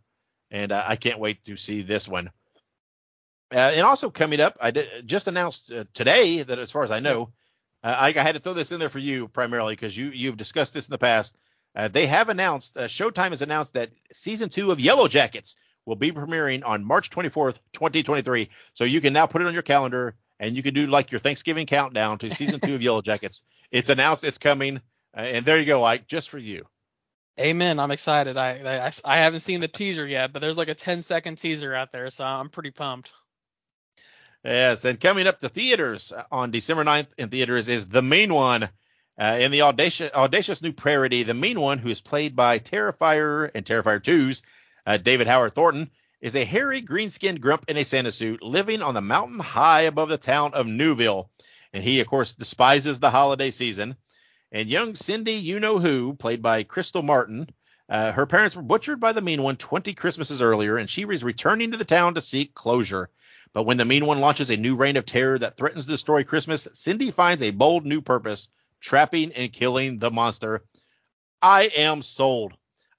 and 0.50 0.72
uh, 0.72 0.84
I 0.86 0.96
can't 0.96 1.20
wait 1.20 1.42
to 1.46 1.56
see 1.56 1.80
this 1.80 2.06
one. 2.06 2.30
Uh, 3.50 3.72
and 3.76 3.86
also 3.86 4.10
coming 4.10 4.40
up, 4.40 4.58
I 4.60 4.72
just 5.06 5.26
announced 5.26 5.72
uh, 5.72 5.84
today 5.94 6.42
that, 6.42 6.58
as 6.58 6.70
far 6.70 6.84
as 6.84 6.90
I 6.90 7.00
know, 7.00 7.32
Uh, 7.82 7.96
I, 7.98 8.08
I 8.08 8.22
had 8.22 8.34
to 8.34 8.40
throw 8.40 8.52
this 8.52 8.72
in 8.72 8.80
there 8.80 8.88
for 8.88 8.98
you 8.98 9.28
primarily 9.28 9.74
because 9.74 9.96
you 9.96 10.10
you've 10.10 10.36
discussed 10.36 10.74
this 10.74 10.88
in 10.88 10.92
the 10.92 10.98
past. 10.98 11.38
Uh, 11.74 11.88
they 11.88 12.06
have 12.06 12.28
announced, 12.28 12.76
uh, 12.76 12.82
Showtime 12.82 13.30
has 13.30 13.42
announced 13.42 13.74
that 13.74 13.90
season 14.10 14.48
two 14.48 14.72
of 14.72 14.78
Yellowjackets 14.78 15.54
will 15.86 15.96
be 15.96 16.10
premiering 16.10 16.66
on 16.66 16.84
March 16.84 17.10
24th, 17.10 17.60
2023. 17.72 18.48
So 18.74 18.84
you 18.84 19.00
can 19.00 19.12
now 19.12 19.26
put 19.26 19.40
it 19.40 19.46
on 19.46 19.54
your 19.54 19.62
calendar 19.62 20.16
and 20.40 20.56
you 20.56 20.62
can 20.62 20.74
do 20.74 20.86
like 20.86 21.12
your 21.12 21.20
Thanksgiving 21.20 21.66
countdown 21.66 22.18
to 22.18 22.34
season 22.34 22.60
two 22.60 22.74
of 22.74 22.80
Yellowjackets. 22.80 23.42
It's 23.72 23.88
announced 23.88 24.24
it's 24.24 24.38
coming, 24.38 24.78
uh, 25.16 25.20
and 25.20 25.44
there 25.44 25.56
you 25.56 25.64
go, 25.64 25.84
Ike, 25.84 26.08
just 26.08 26.28
for 26.28 26.38
you. 26.38 26.66
Amen. 27.38 27.78
I'm 27.78 27.92
excited. 27.92 28.36
I, 28.36 28.86
I 28.88 28.92
I 29.04 29.18
haven't 29.18 29.40
seen 29.40 29.60
the 29.60 29.68
teaser 29.68 30.04
yet, 30.04 30.32
but 30.32 30.40
there's 30.40 30.58
like 30.58 30.66
a 30.66 30.74
10 30.74 31.02
second 31.02 31.36
teaser 31.36 31.72
out 31.72 31.92
there, 31.92 32.10
so 32.10 32.24
I'm 32.24 32.50
pretty 32.50 32.72
pumped. 32.72 33.12
Yes, 34.42 34.86
and 34.86 34.98
coming 34.98 35.26
up 35.26 35.40
to 35.40 35.50
theaters 35.50 36.14
on 36.32 36.50
December 36.50 36.82
9th 36.82 37.08
in 37.18 37.28
theaters 37.28 37.68
is 37.68 37.88
The 37.88 38.00
Mean 38.00 38.32
One. 38.32 38.70
Uh, 39.18 39.36
in 39.38 39.50
the 39.50 39.62
audacious, 39.62 40.10
audacious 40.14 40.62
new 40.62 40.72
parody, 40.72 41.24
The 41.24 41.34
Mean 41.34 41.60
One, 41.60 41.76
who 41.76 41.90
is 41.90 42.00
played 42.00 42.34
by 42.34 42.58
Terrifier 42.58 43.50
and 43.54 43.66
Terrifier 43.66 44.00
2's 44.00 44.42
uh, 44.86 44.96
David 44.96 45.26
Howard 45.26 45.52
Thornton, 45.52 45.90
is 46.22 46.36
a 46.36 46.44
hairy, 46.44 46.80
green-skinned 46.80 47.42
grump 47.42 47.66
in 47.68 47.76
a 47.76 47.84
Santa 47.84 48.10
suit 48.10 48.42
living 48.42 48.80
on 48.80 48.94
the 48.94 49.02
mountain 49.02 49.40
high 49.40 49.82
above 49.82 50.08
the 50.08 50.16
town 50.16 50.54
of 50.54 50.66
Newville. 50.66 51.30
And 51.74 51.84
he, 51.84 52.00
of 52.00 52.06
course, 52.06 52.32
despises 52.32 52.98
the 52.98 53.10
holiday 53.10 53.50
season. 53.50 53.94
And 54.50 54.70
young 54.70 54.94
Cindy 54.94 55.32
You 55.32 55.60
Know 55.60 55.78
Who, 55.78 56.14
played 56.14 56.40
by 56.40 56.64
Krystle 56.64 57.04
Martin, 57.04 57.50
uh, 57.90 58.12
her 58.12 58.24
parents 58.24 58.56
were 58.56 58.62
butchered 58.62 59.00
by 59.00 59.12
the 59.12 59.20
Mean 59.20 59.42
One 59.42 59.56
20 59.56 59.92
Christmases 59.92 60.40
earlier, 60.40 60.78
and 60.78 60.88
she 60.88 61.04
was 61.04 61.22
returning 61.22 61.72
to 61.72 61.76
the 61.76 61.84
town 61.84 62.14
to 62.14 62.22
seek 62.22 62.54
closure. 62.54 63.10
But 63.52 63.64
when 63.64 63.76
the 63.76 63.84
Mean 63.84 64.06
One 64.06 64.20
launches 64.20 64.50
a 64.50 64.56
new 64.56 64.76
reign 64.76 64.96
of 64.96 65.06
terror 65.06 65.38
that 65.38 65.56
threatens 65.56 65.86
to 65.86 65.90
destroy 65.90 66.24
Christmas, 66.24 66.68
Cindy 66.72 67.10
finds 67.10 67.42
a 67.42 67.50
bold 67.50 67.84
new 67.84 68.00
purpose 68.00 68.48
trapping 68.80 69.32
and 69.32 69.52
killing 69.52 69.98
the 69.98 70.10
monster. 70.10 70.64
I 71.42 71.70
am 71.76 72.02
sold. 72.02 72.52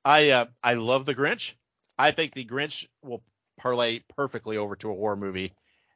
I 0.04 0.30
uh, 0.32 0.46
I 0.64 0.74
love 0.74 1.06
the 1.06 1.16
Grinch. 1.16 1.54
I 1.98 2.12
think 2.12 2.34
the 2.34 2.46
Grinch 2.46 2.88
will 3.02 3.24
parlay 3.58 4.00
perfectly 4.16 4.58
over 4.58 4.76
to 4.78 4.92
a 4.92 4.96
horror 4.96 5.16
movie. 5.16 5.54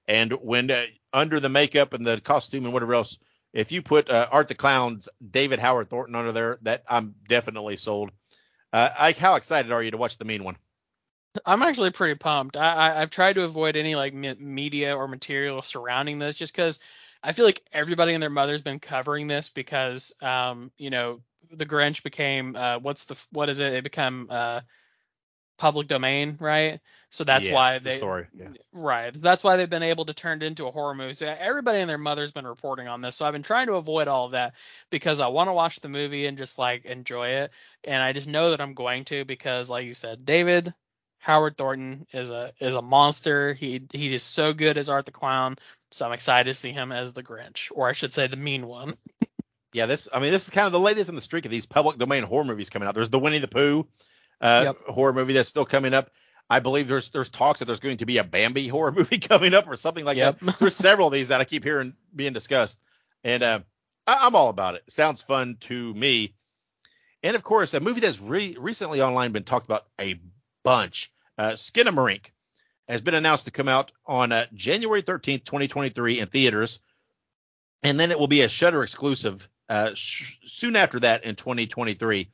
And 0.08 0.32
when 0.34 0.70
uh, 0.70 0.84
under 1.12 1.40
the 1.40 1.50
makeup 1.50 1.94
and 1.94 2.06
the 2.06 2.22
costume 2.22 2.66
and 2.66 2.74
whatever 2.74 2.94
else, 2.94 3.18
if 3.54 3.72
you 3.72 3.82
put 3.82 4.10
uh, 4.10 4.28
Art 4.32 4.48
the 4.48 4.56
Clown's 4.56 5.10
David 5.32 5.60
Howard 5.60 5.88
Thornton 5.88 6.16
under 6.16 6.32
there, 6.32 6.60
that 6.62 6.84
I'm 6.90 7.16
definitely 7.28 7.78
sold. 7.78 8.12
Uh, 8.72 8.90
Ike, 9.00 9.18
how 9.18 9.36
excited 9.36 9.72
are 9.72 9.82
you 9.82 9.92
to 9.92 9.98
watch 9.98 10.18
the 10.18 10.26
Mean 10.26 10.44
One? 10.44 10.58
I'm 11.46 11.62
actually 11.64 11.92
pretty 11.92 12.16
pumped. 12.16 12.58
I, 12.58 12.92
I 12.96 13.00
have 13.00 13.10
tried 13.10 13.34
to 13.34 13.44
avoid 13.44 13.76
any 13.76 13.96
like 13.96 14.14
me- 14.14 14.36
media 14.36 14.96
or 14.96 15.08
material 15.08 15.62
surrounding 15.62 16.20
this, 16.20 16.36
just 16.36 16.54
because 16.54 16.80
I 17.24 17.32
feel 17.34 17.46
like 17.46 17.64
everybody 17.74 18.14
and 18.14 18.22
their 18.22 18.30
mother's 18.30 18.62
been 18.62 18.80
covering 18.80 19.28
this 19.28 19.50
because 19.50 20.14
um 20.22 20.72
you 20.78 20.90
know 20.90 21.22
the 21.52 21.66
Grinch 21.66 22.04
became 22.04 22.56
uh 22.56 22.80
what's 22.80 23.06
the 23.06 23.22
what 23.32 23.50
is 23.50 23.60
it? 23.60 23.74
It 23.74 23.84
became 23.84 24.28
uh 24.30 24.62
public 25.58 25.88
domain, 25.88 26.38
right? 26.40 26.80
So 27.10 27.24
that's 27.24 27.50
Yes, 27.50 27.50
why 27.50 27.80
the 27.84 27.90
they 27.90 27.92
story. 27.92 28.28
Yeah. 28.34 28.54
right. 28.74 29.14
That's 29.14 29.44
why 29.44 29.56
they've 29.58 29.70
been 29.70 29.84
able 29.84 30.06
to 30.06 30.14
turn 30.14 30.42
it 30.42 30.46
into 30.46 30.68
a 30.68 30.72
horror 30.72 30.94
movie. 30.96 31.14
So 31.14 31.28
everybody 31.40 31.80
and 31.80 31.90
their 31.90 31.98
mother's 31.98 32.32
been 32.32 32.48
reporting 32.48 32.88
on 32.88 33.02
this. 33.02 33.16
So 33.16 33.26
I've 33.26 33.34
been 33.34 33.44
trying 33.44 33.68
to 33.68 33.74
avoid 33.76 34.08
all 34.08 34.26
of 34.26 34.32
that 34.32 34.54
because 34.90 35.20
I 35.22 35.28
want 35.28 35.48
to 35.50 35.54
watch 35.54 35.80
the 35.80 35.90
movie 35.90 36.26
and 36.28 36.38
just 36.38 36.58
like 36.60 36.86
enjoy 36.86 37.28
it. 37.30 37.52
And 37.84 38.02
I 38.02 38.14
just 38.14 38.28
know 38.28 38.52
that 38.52 38.62
I'm 38.62 38.74
going 38.74 39.06
to 39.06 39.26
because 39.26 39.70
like 39.70 39.86
you 39.86 39.94
said, 39.94 40.26
David 40.26 40.74
Howard 41.26 41.58
Thornton 41.58 42.06
is 42.14 42.30
a 42.30 42.52
is 42.60 42.76
a 42.76 42.84
monster. 42.84 43.56
He 43.56 43.82
he 43.92 44.14
is 44.14 44.22
so 44.22 44.54
good 44.54 44.78
as 44.78 44.90
Art 44.90 45.08
the 45.08 45.12
Clown. 45.12 45.58
So 45.90 46.06
I'm 46.06 46.12
excited 46.12 46.52
to 46.52 46.54
see 46.54 46.72
him 46.72 46.92
as 46.92 47.14
the 47.14 47.24
Grinch, 47.24 47.72
or 47.74 47.90
I 47.90 47.94
should 47.94 48.14
say 48.14 48.28
the 48.28 48.38
mean 48.38 48.68
one. 48.68 48.96
Yeah, 49.74 49.88
this 49.88 50.08
I 50.14 50.20
mean 50.22 50.32
this 50.32 50.44
is 50.46 50.52
kind 50.52 50.68
of 50.68 50.72
the 50.72 50.80
latest 50.80 51.10
in 51.10 51.16
the 51.16 51.22
streak 51.22 51.44
of 51.44 51.52
these 51.52 51.66
public 51.66 51.98
domain 51.98 52.24
horror 52.24 52.46
movies 52.46 52.70
coming 52.70 52.88
out. 52.88 52.96
There's 52.96 53.10
the 53.10 53.20
Winnie 53.20 53.40
the 53.40 53.50
Pooh 53.50 53.86
uh, 54.40 54.62
Yep. 54.64 54.78
horror 54.88 55.12
movie 55.12 55.34
that's 55.34 55.50
still 55.50 55.66
coming 55.66 55.94
up. 55.94 56.12
I 56.50 56.60
believe 56.62 56.88
there's 56.88 57.10
there's 57.10 57.28
talks 57.28 57.60
that 57.60 57.66
there's 57.66 57.82
going 57.82 57.98
to 57.98 58.06
be 58.06 58.20
a 58.20 58.24
Bambi 58.24 58.68
horror 58.70 58.94
movie 58.94 59.18
coming 59.18 59.54
up 59.54 59.68
or 59.68 59.76
something 59.76 60.06
like 60.06 60.16
Yep. 60.16 60.40
that. 60.40 60.60
There's 60.60 60.76
several 60.78 61.08
of 61.08 61.14
these 61.14 61.28
that 61.30 61.42
I 61.42 61.44
keep 61.44 61.64
hearing 61.66 61.94
being 62.16 62.32
discussed, 62.32 62.80
and 63.26 63.44
uh, 63.44 63.60
I, 64.08 64.20
I'm 64.22 64.36
all 64.36 64.48
about 64.50 64.76
it. 64.76 64.84
Sounds 64.90 65.22
fun 65.24 65.58
to 65.62 65.94
me. 65.94 66.36
And 67.22 67.36
of 67.36 67.44
course, 67.44 67.74
a 67.74 67.82
movie 67.82 68.00
that's 68.00 68.22
re- 68.22 68.56
recently 68.58 69.02
online 69.02 69.34
been 69.34 69.44
talked 69.44 69.66
about 69.66 69.88
a 70.00 70.22
bunch. 70.64 71.12
Uh, 71.38 71.52
Skinamarink 71.52 72.32
has 72.88 73.02
been 73.02 73.16
announced 73.16 73.46
to 73.46 73.52
come 73.52 73.68
out 73.68 73.92
on 74.06 74.32
uh, 74.32 74.46
January 74.54 75.02
13th, 75.02 75.44
2023 75.44 76.20
in 76.20 76.28
theaters, 76.28 76.80
and 77.84 78.00
then 78.00 78.12
it 78.12 78.20
will 78.20 78.28
be 78.28 78.42
a 78.42 78.50
Shudder 78.50 78.84
exclusive 78.84 79.48
uh, 79.70 79.92
sh- 79.94 80.38
soon 80.44 80.76
after 80.76 81.00
that 81.00 81.26
in 81.26 81.36
2023. 81.36 82.30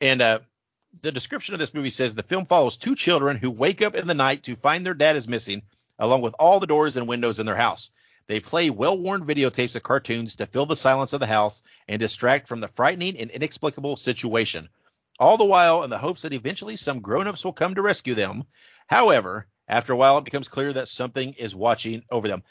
And 0.00 0.22
uh, 0.22 0.38
the 1.00 1.12
description 1.12 1.54
of 1.54 1.60
this 1.60 1.74
movie 1.74 1.90
says 1.90 2.14
the 2.14 2.22
film 2.22 2.46
follows 2.46 2.76
two 2.76 2.94
children 2.94 3.36
who 3.36 3.50
wake 3.50 3.82
up 3.82 3.94
in 3.94 4.06
the 4.06 4.14
night 4.14 4.44
to 4.44 4.56
find 4.56 4.84
their 4.84 4.94
dad 4.94 5.16
is 5.16 5.28
missing, 5.28 5.62
along 5.98 6.22
with 6.22 6.34
all 6.38 6.60
the 6.60 6.66
doors 6.66 6.96
and 6.96 7.08
windows 7.08 7.38
in 7.38 7.46
their 7.46 7.56
house. 7.56 7.90
They 8.26 8.40
play 8.40 8.70
well-worn 8.70 9.26
videotapes 9.26 9.74
of 9.74 9.82
cartoons 9.82 10.36
to 10.36 10.46
fill 10.46 10.66
the 10.66 10.76
silence 10.76 11.12
of 11.12 11.20
the 11.20 11.26
house 11.26 11.60
and 11.88 11.98
distract 11.98 12.46
from 12.46 12.60
the 12.60 12.68
frightening 12.68 13.18
and 13.18 13.30
inexplicable 13.30 13.96
situation. 13.96 14.68
All 15.22 15.36
the 15.36 15.44
while 15.44 15.84
in 15.84 15.90
the 15.90 15.98
hopes 15.98 16.22
that 16.22 16.32
eventually 16.32 16.74
some 16.74 17.00
grown-ups 17.00 17.44
will 17.44 17.52
come 17.52 17.76
to 17.76 17.82
rescue 17.82 18.14
them. 18.14 18.42
However, 18.88 19.46
after 19.68 19.92
a 19.92 19.96
while 19.96 20.18
it 20.18 20.24
becomes 20.24 20.48
clear 20.48 20.72
that 20.72 20.88
something 20.88 21.34
is 21.34 21.54
watching 21.54 22.02
over 22.10 22.26
them. 22.26 22.42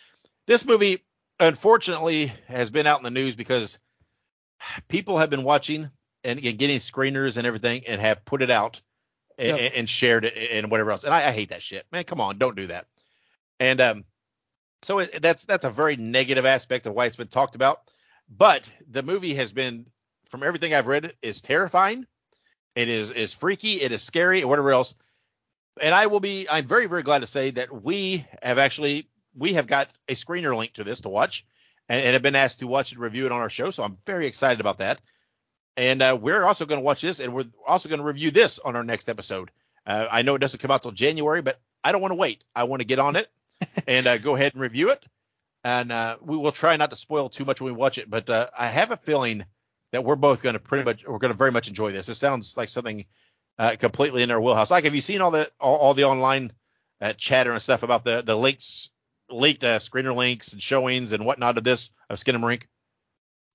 This 0.48 0.66
movie 0.66 1.04
unfortunately 1.38 2.32
has 2.48 2.70
been 2.70 2.88
out 2.88 3.00
in 3.00 3.04
the 3.04 3.12
news 3.12 3.36
because 3.36 3.78
people 4.88 5.18
have 5.18 5.30
been 5.30 5.44
watching 5.44 5.90
and, 6.24 6.46
and 6.46 6.58
getting 6.58 6.78
screeners 6.78 7.36
and 7.36 7.46
everything 7.46 7.84
and 7.90 8.00
have 8.00 8.24
put 8.24 8.42
it 8.42 8.50
out 8.50 8.82
and, 9.38 9.58
Yep. 9.58 9.72
and 9.76 9.90
shared 9.90 10.24
it 10.24 10.38
and 10.52 10.72
whatever 10.72 10.92
else. 10.92 11.04
And 11.04 11.14
I, 11.14 11.28
I 11.28 11.32
hate 11.32 11.50
that 11.50 11.62
shit, 11.62 11.86
man. 11.92 12.06
Come 12.06 12.22
on, 12.22 12.38
don't 12.38 12.56
do 12.56 12.68
that. 12.68 12.88
And 13.60 13.82
um, 13.82 14.06
so 14.84 15.00
it, 15.00 15.22
that's 15.22 15.44
that's 15.44 15.66
a 15.66 15.70
very 15.70 15.98
negative 15.98 16.46
aspect 16.46 16.86
of 16.86 16.94
why 16.94 17.06
it's 17.06 17.18
been 17.18 17.28
talked 17.28 17.56
about. 17.56 17.82
But 18.30 18.68
the 18.90 19.04
movie 19.04 19.34
has 19.34 19.52
been, 19.52 19.88
from 20.30 20.44
everything 20.44 20.74
I've 20.74 20.88
read, 20.88 21.12
is 21.22 21.42
terrifying. 21.42 22.08
It 22.76 22.88
is 22.88 23.12
is 23.12 23.34
freaky. 23.34 23.82
It 23.82 23.92
is 23.92 24.02
scary 24.02 24.42
and 24.42 24.50
whatever 24.50 24.72
else. 24.72 24.96
And 25.82 25.94
I 25.94 26.08
will 26.08 26.20
be. 26.20 26.48
I'm 26.50 26.66
very 26.66 26.88
very 26.88 27.04
glad 27.04 27.20
to 27.20 27.28
say 27.28 27.52
that 27.52 27.84
we 27.84 28.26
have 28.42 28.58
actually 28.58 29.08
we 29.36 29.54
have 29.54 29.68
got 29.68 29.90
a 30.08 30.14
screener 30.14 30.56
link 30.56 30.74
to 30.74 30.84
this 30.84 31.02
to 31.02 31.10
watch, 31.10 31.46
and, 31.90 32.04
and 32.04 32.14
have 32.14 32.22
been 32.22 32.36
asked 32.36 32.60
to 32.60 32.68
watch 32.68 32.92
and 32.92 33.02
review 33.02 33.26
it 33.26 33.32
on 33.32 33.42
our 33.42 33.50
show. 33.50 33.72
So 33.72 33.84
I'm 33.84 33.98
very 34.06 34.28
excited 34.28 34.60
about 34.60 34.80
that. 34.80 35.00
And 35.78 36.02
uh, 36.02 36.18
we're 36.20 36.44
also 36.44 36.66
going 36.66 36.82
to 36.82 36.86
watch 36.86 37.02
this, 37.02 37.20
and 37.20 37.34
we're 37.34 37.46
also 37.66 37.90
going 37.90 38.02
to 38.02 38.06
review 38.06 38.32
this 38.32 38.60
on 38.60 38.76
our 38.76 38.84
next 38.84 39.10
episode. 39.10 39.52
Uh, 39.86 40.08
I 40.12 40.22
know 40.22 40.36
it 40.36 40.40
doesn't 40.40 40.60
come 40.60 40.72
out 40.72 40.82
till 40.82 40.92
January, 40.92 41.42
but 41.42 41.60
I 41.84 41.92
don't 41.92 42.02
want 42.02 42.12
to 42.12 42.18
wait. 42.18 42.44
I 42.56 42.66
want 42.66 42.82
to 42.82 42.88
get 42.88 43.00
on 43.00 43.16
it 43.16 43.30
and 43.88 44.06
uh, 44.06 44.18
go 44.18 44.36
ahead 44.36 44.54
and 44.54 44.62
review 44.62 44.90
it. 44.90 45.04
And 45.64 45.92
uh, 45.92 46.18
we 46.22 46.38
will 46.38 46.52
try 46.52 46.76
not 46.76 46.90
to 46.90 46.96
spoil 46.96 47.30
too 47.30 47.46
much 47.46 47.62
when 47.62 47.74
we 47.74 47.78
watch 47.78 47.98
it, 47.98 48.10
but 48.10 48.30
uh, 48.30 48.48
I 48.58 48.68
have 48.68 48.92
a 48.92 48.98
feeling 48.98 49.46
that 49.92 50.04
we're 50.04 50.16
both 50.16 50.42
going 50.42 50.54
to 50.54 50.60
pretty 50.60 50.86
much 50.86 51.06
we're 51.08 51.20
going 51.20 51.32
to 51.32 51.38
very 51.38 51.52
much 51.52 51.68
enjoy 51.68 51.92
this. 51.92 52.10
It 52.10 52.16
sounds 52.16 52.58
like 52.58 52.70
something 52.70 53.06
uh, 53.60 53.76
completely 53.78 54.24
in 54.24 54.32
our 54.32 54.42
wheelhouse. 54.42 54.72
Like, 54.72 54.86
have 54.86 54.96
you 54.96 55.02
seen 55.02 55.22
all 55.22 55.32
the 55.32 55.50
all, 55.60 55.78
all 55.78 55.94
the 55.94 56.06
online 56.06 56.52
uh, 57.02 57.14
chatter 57.14 57.52
and 57.52 57.62
stuff 57.62 57.84
about 57.84 58.06
the 58.06 58.22
the 58.22 58.36
links 58.36 58.90
leaked 59.30 59.64
uh, 59.64 59.80
screener 59.80 60.16
links 60.16 60.54
and 60.54 60.62
showings 60.62 61.12
and 61.12 61.26
whatnot 61.26 61.58
of 61.58 61.64
this 61.64 61.92
of 62.10 62.18
Skinamarink? 62.18 62.64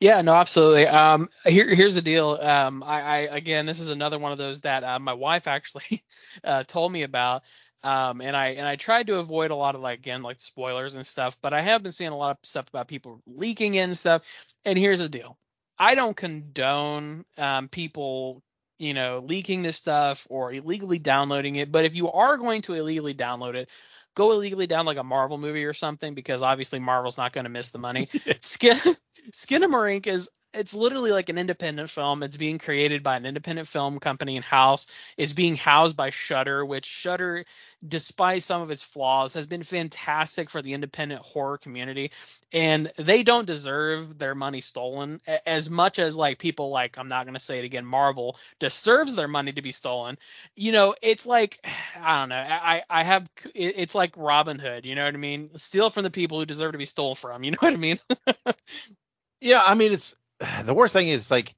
Yeah, 0.00 0.20
no, 0.20 0.34
absolutely. 0.34 0.86
Um, 0.86 1.30
here, 1.46 1.74
here's 1.74 1.94
the 1.94 2.02
deal. 2.02 2.32
Um, 2.32 2.82
I, 2.82 3.00
I, 3.00 3.16
again, 3.34 3.64
this 3.64 3.80
is 3.80 3.88
another 3.88 4.18
one 4.18 4.30
of 4.30 4.36
those 4.36 4.60
that 4.60 4.84
uh, 4.84 4.98
my 4.98 5.14
wife 5.14 5.48
actually 5.48 6.04
uh, 6.44 6.64
told 6.64 6.92
me 6.92 7.02
about. 7.02 7.42
Um, 7.82 8.20
and 8.20 8.36
I 8.36 8.48
and 8.48 8.66
I 8.66 8.76
tried 8.76 9.06
to 9.06 9.16
avoid 9.16 9.52
a 9.52 9.54
lot 9.54 9.74
of 9.74 9.80
like 9.80 10.00
again 10.00 10.22
like 10.22 10.40
spoilers 10.40 10.96
and 10.96 11.06
stuff, 11.06 11.36
but 11.40 11.52
I 11.52 11.60
have 11.60 11.82
been 11.82 11.92
seeing 11.92 12.10
a 12.10 12.16
lot 12.16 12.32
of 12.32 12.38
stuff 12.42 12.68
about 12.68 12.88
people 12.88 13.22
leaking 13.26 13.74
in 13.74 13.94
stuff. 13.94 14.22
And 14.64 14.78
here's 14.78 14.98
the 14.98 15.08
deal: 15.08 15.38
I 15.78 15.94
don't 15.94 16.16
condone 16.16 17.24
um, 17.36 17.68
people, 17.68 18.42
you 18.78 18.94
know, 18.94 19.24
leaking 19.26 19.62
this 19.62 19.76
stuff 19.76 20.26
or 20.30 20.52
illegally 20.52 20.98
downloading 20.98 21.56
it. 21.56 21.70
But 21.70 21.84
if 21.84 21.94
you 21.94 22.10
are 22.10 22.36
going 22.36 22.62
to 22.62 22.74
illegally 22.74 23.14
download 23.14 23.54
it, 23.54 23.68
go 24.14 24.32
illegally 24.32 24.66
down 24.66 24.86
like 24.86 24.96
a 24.96 25.04
Marvel 25.04 25.38
movie 25.38 25.64
or 25.64 25.74
something 25.74 26.14
because 26.14 26.42
obviously 26.42 26.78
Marvel's 26.78 27.18
not 27.18 27.32
going 27.32 27.44
to 27.44 27.50
miss 27.50 27.70
the 27.70 27.78
money. 27.78 28.08
Skin 28.40 28.78
Skinamarink 29.32 30.06
is 30.06 30.28
it's 30.56 30.74
literally 30.74 31.10
like 31.12 31.28
an 31.28 31.38
independent 31.38 31.90
film. 31.90 32.22
It's 32.22 32.36
being 32.36 32.58
created 32.58 33.02
by 33.02 33.16
an 33.16 33.26
independent 33.26 33.68
film 33.68 33.98
company 34.00 34.36
in 34.36 34.42
house. 34.42 34.86
It's 35.16 35.32
being 35.32 35.56
housed 35.56 35.96
by 35.96 36.10
Shudder, 36.10 36.64
which 36.64 36.86
Shudder, 36.86 37.44
despite 37.86 38.42
some 38.42 38.62
of 38.62 38.70
its 38.70 38.82
flaws, 38.82 39.34
has 39.34 39.46
been 39.46 39.62
fantastic 39.62 40.50
for 40.50 40.62
the 40.62 40.72
independent 40.74 41.22
horror 41.22 41.58
community. 41.58 42.10
And 42.52 42.92
they 42.96 43.22
don't 43.22 43.46
deserve 43.46 44.18
their 44.18 44.34
money 44.34 44.60
stolen 44.60 45.20
as 45.46 45.68
much 45.70 45.98
as 45.98 46.16
like 46.16 46.38
people 46.38 46.70
like 46.70 46.98
I'm 46.98 47.08
not 47.08 47.26
gonna 47.26 47.38
say 47.38 47.58
it 47.58 47.64
again. 47.64 47.84
Marvel 47.84 48.38
deserves 48.58 49.14
their 49.14 49.28
money 49.28 49.52
to 49.52 49.62
be 49.62 49.72
stolen. 49.72 50.18
You 50.54 50.72
know, 50.72 50.94
it's 51.02 51.26
like 51.26 51.60
I 52.00 52.18
don't 52.20 52.30
know. 52.30 52.36
I 52.36 52.82
I 52.88 53.04
have 53.04 53.26
it's 53.54 53.94
like 53.94 54.12
Robin 54.16 54.58
Hood. 54.58 54.86
You 54.86 54.94
know 54.94 55.04
what 55.04 55.14
I 55.14 55.18
mean? 55.18 55.50
Steal 55.56 55.90
from 55.90 56.04
the 56.04 56.10
people 56.10 56.38
who 56.38 56.46
deserve 56.46 56.72
to 56.72 56.78
be 56.78 56.84
stole 56.84 57.14
from. 57.14 57.44
You 57.44 57.52
know 57.52 57.58
what 57.60 57.74
I 57.74 57.76
mean? 57.76 58.00
Yeah, 59.40 59.62
I 59.64 59.74
mean 59.74 59.92
it's 59.92 60.14
the 60.64 60.74
worst 60.74 60.92
thing 60.92 61.08
is 61.08 61.30
like 61.30 61.54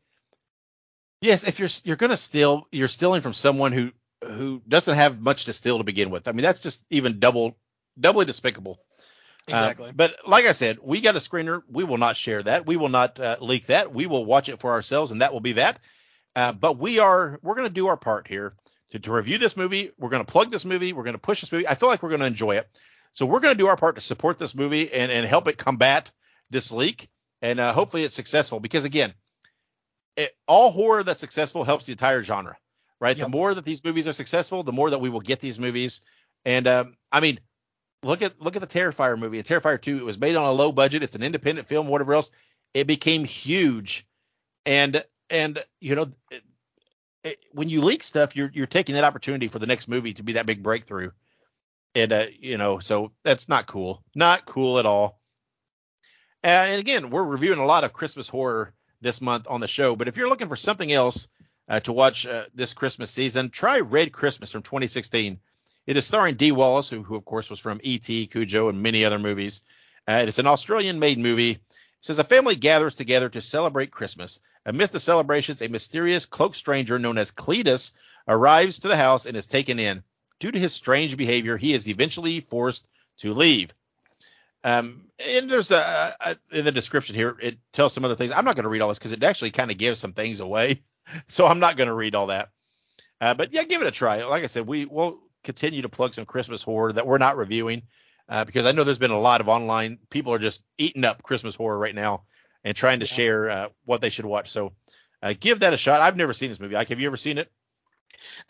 yes, 1.21 1.47
if 1.47 1.59
you're 1.59 1.69
you're 1.85 1.97
gonna 1.97 2.17
steal, 2.17 2.67
you're 2.73 2.89
stealing 2.89 3.21
from 3.21 3.33
someone 3.33 3.73
who 3.73 3.93
who 4.25 4.63
doesn't 4.67 4.97
have 4.97 5.21
much 5.21 5.45
to 5.47 5.53
steal 5.53 5.79
to 5.79 5.85
begin 5.85 6.11
with. 6.11 6.29
I 6.29 6.33
mean 6.33 6.43
that's 6.43 6.61
just 6.61 6.85
even 6.91 7.21
double 7.21 7.57
doubly 7.99 8.25
despicable. 8.25 8.79
Uh, 9.49 9.73
Exactly. 9.73 9.93
but 9.95 10.15
like 10.27 10.45
I 10.45 10.53
said, 10.53 10.79
we 10.83 11.01
got 11.01 11.17
a 11.17 11.21
screener. 11.21 11.63
We 11.71 11.85
will 11.85 11.97
not 11.97 12.19
share 12.19 12.43
that. 12.43 12.67
We 12.67 12.77
will 12.77 12.91
not 12.91 13.19
uh, 13.19 13.37
leak 13.41 13.67
that. 13.67 13.93
We 13.95 14.07
will 14.07 14.27
watch 14.27 14.51
it 14.51 14.61
for 14.61 14.73
ourselves, 14.73 15.11
and 15.11 15.23
that 15.23 15.33
will 15.33 15.41
be 15.41 15.53
that. 15.53 15.79
Uh, 16.37 16.53
but 16.53 16.77
we 16.77 16.99
are 16.99 17.39
we're 17.43 17.55
going 17.55 17.67
to 17.67 17.73
do 17.73 17.87
our 17.87 17.97
part 17.97 18.29
here 18.29 18.55
to, 18.91 18.99
to 18.99 19.13
review 19.13 19.39
this 19.39 19.57
movie. 19.57 19.91
We're 19.99 20.11
going 20.11 20.25
to 20.25 20.31
plug 20.31 20.51
this 20.51 20.67
movie. 20.67 20.93
We're 20.93 21.03
going 21.03 21.17
to 21.17 21.21
push 21.21 21.41
this 21.41 21.51
movie. 21.51 21.67
I 21.67 21.75
feel 21.75 21.89
like 21.89 22.03
we're 22.03 22.11
going 22.11 22.21
to 22.21 22.27
enjoy 22.27 22.57
it. 22.57 22.69
So 23.13 23.25
we're 23.25 23.41
going 23.41 23.55
to 23.55 23.59
do 23.59 23.69
our 23.69 23.77
part 23.77 23.97
to 23.97 24.03
support 24.03 24.39
this 24.39 24.55
movie 24.55 24.93
and, 24.93 25.11
and 25.11 25.27
help 25.27 25.49
it 25.49 25.57
combat 25.57 26.13
this 26.51 26.71
leak. 26.71 27.09
And 27.43 27.61
uh, 27.61 27.73
hopefully 27.73 28.05
it's 28.05 28.15
successful 28.15 28.61
because 28.61 28.85
again, 28.85 29.15
it, 30.17 30.33
all 30.47 30.71
horror 30.71 31.03
that's 31.03 31.21
successful 31.21 31.65
helps 31.65 31.87
the 31.87 31.93
entire 31.93 32.23
genre, 32.23 32.57
right? 33.01 33.17
Yep. 33.17 33.27
The 33.27 33.31
more 33.31 33.55
that 33.55 33.65
these 33.65 33.85
movies 33.85 34.09
are 34.09 34.13
successful, 34.13 34.63
the 34.65 34.73
more 34.73 34.91
that 34.91 34.99
we 34.99 35.09
will 35.09 35.21
get 35.21 35.41
these 35.41 35.59
movies. 35.59 36.03
And 36.45 36.67
um, 36.67 36.95
I 37.13 37.21
mean, 37.21 37.39
look 38.03 38.23
at 38.23 38.41
look 38.41 38.57
at 38.57 38.63
the 38.63 38.67
Terrifier 38.67 39.19
movie. 39.19 39.43
Terrifier 39.43 39.81
2, 39.81 39.99
it 39.99 40.05
was 40.05 40.19
made 40.19 40.37
on 40.37 40.45
a 40.45 40.53
low 40.53 40.73
budget. 40.73 41.03
It's 41.03 41.15
an 41.15 41.23
independent 41.23 41.69
film, 41.69 41.87
whatever 41.87 42.15
else. 42.15 42.31
It 42.75 42.87
became 42.87 43.25
huge, 43.25 44.07
and 44.67 45.03
and 45.31 45.59
you 45.81 45.95
know, 45.95 46.13
it, 46.31 46.43
it, 47.25 47.39
when 47.53 47.69
you 47.69 47.83
leak 47.83 48.03
stuff, 48.03 48.37
you're 48.37 48.51
you're 48.53 48.67
taking 48.67 48.95
that 48.95 49.05
opportunity 49.05 49.49
for 49.49 49.59
the 49.59 49.67
next 49.67 49.89
movie 49.89 50.15
to 50.15 50.23
be 50.23 50.35
that 50.35 50.47
big 50.47 50.63
breakthrough. 50.63 51.11
And 51.95 52.13
uh, 52.13 52.27
you 52.39 52.59
know, 52.59 52.79
so 52.79 53.13
that's 53.25 53.49
not 53.49 53.67
cool. 53.67 54.03
Not 54.15 54.45
cool 54.45 54.79
at 54.79 54.87
all. 54.87 55.18
Uh, 56.45 56.47
and 56.71 56.81
again, 56.81 57.11
we're 57.11 57.25
reviewing 57.25 57.59
a 57.59 57.65
lot 57.65 57.85
of 57.85 57.93
Christmas 57.93 58.29
horror 58.29 58.73
this 59.01 59.21
month 59.21 59.47
on 59.49 59.61
the 59.61 59.69
show. 59.69 59.97
But 59.97 60.09
if 60.09 60.17
you're 60.17 60.29
looking 60.29 60.49
for 60.49 60.57
something 60.57 60.91
else 60.93 61.27
uh, 61.69 61.81
to 61.81 61.93
watch 61.93 62.27
uh, 62.27 62.45
this 62.55 62.75
Christmas 62.75 63.11
season, 63.11 63.51
try 63.51 63.81
Red 63.81 64.13
Christmas 64.13 64.53
from 64.53 64.63
2016. 64.63 65.41
It 65.87 65.97
is 65.97 66.07
starring 66.07 66.37
Dee 66.37 66.53
Wallace, 66.53 66.89
who, 66.89 67.03
who 67.03 67.17
of 67.17 67.25
course 67.25 67.51
was 67.51 67.59
from 67.59 67.81
E.T., 67.83 68.27
Cujo, 68.27 68.69
and 68.69 68.83
many 68.83 69.05
other 69.05 69.19
movies. 69.19 69.63
Uh, 70.07 70.25
it's 70.27 70.39
an 70.39 70.47
Australian-made 70.47 71.19
movie. 71.19 71.53
It 71.53 71.61
says 72.03 72.19
a 72.19 72.25
family 72.25 72.57
gathers 72.57 72.95
together 72.95 73.29
to 73.31 73.41
celebrate 73.41 73.91
Christmas. 73.91 74.39
Amidst 74.65 74.93
the 74.93 75.01
celebrations, 75.01 75.63
a 75.63 75.69
mysterious 75.69 76.27
cloaked 76.27 76.57
stranger 76.57 76.99
known 76.99 77.19
as 77.19 77.31
Cletus 77.31 77.93
arrives 78.29 78.81
to 78.81 78.89
the 78.89 78.97
house 78.97 79.27
and 79.27 79.37
is 79.37 79.47
taken 79.47 79.79
in. 79.79 80.05
Due 80.39 80.53
to 80.53 80.59
his 80.59 80.75
strange 80.75 81.17
behavior, 81.17 81.57
he 81.57 81.73
is 81.73 81.89
eventually 81.89 82.41
forced 82.41 82.87
to 83.19 83.35
leave. 83.35 83.73
Um, 84.65 85.05
and 85.37 85.49
there's 85.49 85.71
a, 85.71 86.13
a 86.21 86.37
in 86.53 86.65
the 86.65 86.73
description 86.73 87.15
here, 87.15 87.37
it 87.41 87.59
tells 87.73 87.93
some 87.93 88.05
other 88.05 88.17
things. 88.17 88.33
I'm 88.33 88.45
not 88.45 88.57
going 88.57 88.65
to 88.65 88.69
read 88.69 88.83
all 88.83 88.89
this 88.89 88.99
because 88.99 89.13
it 89.13 89.23
actually 89.23 89.51
kind 89.51 89.71
of 89.71 89.79
gives 89.79 90.01
some 90.01 90.13
things 90.13 90.41
away, 90.41 90.83
so 91.29 91.47
I'm 91.47 91.61
not 91.61 91.77
going 91.77 91.89
to 91.89 91.95
read 91.95 92.15
all 92.15 92.27
that. 92.29 92.51
Uh, 93.21 93.35
but 93.35 93.53
yeah, 93.53 93.65
give 93.65 93.81
it 93.83 93.89
a 93.89 93.93
try. 93.93 94.25
Like 94.25 94.43
I 94.45 94.47
said, 94.47 94.67
we 94.67 94.85
will 94.85 95.21
continue 95.45 95.83
to 95.83 95.89
plug 95.89 96.15
some 96.15 96.25
Christmas 96.25 96.63
horror 96.63 96.93
that 96.93 97.07
we're 97.07 97.19
not 97.19 97.37
reviewing 97.37 97.83
uh, 98.29 98.45
because 98.45 98.67
I 98.67 98.73
know 98.73 98.85
there's 98.85 98.99
been 98.99 99.11
a 99.11 99.19
lot 99.19 99.41
of 99.41 99.49
online 99.49 99.99
people 100.11 100.35
are 100.35 100.39
just 100.39 100.63
eating 100.77 101.05
up 101.05 101.23
Christmas 101.23 101.55
horror 101.55 101.79
right 101.79 101.95
now 101.95 102.25
and 102.65 102.77
trying 102.77 103.01
to 103.01 103.07
Yeah. 103.07 103.15
share 103.15 103.51
uh, 103.51 103.69
what 103.85 104.01
they 104.01 104.11
should 104.11 104.27
watch. 104.27 104.51
So 104.51 104.73
uh, 105.23 105.35
give 105.39 105.61
that 105.61 105.75
a 105.75 105.77
shot. 105.77 106.01
I've 106.01 106.17
never 106.17 106.33
seen 106.33 106.49
this 106.49 106.61
movie. 106.61 106.75
Like, 106.75 106.89
have 106.89 107.01
you 107.01 107.07
ever 107.07 107.17
seen 107.17 107.39
it? 107.39 107.51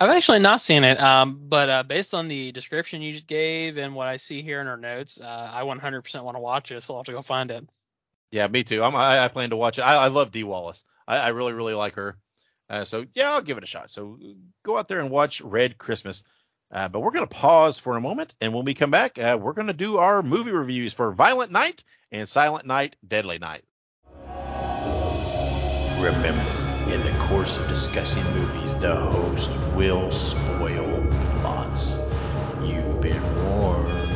I've 0.00 0.10
actually 0.10 0.38
not 0.38 0.60
seen 0.60 0.84
it, 0.84 1.00
um, 1.00 1.40
but 1.48 1.68
uh, 1.68 1.82
based 1.82 2.14
on 2.14 2.28
the 2.28 2.52
description 2.52 3.02
you 3.02 3.12
just 3.12 3.26
gave 3.26 3.78
and 3.78 3.94
what 3.94 4.06
I 4.06 4.16
see 4.16 4.42
here 4.42 4.60
in 4.60 4.66
our 4.66 4.76
notes, 4.76 5.20
uh, 5.20 5.50
I 5.52 5.62
100% 5.62 6.24
want 6.24 6.36
to 6.36 6.40
watch 6.40 6.70
it, 6.70 6.82
so 6.82 6.94
I'll 6.94 7.00
have 7.00 7.06
to 7.06 7.12
go 7.12 7.22
find 7.22 7.50
it. 7.50 7.68
Yeah, 8.30 8.46
me 8.48 8.62
too. 8.62 8.82
I'm, 8.82 8.94
I, 8.94 9.24
I 9.24 9.28
plan 9.28 9.50
to 9.50 9.56
watch 9.56 9.78
it. 9.78 9.82
I, 9.82 10.04
I 10.04 10.08
love 10.08 10.30
Dee 10.30 10.44
Wallace. 10.44 10.84
I, 11.06 11.18
I 11.18 11.28
really, 11.28 11.52
really 11.52 11.74
like 11.74 11.94
her. 11.94 12.16
Uh, 12.70 12.84
so 12.84 13.06
yeah, 13.14 13.32
I'll 13.32 13.42
give 13.42 13.56
it 13.56 13.64
a 13.64 13.66
shot. 13.66 13.90
So 13.90 14.18
go 14.62 14.76
out 14.76 14.88
there 14.88 15.00
and 15.00 15.10
watch 15.10 15.40
Red 15.40 15.78
Christmas. 15.78 16.24
Uh, 16.70 16.88
but 16.88 17.00
we're 17.00 17.12
going 17.12 17.26
to 17.26 17.34
pause 17.34 17.78
for 17.78 17.96
a 17.96 18.00
moment, 18.00 18.34
and 18.42 18.52
when 18.52 18.66
we 18.66 18.74
come 18.74 18.90
back, 18.90 19.18
uh, 19.18 19.38
we're 19.40 19.54
going 19.54 19.68
to 19.68 19.72
do 19.72 19.96
our 19.96 20.22
movie 20.22 20.50
reviews 20.50 20.92
for 20.92 21.12
Violent 21.12 21.50
Night 21.50 21.82
and 22.12 22.28
Silent 22.28 22.66
Night, 22.66 22.94
Deadly 23.06 23.38
Night. 23.38 23.64
Remember, 25.98 26.57
in 26.92 27.02
the 27.02 27.18
course 27.18 27.58
of 27.58 27.68
discussing 27.68 28.24
movies, 28.34 28.76
the 28.76 28.94
host 28.94 29.58
will 29.74 30.10
spoil 30.10 31.06
plots. 31.40 32.10
You've 32.62 33.00
been 33.00 33.22
warned. 33.44 34.08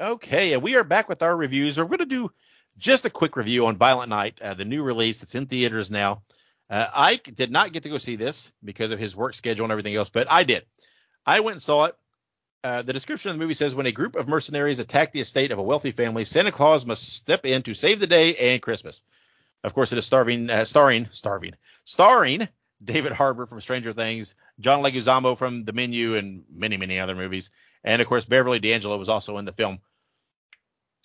Okay, 0.00 0.52
and 0.52 0.62
we 0.62 0.76
are 0.76 0.84
back 0.84 1.08
with 1.08 1.22
our 1.22 1.36
reviews. 1.36 1.78
We're 1.78 1.86
going 1.86 1.98
to 1.98 2.06
do 2.06 2.30
just 2.78 3.04
a 3.04 3.10
quick 3.10 3.36
review 3.36 3.66
on 3.66 3.76
Violent 3.76 4.08
Night, 4.10 4.40
uh, 4.40 4.54
the 4.54 4.64
new 4.64 4.82
release 4.82 5.20
that's 5.20 5.34
in 5.34 5.46
theaters 5.46 5.90
now. 5.90 6.22
Uh, 6.70 6.86
Ike 6.94 7.34
did 7.34 7.50
not 7.50 7.72
get 7.72 7.84
to 7.84 7.88
go 7.88 7.98
see 7.98 8.16
this 8.16 8.52
because 8.62 8.92
of 8.92 8.98
his 8.98 9.16
work 9.16 9.34
schedule 9.34 9.64
and 9.64 9.72
everything 9.72 9.94
else, 9.94 10.10
but 10.10 10.30
I 10.30 10.44
did. 10.44 10.64
I 11.24 11.40
went 11.40 11.54
and 11.54 11.62
saw 11.62 11.86
it. 11.86 11.96
Uh, 12.64 12.82
the 12.82 12.92
description 12.92 13.30
of 13.30 13.36
the 13.36 13.40
movie 13.40 13.54
says 13.54 13.74
when 13.74 13.86
a 13.86 13.92
group 13.92 14.16
of 14.16 14.28
mercenaries 14.28 14.80
attack 14.80 15.12
the 15.12 15.20
estate 15.20 15.52
of 15.52 15.58
a 15.58 15.62
wealthy 15.62 15.92
family, 15.92 16.24
Santa 16.24 16.50
Claus 16.50 16.84
must 16.84 17.14
step 17.14 17.46
in 17.46 17.62
to 17.62 17.74
save 17.74 18.00
the 18.00 18.06
day 18.06 18.34
and 18.34 18.60
Christmas. 18.60 19.04
Of 19.62 19.74
course, 19.74 19.92
it 19.92 19.98
is 19.98 20.06
starving, 20.06 20.50
uh, 20.50 20.64
starring, 20.64 21.08
starving, 21.10 21.54
starring 21.84 22.48
David 22.82 23.12
Harbour 23.12 23.46
from 23.46 23.60
Stranger 23.60 23.92
Things, 23.92 24.34
John 24.58 24.82
Leguizamo 24.82 25.36
from 25.36 25.64
The 25.64 25.72
Menu, 25.72 26.16
and 26.16 26.44
many, 26.52 26.76
many 26.76 26.98
other 26.98 27.14
movies. 27.14 27.50
And 27.84 28.02
of 28.02 28.08
course, 28.08 28.24
Beverly 28.24 28.58
D'Angelo 28.58 28.98
was 28.98 29.08
also 29.08 29.38
in 29.38 29.44
the 29.44 29.52
film. 29.52 29.80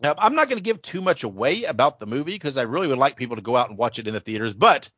Now, 0.01 0.15
I'm 0.17 0.35
not 0.35 0.49
going 0.49 0.57
to 0.57 0.63
give 0.63 0.81
too 0.81 1.01
much 1.01 1.23
away 1.23 1.63
about 1.65 1.99
the 1.99 2.07
movie 2.07 2.33
because 2.33 2.57
I 2.57 2.63
really 2.63 2.87
would 2.87 2.97
like 2.97 3.15
people 3.15 3.35
to 3.35 3.43
go 3.43 3.55
out 3.55 3.69
and 3.69 3.77
watch 3.77 3.99
it 3.99 4.07
in 4.07 4.13
the 4.13 4.19
theaters. 4.19 4.53
But 4.53 4.89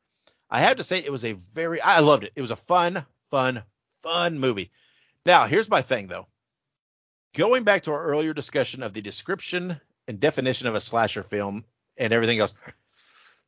I 0.50 0.62
have 0.62 0.78
to 0.78 0.84
say, 0.84 1.00
it 1.00 1.12
was 1.12 1.26
a 1.26 1.34
very, 1.34 1.82
I 1.82 2.00
loved 2.00 2.24
it. 2.24 2.32
It 2.36 2.42
was 2.42 2.52
a 2.52 2.56
fun, 2.56 3.06
fun, 3.30 3.62
fun 4.02 4.40
movie. 4.40 4.72
Now, 5.26 5.48
here's 5.48 5.70
my 5.70 5.82
thing 5.82 6.08
though. 6.08 6.28
Going 7.36 7.66
back 7.66 7.84
to 7.84 7.92
our 7.92 8.02
earlier 8.02 8.34
discussion 8.34 8.82
of 8.82 8.94
the 8.94 9.02
description 9.02 9.80
and 10.08 10.20
definition 10.22 10.68
of 10.68 10.76
a 10.76 10.80
slasher 10.80 11.22
film 11.22 11.66
and 11.98 12.14
everything 12.14 12.40
else, 12.40 12.54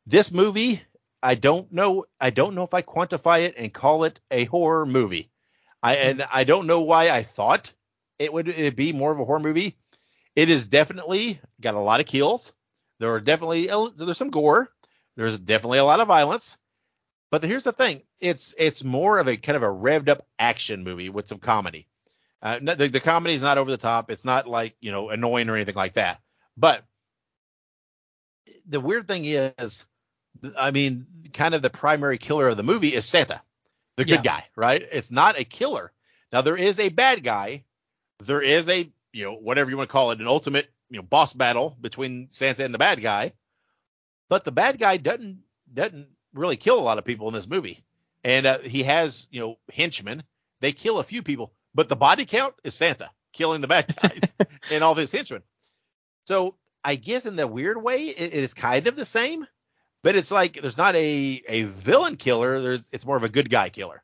this 0.05 0.29
movie, 0.29 0.81
I 1.23 1.35
don't 1.35 1.71
know, 1.71 2.03
I 2.19 2.31
don't 2.31 2.53
know 2.53 2.63
if 2.63 2.73
I 2.73 2.81
quantify 2.81 3.45
it 3.45 3.55
and 3.57 3.73
call 3.73 4.03
it 4.03 4.19
a 4.29 4.43
horror 4.43 4.85
movie. 4.85 5.29
I 5.81 5.95
mm-hmm. 5.95 6.09
and 6.09 6.23
I 6.33 6.43
don't 6.43 6.67
know 6.67 6.81
why 6.81 7.09
I 7.09 7.23
thought 7.23 7.73
it 8.19 8.33
would 8.33 8.49
it'd 8.49 8.75
be 8.75 8.91
more 8.91 9.13
of 9.13 9.21
a 9.21 9.25
horror 9.25 9.39
movie. 9.39 9.77
It 10.35 10.49
is 10.49 10.67
definitely 10.67 11.39
got 11.61 11.75
a 11.75 11.79
lot 11.79 12.01
of 12.01 12.05
kills. 12.05 12.51
There 12.99 13.13
are 13.13 13.21
definitely 13.21 13.67
there's 13.67 14.17
some 14.17 14.31
gore. 14.31 14.69
There's 15.15 15.39
definitely 15.39 15.79
a 15.79 15.85
lot 15.85 16.01
of 16.01 16.09
violence. 16.09 16.57
But 17.31 17.41
here's 17.41 17.63
the 17.63 17.71
thing: 17.71 18.03
it's 18.19 18.53
it's 18.57 18.83
more 18.83 19.17
of 19.17 19.29
a 19.29 19.37
kind 19.37 19.55
of 19.55 19.63
a 19.63 19.67
revved 19.67 20.09
up 20.09 20.27
action 20.37 20.83
movie 20.83 21.07
with 21.07 21.27
some 21.29 21.39
comedy. 21.39 21.87
Uh, 22.41 22.59
the, 22.59 22.87
the 22.87 22.99
comedy 22.99 23.33
is 23.35 23.41
not 23.41 23.57
over 23.57 23.71
the 23.71 23.77
top. 23.77 24.11
It's 24.11 24.25
not 24.25 24.47
like 24.47 24.75
you 24.79 24.91
know 24.91 25.09
annoying 25.09 25.49
or 25.49 25.55
anything 25.55 25.75
like 25.75 25.93
that. 25.93 26.21
But 26.55 26.83
the 28.67 28.79
weird 28.79 29.07
thing 29.07 29.25
is, 29.25 29.85
I 30.57 30.71
mean, 30.71 31.05
kind 31.33 31.53
of 31.55 31.61
the 31.61 31.69
primary 31.69 32.17
killer 32.17 32.47
of 32.49 32.57
the 32.57 32.63
movie 32.63 32.89
is 32.89 33.05
Santa, 33.05 33.41
the 33.95 34.05
good 34.05 34.23
Yeah. 34.23 34.39
guy, 34.39 34.43
right? 34.55 34.83
It's 34.91 35.11
not 35.11 35.39
a 35.39 35.43
killer. 35.43 35.91
Now 36.31 36.41
there 36.41 36.57
is 36.57 36.79
a 36.79 36.89
bad 36.89 37.23
guy. 37.23 37.63
There 38.19 38.41
is 38.41 38.69
a 38.69 38.89
you 39.13 39.23
know 39.23 39.33
whatever 39.33 39.69
you 39.69 39.77
want 39.77 39.89
to 39.89 39.93
call 39.93 40.11
it, 40.11 40.19
an 40.19 40.27
ultimate 40.27 40.69
you 40.89 40.97
know 40.97 41.03
boss 41.03 41.33
battle 41.33 41.75
between 41.79 42.27
Santa 42.31 42.63
and 42.65 42.73
the 42.73 42.79
bad 42.79 43.01
guy. 43.01 43.33
But 44.29 44.43
the 44.43 44.51
bad 44.51 44.77
guy 44.77 44.97
doesn't 44.97 45.39
doesn't 45.73 46.09
really 46.33 46.57
kill 46.57 46.79
a 46.79 46.81
lot 46.83 46.97
of 46.97 47.05
people 47.05 47.27
in 47.27 47.33
this 47.33 47.47
movie, 47.47 47.79
and 48.23 48.45
uh, 48.45 48.59
he 48.59 48.83
has 48.83 49.27
you 49.31 49.39
know 49.39 49.57
henchmen. 49.73 50.23
They 50.59 50.71
kill 50.71 50.99
a 50.99 51.03
few 51.03 51.21
people, 51.23 51.53
but 51.77 51.89
the 51.89 51.95
body 51.95 52.25
count 52.25 52.55
is 52.63 52.73
Santa 52.73 53.07
killing 53.33 53.61
the 53.61 53.67
bad 53.67 53.95
guys 54.01 54.33
and 54.71 54.83
all 54.83 54.93
of 54.93 54.97
his 54.97 55.11
henchmen. 55.11 55.43
So 56.25 56.55
I 56.83 56.95
guess 56.95 57.27
in 57.27 57.35
the 57.35 57.47
weird 57.47 57.81
way, 57.81 58.05
it, 58.05 58.33
it 58.33 58.33
is 58.33 58.55
kind 58.55 58.87
of 58.87 58.95
the 58.95 59.05
same, 59.05 59.45
but 60.03 60.15
it's 60.15 60.31
like 60.31 60.53
there's 60.53 60.79
not 60.79 60.95
a 60.95 61.41
a 61.47 61.63
villain 61.63 62.17
killer. 62.17 62.59
There's 62.59 62.89
it's 62.91 63.05
more 63.05 63.15
of 63.15 63.23
a 63.23 63.29
good 63.29 63.51
guy 63.51 63.69
killer, 63.69 64.01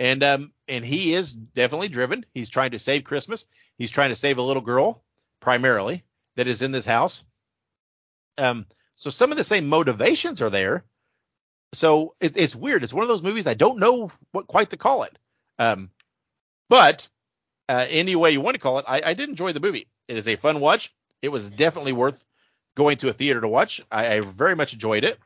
and 0.00 0.24
um 0.24 0.52
and 0.66 0.84
he 0.84 1.14
is 1.14 1.32
definitely 1.32 1.88
driven. 1.88 2.26
He's 2.34 2.50
trying 2.50 2.72
to 2.72 2.80
save 2.80 3.04
Christmas. 3.04 3.46
He's 3.78 3.92
trying 3.92 4.10
to 4.10 4.16
save 4.16 4.38
a 4.38 4.42
little 4.42 4.62
girl 4.62 5.04
primarily 5.38 6.02
that 6.34 6.48
is 6.48 6.62
in 6.62 6.72
this 6.72 6.84
house. 6.84 7.24
Um, 8.38 8.66
so 8.96 9.08
some 9.10 9.30
of 9.30 9.38
the 9.38 9.44
same 9.44 9.68
motivations 9.68 10.42
are 10.42 10.50
there. 10.50 10.84
So 11.74 12.16
it, 12.18 12.36
it's 12.36 12.56
weird. 12.56 12.82
It's 12.82 12.92
one 12.92 13.02
of 13.02 13.08
those 13.08 13.22
movies 13.22 13.46
I 13.46 13.54
don't 13.54 13.78
know 13.78 14.10
what 14.32 14.48
quite 14.48 14.70
to 14.70 14.76
call 14.76 15.04
it. 15.04 15.16
Um, 15.60 15.90
but 16.68 17.08
uh, 17.68 17.86
any 17.88 18.16
way 18.16 18.30
you 18.30 18.40
want 18.40 18.54
to 18.54 18.60
call 18.60 18.78
it, 18.78 18.84
I, 18.88 19.02
I 19.04 19.14
did 19.14 19.28
enjoy 19.28 19.52
the 19.52 19.60
movie. 19.60 19.86
It 20.08 20.16
is 20.16 20.28
a 20.28 20.36
fun 20.36 20.60
watch. 20.60 20.92
It 21.22 21.28
was 21.28 21.50
definitely 21.50 21.92
worth 21.92 22.24
going 22.76 22.96
to 22.98 23.08
a 23.08 23.12
theater 23.12 23.40
to 23.40 23.48
watch. 23.48 23.84
I, 23.90 24.14
I 24.14 24.20
very 24.20 24.54
much 24.54 24.72
enjoyed 24.72 25.04
it, 25.04 25.18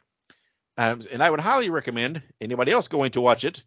um, 0.76 1.00
and 1.12 1.22
I 1.22 1.30
would 1.30 1.40
highly 1.40 1.70
recommend 1.70 2.22
anybody 2.40 2.72
else 2.72 2.88
going 2.88 3.12
to 3.12 3.20
watch 3.20 3.44
it 3.44 3.62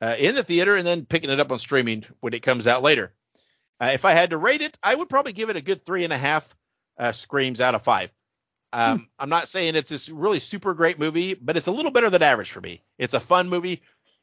uh, 0.00 0.16
in 0.18 0.34
the 0.34 0.42
theater 0.42 0.76
and 0.76 0.86
then 0.86 1.06
picking 1.06 1.30
it 1.30 1.40
up 1.40 1.52
on 1.52 1.58
streaming 1.58 2.04
when 2.20 2.34
it 2.34 2.42
comes 2.42 2.66
out 2.66 2.82
later. 2.82 3.12
Uh, 3.80 3.90
if 3.94 4.04
I 4.04 4.12
had 4.12 4.30
to 4.30 4.38
rate 4.38 4.60
it, 4.60 4.76
I 4.82 4.94
would 4.94 5.08
probably 5.08 5.32
give 5.32 5.50
it 5.50 5.56
a 5.56 5.62
good 5.62 5.86
three 5.86 6.04
and 6.04 6.12
a 6.12 6.18
half 6.18 6.54
uh, 6.98 7.12
screams 7.12 7.60
out 7.60 7.74
of 7.74 7.82
five. 7.82 8.10
Um, 8.72 8.98
hmm. 8.98 9.04
I'm 9.18 9.30
not 9.30 9.48
saying 9.48 9.76
it's 9.76 9.88
this 9.88 10.08
really 10.08 10.40
super 10.40 10.74
great 10.74 10.98
movie, 10.98 11.34
but 11.34 11.56
it's 11.56 11.68
a 11.68 11.72
little 11.72 11.92
better 11.92 12.10
than 12.10 12.22
average 12.22 12.50
for 12.50 12.60
me. 12.60 12.82
It's 12.98 13.14
a 13.14 13.20
fun 13.20 13.48
movie. 13.48 13.82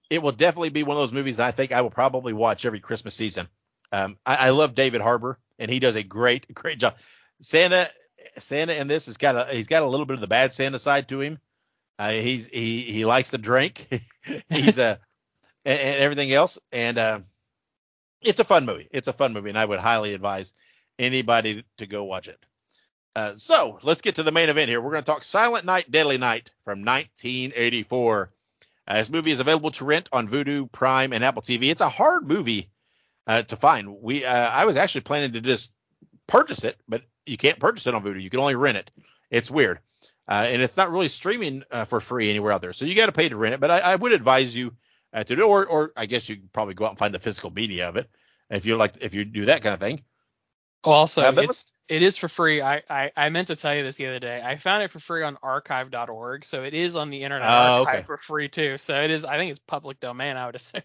It 0.10 0.22
will 0.22 0.32
definitely 0.32 0.70
be 0.70 0.84
one 0.84 0.98
of 0.98 1.02
those 1.02 1.14
movies 1.14 1.38
that 1.38 1.48
I 1.48 1.52
think 1.52 1.72
I 1.72 1.82
will 1.82 1.90
probably 1.90 2.34
watch 2.34 2.66
every 2.66 2.80
Christmas 2.80 3.16
season. 3.16 3.48
Um, 3.92 4.18
I, 4.26 4.36
I, 4.36 4.50
love 4.50 4.76
David 4.76 5.02
Harbour, 5.02 5.40
and 5.58 5.72
he 5.72 5.80
does 5.80 5.96
a 5.96 6.04
great, 6.04 6.54
great 6.54 6.80
job. 6.80 6.98
Santa, 7.40 7.90
Santa 8.38 8.80
in 8.80 8.88
this 8.88 9.08
has 9.08 9.18
got 9.18 9.36
a 9.36 9.54
he's 9.54 9.68
got 9.68 9.84
a 9.84 9.88
little 9.88 10.06
bit 10.06 10.16
of 10.16 10.22
the 10.22 10.28
bad 10.28 10.54
Santa 10.54 10.80
side 10.80 11.08
to 11.10 11.22
him. 11.22 11.40
Uh, 11.98 12.12
he's 12.12 12.48
he 12.48 12.82
he 12.82 13.06
likes 13.06 13.32
to 13.32 13.38
drink. 13.38 13.88
he's 14.50 14.78
a 14.78 14.84
uh, 14.84 14.96
and, 15.66 15.80
and, 15.80 16.00
everything 16.02 16.32
else, 16.32 16.60
and 16.72 16.98
uh, 16.98 17.20
it's 18.22 18.40
a 18.40 18.44
fun 18.44 18.66
movie. 18.66 18.88
It's 18.92 19.08
a 19.08 19.14
fun 19.14 19.34
movie, 19.34 19.50
and 19.50 19.58
I 19.58 19.66
would 19.66 19.80
highly 19.80 20.14
advise 20.14 20.54
anybody 21.00 21.64
to 21.78 21.88
go 21.88 22.04
watch 22.04 22.28
it. 22.28 22.40
Uh, 23.16 23.34
so 23.36 23.80
let's 23.82 24.02
get 24.02 24.16
to 24.16 24.24
the 24.24 24.32
main 24.32 24.50
event 24.50 24.70
here. 24.70 24.82
We're 24.82 24.92
going 24.92 25.04
to 25.04 25.12
talk 25.12 25.24
Silent 25.24 25.64
Night, 25.64 25.90
Deadly 25.90 26.18
Night 26.18 26.52
from 26.66 26.80
1984. 26.80 28.32
Uh, 28.88 28.98
this 28.98 29.10
movie 29.10 29.32
is 29.32 29.40
available 29.40 29.72
to 29.72 29.86
rent 29.86 30.10
on 30.12 30.28
Vudu, 30.28 30.72
Prime, 30.72 31.14
and 31.14 31.24
Apple 31.24 31.42
TV. 31.42 31.70
It's 31.70 31.82
a 31.82 31.90
hard 31.90 32.28
movie 32.28 32.70
uh, 33.26 33.42
to 33.44 33.56
find. 33.56 34.02
We 34.02 34.26
uh, 34.26 34.50
I 34.50 34.66
was 34.66 34.78
actually 34.78 35.02
planning 35.02 35.34
to 35.34 35.42
just 35.42 35.74
purchase 36.28 36.64
it, 36.64 36.78
but 36.88 37.04
you 37.26 37.38
can't 37.38 37.60
purchase 37.60 37.88
it 37.88 37.96
on 37.96 38.04
Vudu. 38.04 38.22
You 38.22 38.30
can 38.30 38.40
only 38.40 38.56
rent 38.56 38.78
it. 38.78 38.92
It's 39.32 39.50
weird, 39.50 39.80
uh, 40.28 40.46
and 40.48 40.62
it's 40.62 40.78
not 40.78 40.92
really 40.92 41.08
streaming 41.08 41.64
uh, 41.72 41.86
for 41.86 42.00
free 42.00 42.30
anywhere 42.30 42.52
out 42.52 42.62
there. 42.62 42.74
So 42.74 42.86
you 42.86 42.96
got 42.96 43.08
to 43.08 43.12
pay 43.12 43.30
to 43.30 43.38
rent 43.38 43.56
it. 43.56 43.60
But 43.60 43.72
I, 43.72 43.80
I 43.80 43.96
would 43.96 44.12
advise 44.12 44.56
you 44.56 44.76
uh, 45.14 45.24
to 45.24 45.36
do, 45.36 45.44
or 45.44 45.66
or 45.66 45.92
I 45.98 46.06
guess 46.06 46.30
you 46.30 46.38
probably 46.54 46.76
go 46.76 46.86
out 46.86 46.92
and 46.92 47.00
find 47.00 47.14
the 47.14 47.20
physical 47.20 47.50
media 47.50 47.90
of 47.90 47.96
it 47.96 48.10
if 48.50 48.66
you 48.66 48.76
like 48.78 49.02
if 49.02 49.16
you 49.16 49.26
do 49.26 49.46
that 49.46 49.62
kind 49.62 49.74
of 49.74 49.80
thing. 49.80 50.04
Oh, 50.84 50.92
also, 50.92 51.22
it's 51.22 51.72
it 51.88 52.02
is 52.02 52.18
for 52.18 52.28
free. 52.28 52.62
I, 52.62 52.82
I 52.90 53.12
I 53.16 53.30
meant 53.30 53.48
to 53.48 53.56
tell 53.56 53.76
you 53.76 53.84
this 53.84 53.98
the 53.98 54.08
other 54.08 54.20
day. 54.20 54.42
I 54.44 54.56
found 54.56 54.84
it 54.84 54.92
for 54.92 55.00
free 55.00 55.24
on 55.24 55.38
archive.org, 55.44 56.46
so 56.46 56.64
it 56.64 56.74
is 56.74 56.96
on 56.96 57.10
the 57.10 57.24
internet 57.24 57.48
oh, 57.48 57.82
archive 57.82 57.96
okay. 57.96 58.04
for 58.04 58.18
free 58.18 58.50
too. 58.50 58.78
So 58.78 59.00
it 59.02 59.12
is. 59.12 59.26
I 59.26 59.38
think 59.38 59.52
it's 59.52 59.60
public 59.60 60.00
domain. 60.00 60.36
I 60.36 60.46
would 60.48 60.56
assume. 60.56 60.82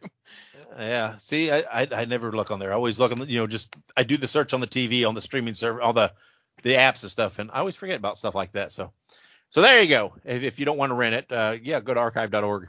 Yeah. 0.76 1.16
See, 1.16 1.51
I, 1.51 1.62
I, 1.72 1.88
I 1.92 2.05
never 2.05 2.32
look 2.32 2.51
on 2.51 2.59
there. 2.59 2.70
I 2.70 2.74
always 2.74 3.01
look 3.01 3.12
on, 3.12 3.28
you 3.28 3.38
know, 3.38 3.46
just 3.46 3.74
I 3.96 4.03
do 4.03 4.16
the 4.16 4.28
search 4.28 4.53
on 4.53 4.61
the 4.61 4.66
TV, 4.66 5.09
on 5.09 5.14
the 5.14 5.20
streaming 5.20 5.55
server, 5.55 5.80
all 5.80 5.92
the 5.92 6.12
the 6.62 6.74
apps 6.74 7.03
and 7.03 7.11
stuff, 7.11 7.38
and 7.38 7.51
I 7.51 7.61
always 7.61 7.76
forget 7.76 7.96
about 7.96 8.18
stuff 8.18 8.34
like 8.34 8.53
that. 8.53 8.70
So, 8.70 8.92
so 9.48 9.62
there 9.62 9.80
you 9.80 9.88
go. 9.88 10.14
If, 10.24 10.42
if 10.42 10.59
you 10.59 10.66
don't 10.66 10.76
want 10.76 10.90
to 10.90 10.94
rent 10.94 11.14
it, 11.14 11.26
uh, 11.30 11.57
yeah, 11.62 11.80
go 11.80 11.94
to 11.94 12.01
archive.org, 12.01 12.68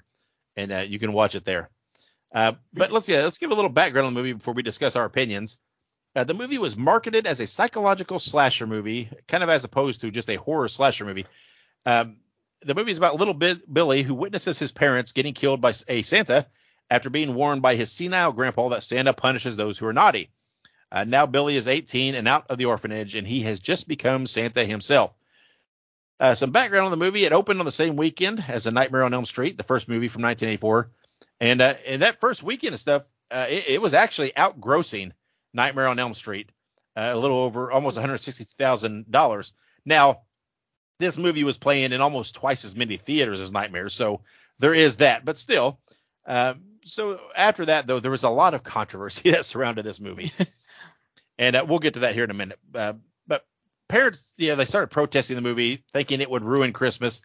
and 0.55 0.71
uh, 0.71 0.77
you 0.77 0.99
can 0.99 1.11
watch 1.11 1.35
it 1.35 1.43
there. 1.43 1.69
Uh, 2.33 2.53
but 2.73 2.91
let's 2.91 3.09
yeah, 3.09 3.23
let's 3.23 3.37
give 3.37 3.51
a 3.51 3.55
little 3.55 3.69
background 3.69 4.07
on 4.07 4.13
the 4.13 4.19
movie 4.19 4.33
before 4.33 4.53
we 4.53 4.63
discuss 4.63 4.95
our 4.95 5.03
opinions. 5.03 5.57
Uh, 6.15 6.23
the 6.25 6.33
movie 6.33 6.57
was 6.57 6.75
marketed 6.75 7.25
as 7.25 7.39
a 7.39 7.47
psychological 7.47 8.19
slasher 8.19 8.67
movie, 8.67 9.09
kind 9.27 9.43
of 9.43 9.49
as 9.49 9.63
opposed 9.63 10.01
to 10.01 10.11
just 10.11 10.29
a 10.29 10.35
horror 10.35 10.67
slasher 10.67 11.05
movie. 11.05 11.25
Um, 11.85 12.17
the 12.61 12.75
movie 12.75 12.91
is 12.91 12.97
about 12.97 13.15
little 13.15 13.33
Billy 13.33 14.03
who 14.03 14.13
witnesses 14.13 14.59
his 14.59 14.71
parents 14.71 15.13
getting 15.13 15.33
killed 15.33 15.61
by 15.61 15.73
a 15.87 16.01
Santa 16.01 16.45
after 16.89 17.09
being 17.09 17.33
warned 17.33 17.61
by 17.61 17.75
his 17.75 17.91
senile 17.91 18.33
grandpa 18.33 18.69
that 18.69 18.83
Santa 18.83 19.13
punishes 19.13 19.55
those 19.55 19.77
who 19.77 19.87
are 19.87 19.93
naughty. 19.93 20.29
Uh, 20.91 21.05
now 21.05 21.25
Billy 21.25 21.55
is 21.55 21.69
18 21.69 22.15
and 22.15 22.27
out 22.27 22.47
of 22.49 22.57
the 22.57 22.65
orphanage, 22.65 23.15
and 23.15 23.25
he 23.25 23.41
has 23.41 23.61
just 23.61 23.87
become 23.87 24.27
Santa 24.27 24.65
himself. 24.65 25.13
Uh, 26.19 26.35
some 26.35 26.51
background 26.51 26.85
on 26.85 26.91
the 26.91 26.97
movie: 26.97 27.23
it 27.23 27.31
opened 27.31 27.59
on 27.59 27.65
the 27.65 27.71
same 27.71 27.95
weekend 27.95 28.43
as 28.47 28.67
A 28.67 28.71
Nightmare 28.71 29.03
on 29.03 29.13
Elm 29.13 29.25
Street, 29.25 29.57
the 29.57 29.63
first 29.63 29.87
movie 29.87 30.09
from 30.09 30.21
1984, 30.23 30.91
and 31.39 31.61
uh, 31.61 31.73
in 31.87 32.01
that 32.01 32.19
first 32.19 32.43
weekend 32.43 32.73
of 32.73 32.79
stuff, 32.79 33.03
uh, 33.31 33.47
it, 33.49 33.69
it, 33.69 33.81
was 33.81 33.93
actually 33.93 34.31
outgrossing 34.31 35.13
Nightmare 35.53 35.87
on 35.87 35.99
Elm 35.99 36.13
Street, 36.13 36.51
uh, 36.95 37.11
a 37.13 37.17
little 37.17 37.39
over 37.39 37.71
almost 37.71 37.97
160 37.97 38.45
thousand 38.57 39.11
dollars. 39.11 39.53
Now, 39.85 40.21
this 40.99 41.17
movie 41.17 41.43
was 41.43 41.57
playing 41.57 41.91
in 41.91 42.01
almost 42.01 42.35
twice 42.35 42.63
as 42.65 42.75
many 42.75 42.97
theaters 42.97 43.41
as 43.41 43.51
Nightmare, 43.51 43.89
so 43.89 44.21
there 44.59 44.73
is 44.73 44.97
that. 44.97 45.25
But 45.25 45.37
still, 45.37 45.79
um, 46.25 46.61
so 46.85 47.19
after 47.37 47.65
that 47.65 47.87
though, 47.87 47.99
there 47.99 48.11
was 48.11 48.23
a 48.23 48.29
lot 48.29 48.53
of 48.53 48.63
controversy 48.63 49.31
that 49.31 49.45
surrounded 49.45 49.83
this 49.83 49.99
movie, 49.99 50.31
and 51.37 51.55
uh, 51.55 51.65
we'll 51.67 51.79
get 51.79 51.95
to 51.95 52.01
that 52.01 52.13
here 52.13 52.23
in 52.23 52.31
a 52.31 52.35
minute. 52.35 52.59
Uh, 52.73 52.93
but 53.27 53.45
parents, 53.89 54.33
yeah, 54.37 54.55
they 54.55 54.65
started 54.65 54.91
protesting 54.91 55.35
the 55.35 55.41
movie, 55.41 55.83
thinking 55.91 56.21
it 56.21 56.29
would 56.29 56.43
ruin 56.43 56.73
Christmas, 56.73 57.21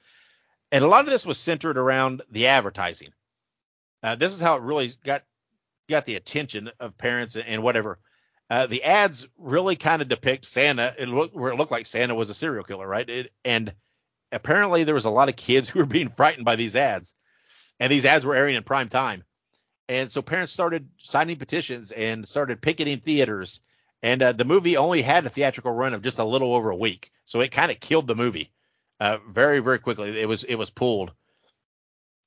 and 0.72 0.82
a 0.82 0.88
lot 0.88 1.04
of 1.04 1.10
this 1.10 1.26
was 1.26 1.38
centered 1.38 1.78
around 1.78 2.22
the 2.30 2.48
advertising. 2.48 3.08
Uh, 4.02 4.14
this 4.14 4.34
is 4.34 4.40
how 4.40 4.56
it 4.56 4.62
really 4.62 4.90
got 5.04 5.22
got 5.88 6.04
the 6.04 6.16
attention 6.16 6.70
of 6.80 6.98
parents 6.98 7.36
and, 7.36 7.46
and 7.46 7.62
whatever. 7.62 7.98
Uh, 8.48 8.66
the 8.66 8.84
ads 8.84 9.26
really 9.38 9.76
kind 9.76 10.02
of 10.02 10.08
depict 10.08 10.44
Santa. 10.44 10.94
It 10.98 11.08
looked 11.08 11.34
where 11.34 11.52
it 11.52 11.56
looked 11.56 11.72
like 11.72 11.86
Santa 11.86 12.14
was 12.14 12.30
a 12.30 12.34
serial 12.34 12.64
killer, 12.64 12.86
right? 12.86 13.08
It, 13.08 13.32
and 13.44 13.74
apparently 14.30 14.84
there 14.84 14.94
was 14.94 15.04
a 15.04 15.10
lot 15.10 15.28
of 15.28 15.36
kids 15.36 15.68
who 15.70 15.80
were 15.80 15.86
being 15.86 16.08
frightened 16.08 16.44
by 16.44 16.56
these 16.56 16.76
ads, 16.76 17.14
and 17.80 17.90
these 17.90 18.04
ads 18.04 18.24
were 18.24 18.36
airing 18.36 18.56
in 18.56 18.62
prime 18.62 18.88
time. 18.88 19.24
And 19.88 20.10
so 20.10 20.22
parents 20.22 20.52
started 20.52 20.88
signing 20.98 21.36
petitions 21.36 21.92
and 21.92 22.26
started 22.26 22.60
picketing 22.60 22.98
theaters. 22.98 23.60
And 24.02 24.20
uh, 24.20 24.32
the 24.32 24.44
movie 24.44 24.76
only 24.76 25.00
had 25.00 25.24
a 25.24 25.30
theatrical 25.30 25.72
run 25.72 25.94
of 25.94 26.02
just 26.02 26.18
a 26.18 26.24
little 26.24 26.54
over 26.54 26.70
a 26.70 26.76
week, 26.76 27.10
so 27.24 27.40
it 27.40 27.50
kind 27.50 27.70
of 27.70 27.80
killed 27.80 28.06
the 28.06 28.14
movie 28.14 28.50
uh, 29.00 29.18
very, 29.28 29.60
very 29.60 29.78
quickly. 29.78 30.20
It 30.20 30.28
was 30.28 30.44
it 30.44 30.56
was 30.56 30.70
pulled. 30.70 31.12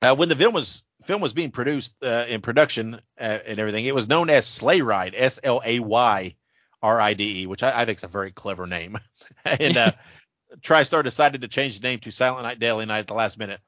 Uh, 0.02 0.16
when 0.16 0.30
the 0.30 0.36
film 0.36 0.54
was 0.54 0.84
film 1.10 1.22
was 1.22 1.34
being 1.34 1.50
produced 1.50 1.96
uh, 2.04 2.26
in 2.30 2.40
production 2.40 2.94
uh, 3.20 3.40
and 3.48 3.58
everything, 3.58 3.84
it 3.84 3.96
was 3.96 4.08
known 4.08 4.30
as 4.30 4.46
Slay 4.46 4.82
Ride, 4.82 5.16
S 5.18 5.40
L 5.44 5.60
A 5.66 5.80
Y 5.80 6.36
R 6.84 7.02
I 7.02 7.16
D 7.16 7.42
E, 7.42 7.48
which 7.48 7.64
I, 7.64 7.82
I, 7.82 7.86
think 7.86 7.98
is 7.98 8.04
a 8.04 8.08
very 8.08 8.30
clever 8.30 8.68
name. 8.68 8.96
and 9.46 9.76
uh, 9.76 9.92
TriStar 10.62 11.04
decided 11.04 11.42
to 11.42 11.48
change 11.48 11.80
the 11.80 11.88
name 11.88 11.98
to 12.02 12.12
Silent 12.12 12.44
Night, 12.44 12.60
Deadly 12.60 12.86
Night 12.86 13.00
at 13.00 13.08
the 13.08 13.16
last 13.16 13.40
minute. 13.40 13.60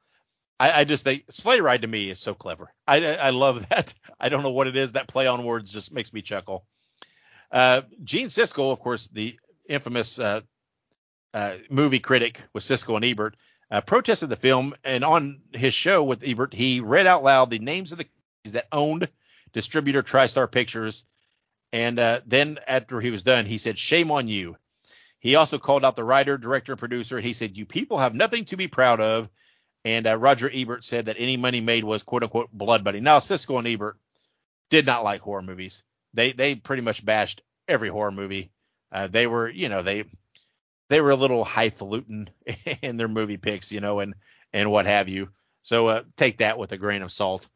I, 0.59 0.81
I 0.81 0.83
just 0.83 1.03
think 1.03 1.23
Slay 1.31 1.61
Ride 1.61 1.81
to 1.81 1.87
me 1.87 2.11
is 2.11 2.19
so 2.19 2.35
clever. 2.35 2.71
I, 2.87 3.03
I 3.15 3.31
love 3.31 3.67
that. 3.69 3.91
I 4.19 4.29
don't 4.29 4.43
know 4.43 4.51
what 4.51 4.67
it 4.67 4.75
is. 4.75 4.91
That 4.91 5.07
play 5.07 5.25
on 5.25 5.43
words 5.43 5.73
just 5.73 5.91
makes 5.91 6.13
me 6.13 6.21
chuckle. 6.21 6.63
Uh, 7.51 7.81
Gene 8.03 8.27
Siskel, 8.27 8.71
of 8.71 8.79
course, 8.79 9.07
the 9.07 9.33
infamous 9.67 10.19
uh, 10.19 10.41
uh, 11.33 11.55
movie 11.71 11.99
critic 11.99 12.39
with 12.53 12.63
Siskel 12.63 12.97
and 12.97 13.05
Ebert, 13.05 13.35
uh, 13.71 13.81
protested 13.81 14.29
the 14.29 14.35
film, 14.35 14.73
and 14.83 15.03
on 15.03 15.41
his 15.53 15.73
show 15.73 16.03
with 16.03 16.27
Ebert, 16.27 16.53
he 16.53 16.81
read 16.81 17.07
out 17.07 17.23
loud 17.23 17.49
the 17.49 17.59
names 17.59 17.93
of 17.93 17.97
the 17.97 18.07
that 18.51 18.67
owned 18.71 19.07
distributor 19.53 20.03
TriStar 20.03 20.51
Pictures, 20.51 21.05
and 21.71 21.97
uh, 21.99 22.21
then 22.25 22.57
after 22.67 22.99
he 22.99 23.11
was 23.11 23.23
done, 23.23 23.45
he 23.45 23.57
said, 23.57 23.77
"Shame 23.77 24.11
on 24.11 24.27
you." 24.27 24.57
He 25.19 25.35
also 25.35 25.59
called 25.59 25.85
out 25.85 25.95
the 25.95 26.03
writer, 26.03 26.37
director, 26.37 26.73
and 26.73 26.79
producer, 26.79 27.17
and 27.17 27.25
he 27.25 27.33
said, 27.33 27.57
"You 27.57 27.65
people 27.65 27.97
have 27.97 28.13
nothing 28.13 28.45
to 28.45 28.57
be 28.57 28.67
proud 28.67 28.99
of." 28.99 29.29
And 29.85 30.05
uh, 30.05 30.17
Roger 30.17 30.49
Ebert 30.51 30.83
said 30.83 31.05
that 31.05 31.15
any 31.17 31.37
money 31.37 31.61
made 31.61 31.83
was 31.83 32.03
"quote 32.03 32.23
unquote" 32.23 32.51
blood 32.51 32.83
money. 32.83 32.99
Now 32.99 33.19
Siskel 33.19 33.59
and 33.59 33.67
Ebert 33.67 33.97
did 34.69 34.85
not 34.85 35.03
like 35.03 35.21
horror 35.21 35.43
movies. 35.43 35.83
They 36.13 36.33
they 36.33 36.55
pretty 36.55 36.81
much 36.81 37.05
bashed 37.05 37.41
every 37.67 37.89
horror 37.89 38.11
movie. 38.11 38.51
Uh, 38.91 39.07
they 39.07 39.27
were, 39.27 39.49
you 39.49 39.69
know, 39.69 39.83
they 39.83 40.03
they 40.91 40.99
were 40.99 41.11
a 41.11 41.15
little 41.15 41.45
highfalutin 41.45 42.29
in 42.81 42.97
their 42.97 43.07
movie 43.07 43.37
picks, 43.37 43.71
you 43.71 43.79
know, 43.79 44.01
and 44.01 44.13
and 44.51 44.69
what 44.69 44.85
have 44.85 45.07
you. 45.07 45.29
So 45.61 45.87
uh, 45.87 46.03
take 46.17 46.39
that 46.39 46.57
with 46.57 46.73
a 46.73 46.77
grain 46.77 47.01
of 47.01 47.13
salt. 47.13 47.47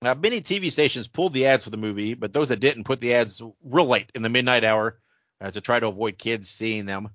Now, 0.00 0.14
many 0.14 0.40
TV 0.40 0.70
stations 0.70 1.08
pulled 1.08 1.32
the 1.32 1.46
ads 1.46 1.64
for 1.64 1.70
the 1.70 1.76
movie, 1.76 2.14
but 2.14 2.32
those 2.32 2.50
that 2.50 2.60
didn't 2.60 2.84
put 2.84 3.00
the 3.00 3.14
ads 3.14 3.42
real 3.64 3.86
late 3.86 4.12
in 4.14 4.22
the 4.22 4.28
midnight 4.28 4.62
hour 4.62 5.00
uh, 5.40 5.50
to 5.50 5.60
try 5.60 5.80
to 5.80 5.88
avoid 5.88 6.18
kids 6.18 6.48
seeing 6.48 6.86
them. 6.86 7.08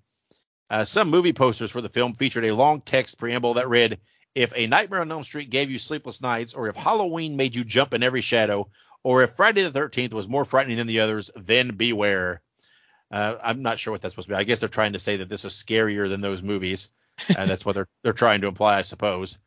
Uh, 0.70 0.84
some 0.84 1.10
movie 1.10 1.34
posters 1.34 1.72
for 1.72 1.80
the 1.80 1.88
film 1.88 2.14
featured 2.14 2.44
a 2.44 2.54
long 2.54 2.82
text 2.82 3.18
preamble 3.18 3.54
that 3.54 3.70
read, 3.70 4.02
"If 4.36 4.52
A 4.54 4.68
Nightmare 4.68 5.00
on 5.00 5.12
Elm 5.14 5.24
Street 5.24 5.50
gave 5.50 5.72
you 5.72 5.80
sleepless 5.80 6.22
nights, 6.22 6.54
or 6.54 6.68
if 6.68 6.76
Halloween 6.76 7.38
made 7.38 7.56
you 7.56 7.64
jump 7.64 7.94
in 7.94 8.04
every 8.04 8.22
shadow, 8.22 8.70
or 9.02 9.24
if 9.24 9.32
Friday 9.32 9.64
the 9.64 9.72
13th 9.72 10.12
was 10.12 10.28
more 10.28 10.44
frightening 10.44 10.76
than 10.76 10.88
the 10.88 11.00
others, 11.00 11.32
then 11.38 11.78
beware." 11.78 12.42
Uh, 13.12 13.36
I'm 13.44 13.62
not 13.62 13.80
sure 13.80 13.92
what 13.92 14.02
that's 14.02 14.14
supposed 14.14 14.28
to 14.28 14.34
be. 14.34 14.38
I 14.38 14.44
guess 14.44 14.60
they're 14.60 14.70
trying 14.70 14.94
to 14.94 15.00
say 15.00 15.18
that 15.18 15.30
this 15.30 15.46
is 15.46 15.54
scarier 15.54 16.10
than 16.10 16.22
those 16.22 16.42
movies, 16.42 16.90
and 17.38 17.50
that's 17.50 17.66
what 17.66 17.76
they're 17.76 17.88
they're 18.04 18.14
trying 18.14 18.42
to 18.42 18.48
imply, 18.48 18.78
I 18.78 18.82
suppose. 18.82 19.38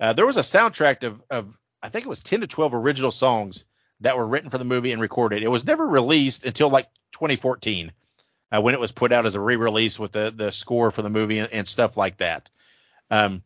Uh, 0.00 0.12
there 0.12 0.26
was 0.26 0.36
a 0.36 0.40
soundtrack 0.40 1.04
of, 1.04 1.22
of 1.30 1.56
I 1.82 1.88
think 1.88 2.04
it 2.04 2.08
was 2.08 2.22
10 2.22 2.40
to 2.40 2.46
12 2.46 2.74
original 2.74 3.10
songs 3.10 3.64
that 4.00 4.16
were 4.16 4.26
written 4.26 4.50
for 4.50 4.58
the 4.58 4.64
movie 4.64 4.92
and 4.92 5.00
recorded. 5.00 5.42
It 5.42 5.50
was 5.50 5.66
never 5.66 5.86
released 5.86 6.44
until 6.44 6.70
like 6.70 6.86
2014 7.12 7.92
uh, 8.50 8.60
when 8.60 8.74
it 8.74 8.80
was 8.80 8.92
put 8.92 9.12
out 9.12 9.26
as 9.26 9.34
a 9.34 9.40
re-release 9.40 9.98
with 9.98 10.12
the 10.12 10.32
the 10.34 10.52
score 10.52 10.90
for 10.90 11.02
the 11.02 11.10
movie 11.10 11.38
and, 11.38 11.52
and 11.52 11.66
stuff 11.66 11.96
like 11.96 12.18
that. 12.18 12.50
Um, 13.10 13.42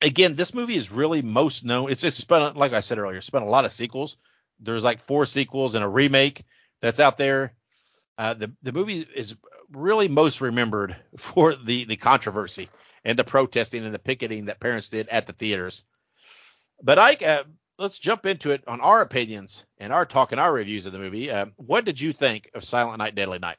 again, 0.00 0.34
this 0.34 0.54
movie 0.54 0.76
is 0.76 0.92
really 0.92 1.22
most 1.22 1.64
known. 1.64 1.90
It's 1.90 2.04
it's 2.04 2.16
spent 2.16 2.56
like 2.56 2.72
I 2.72 2.80
said 2.80 2.98
earlier, 2.98 3.20
spent 3.20 3.44
a 3.44 3.48
lot 3.48 3.64
of 3.64 3.72
sequels. 3.72 4.16
There's 4.60 4.84
like 4.84 5.00
four 5.00 5.26
sequels 5.26 5.74
and 5.74 5.84
a 5.84 5.88
remake 5.88 6.44
that's 6.80 7.00
out 7.00 7.18
there. 7.18 7.54
Uh, 8.18 8.34
the 8.34 8.52
the 8.62 8.72
movie 8.72 9.06
is 9.14 9.36
really 9.70 10.08
most 10.08 10.40
remembered 10.40 10.96
for 11.16 11.54
the 11.54 11.84
the 11.84 11.96
controversy 11.96 12.68
and 13.04 13.18
the 13.18 13.24
protesting 13.24 13.84
and 13.84 13.94
the 13.94 13.98
picketing 13.98 14.46
that 14.46 14.60
parents 14.60 14.88
did 14.88 15.08
at 15.08 15.26
the 15.26 15.32
theaters. 15.32 15.84
But 16.82 16.98
I, 16.98 17.16
uh, 17.26 17.44
let's 17.78 17.98
jump 17.98 18.26
into 18.26 18.50
it 18.50 18.64
on 18.66 18.80
our 18.80 19.02
opinions 19.02 19.66
and 19.78 19.92
our 19.92 20.06
talk 20.06 20.32
and 20.32 20.40
our 20.40 20.52
reviews 20.52 20.86
of 20.86 20.92
the 20.92 20.98
movie. 20.98 21.30
Uh, 21.30 21.46
what 21.56 21.84
did 21.84 22.00
you 22.00 22.12
think 22.12 22.50
of 22.54 22.64
Silent 22.64 22.98
Night, 22.98 23.14
Deadly 23.14 23.38
Night? 23.38 23.56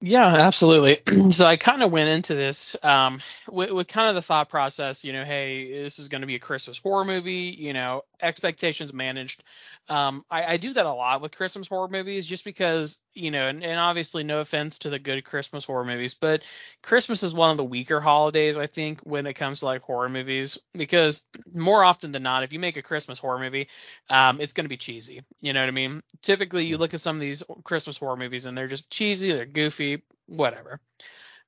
Yeah, 0.00 0.26
absolutely. 0.26 1.00
so 1.30 1.46
I 1.46 1.56
kind 1.56 1.82
of 1.82 1.90
went 1.90 2.10
into 2.10 2.34
this 2.34 2.76
um, 2.82 3.22
with, 3.48 3.70
with, 3.70 3.88
kind 3.88 4.08
of 4.10 4.14
the 4.14 4.22
thought 4.22 4.50
process, 4.50 5.04
you 5.04 5.12
know, 5.12 5.24
hey, 5.24 5.82
this 5.82 5.98
is 5.98 6.08
going 6.08 6.20
to 6.20 6.26
be 6.26 6.34
a 6.34 6.40
Christmas 6.40 6.78
horror 6.78 7.04
movie, 7.04 7.56
you 7.58 7.72
know, 7.72 8.02
expectations 8.20 8.92
managed. 8.92 9.42
Um, 9.88 10.24
I, 10.30 10.44
I, 10.44 10.56
do 10.58 10.72
that 10.74 10.84
a 10.84 10.92
lot 10.92 11.22
with 11.22 11.32
Christmas 11.32 11.68
horror 11.68 11.88
movies 11.88 12.26
just 12.26 12.44
because, 12.44 12.98
you 13.16 13.30
know, 13.30 13.48
and, 13.48 13.64
and, 13.64 13.80
obviously 13.80 14.22
no 14.22 14.40
offense 14.40 14.78
to 14.80 14.90
the 14.90 14.98
good 14.98 15.24
Christmas 15.24 15.64
horror 15.64 15.84
movies, 15.84 16.14
but 16.14 16.42
Christmas 16.82 17.22
is 17.22 17.34
one 17.34 17.50
of 17.50 17.56
the 17.56 17.64
weaker 17.64 18.00
holidays, 18.00 18.58
I 18.58 18.66
think, 18.66 19.00
when 19.00 19.26
it 19.26 19.34
comes 19.34 19.60
to 19.60 19.66
like 19.66 19.82
horror 19.82 20.08
movies, 20.08 20.58
because 20.74 21.26
more 21.52 21.82
often 21.82 22.12
than 22.12 22.22
not, 22.22 22.42
if 22.42 22.52
you 22.52 22.58
make 22.58 22.76
a 22.76 22.82
Christmas 22.82 23.18
horror 23.18 23.38
movie, 23.38 23.68
um, 24.10 24.40
it's 24.40 24.52
going 24.52 24.64
to 24.64 24.68
be 24.68 24.76
cheesy. 24.76 25.22
You 25.40 25.52
know 25.52 25.60
what 25.60 25.68
I 25.68 25.72
mean? 25.72 26.02
Typically, 26.22 26.66
you 26.66 26.78
look 26.78 26.94
at 26.94 27.00
some 27.00 27.16
of 27.16 27.20
these 27.20 27.42
Christmas 27.64 27.98
horror 27.98 28.16
movies 28.16 28.46
and 28.46 28.56
they're 28.56 28.68
just 28.68 28.90
cheesy, 28.90 29.32
they're 29.32 29.46
goofy, 29.46 30.02
whatever. 30.26 30.80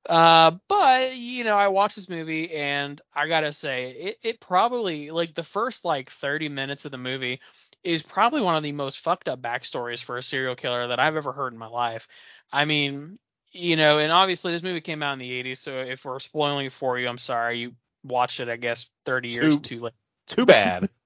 Uh, 0.09 0.53
but 0.69 1.16
you 1.16 1.45
know, 1.45 1.57
I 1.57 1.69
watched 1.69 1.97
this 1.97 2.09
movie 2.09 2.51
and 2.55 3.01
I 3.14 3.29
gotta 3.29 3.53
say, 3.53 3.91
it, 3.91 4.19
it 4.23 4.41
probably 4.41 5.11
like 5.11 5.35
the 5.35 5.43
first 5.43 5.85
like 5.85 6.11
30 6.11 6.49
minutes 6.49 6.85
of 6.85 6.93
the 6.93 6.99
movie 6.99 7.41
is 7.85 8.03
probably 8.03 8.41
one 8.41 8.57
of 8.57 8.62
the 8.62 8.72
most 8.72 9.01
fucked 9.01 9.29
up 9.29 9.41
backstories 9.41 10.03
for 10.03 10.18
a 10.18 10.22
serial 10.22 10.57
killer 10.57 10.89
that 10.89 11.01
I've 11.01 11.16
ever 11.16 11.33
heard 11.33 11.53
in 11.53 11.59
my 11.59 11.68
life. 11.68 12.09
I 12.53 12.64
mean, 12.64 13.18
you 13.53 13.76
know, 13.76 13.99
and 13.99 14.12
obviously 14.12 14.53
this 14.53 14.62
movie 14.62 14.81
came 14.81 15.03
out 15.03 15.14
in 15.14 15.18
the 15.18 15.43
80s, 15.43 15.61
so 15.61 15.81
if 15.81 16.05
we're 16.05 16.18
spoiling 16.18 16.66
it 16.66 16.72
for 16.72 16.99
you, 16.99 17.09
I'm 17.09 17.18
sorry. 17.18 17.59
You 17.59 17.74
watched 18.05 18.41
it, 18.41 18.49
I 18.49 18.57
guess, 18.57 18.89
30 19.05 19.29
years 19.29 19.57
too, 19.57 19.61
too 19.61 19.79
late. 19.79 19.95
Too 20.26 20.47
bad. 20.47 20.89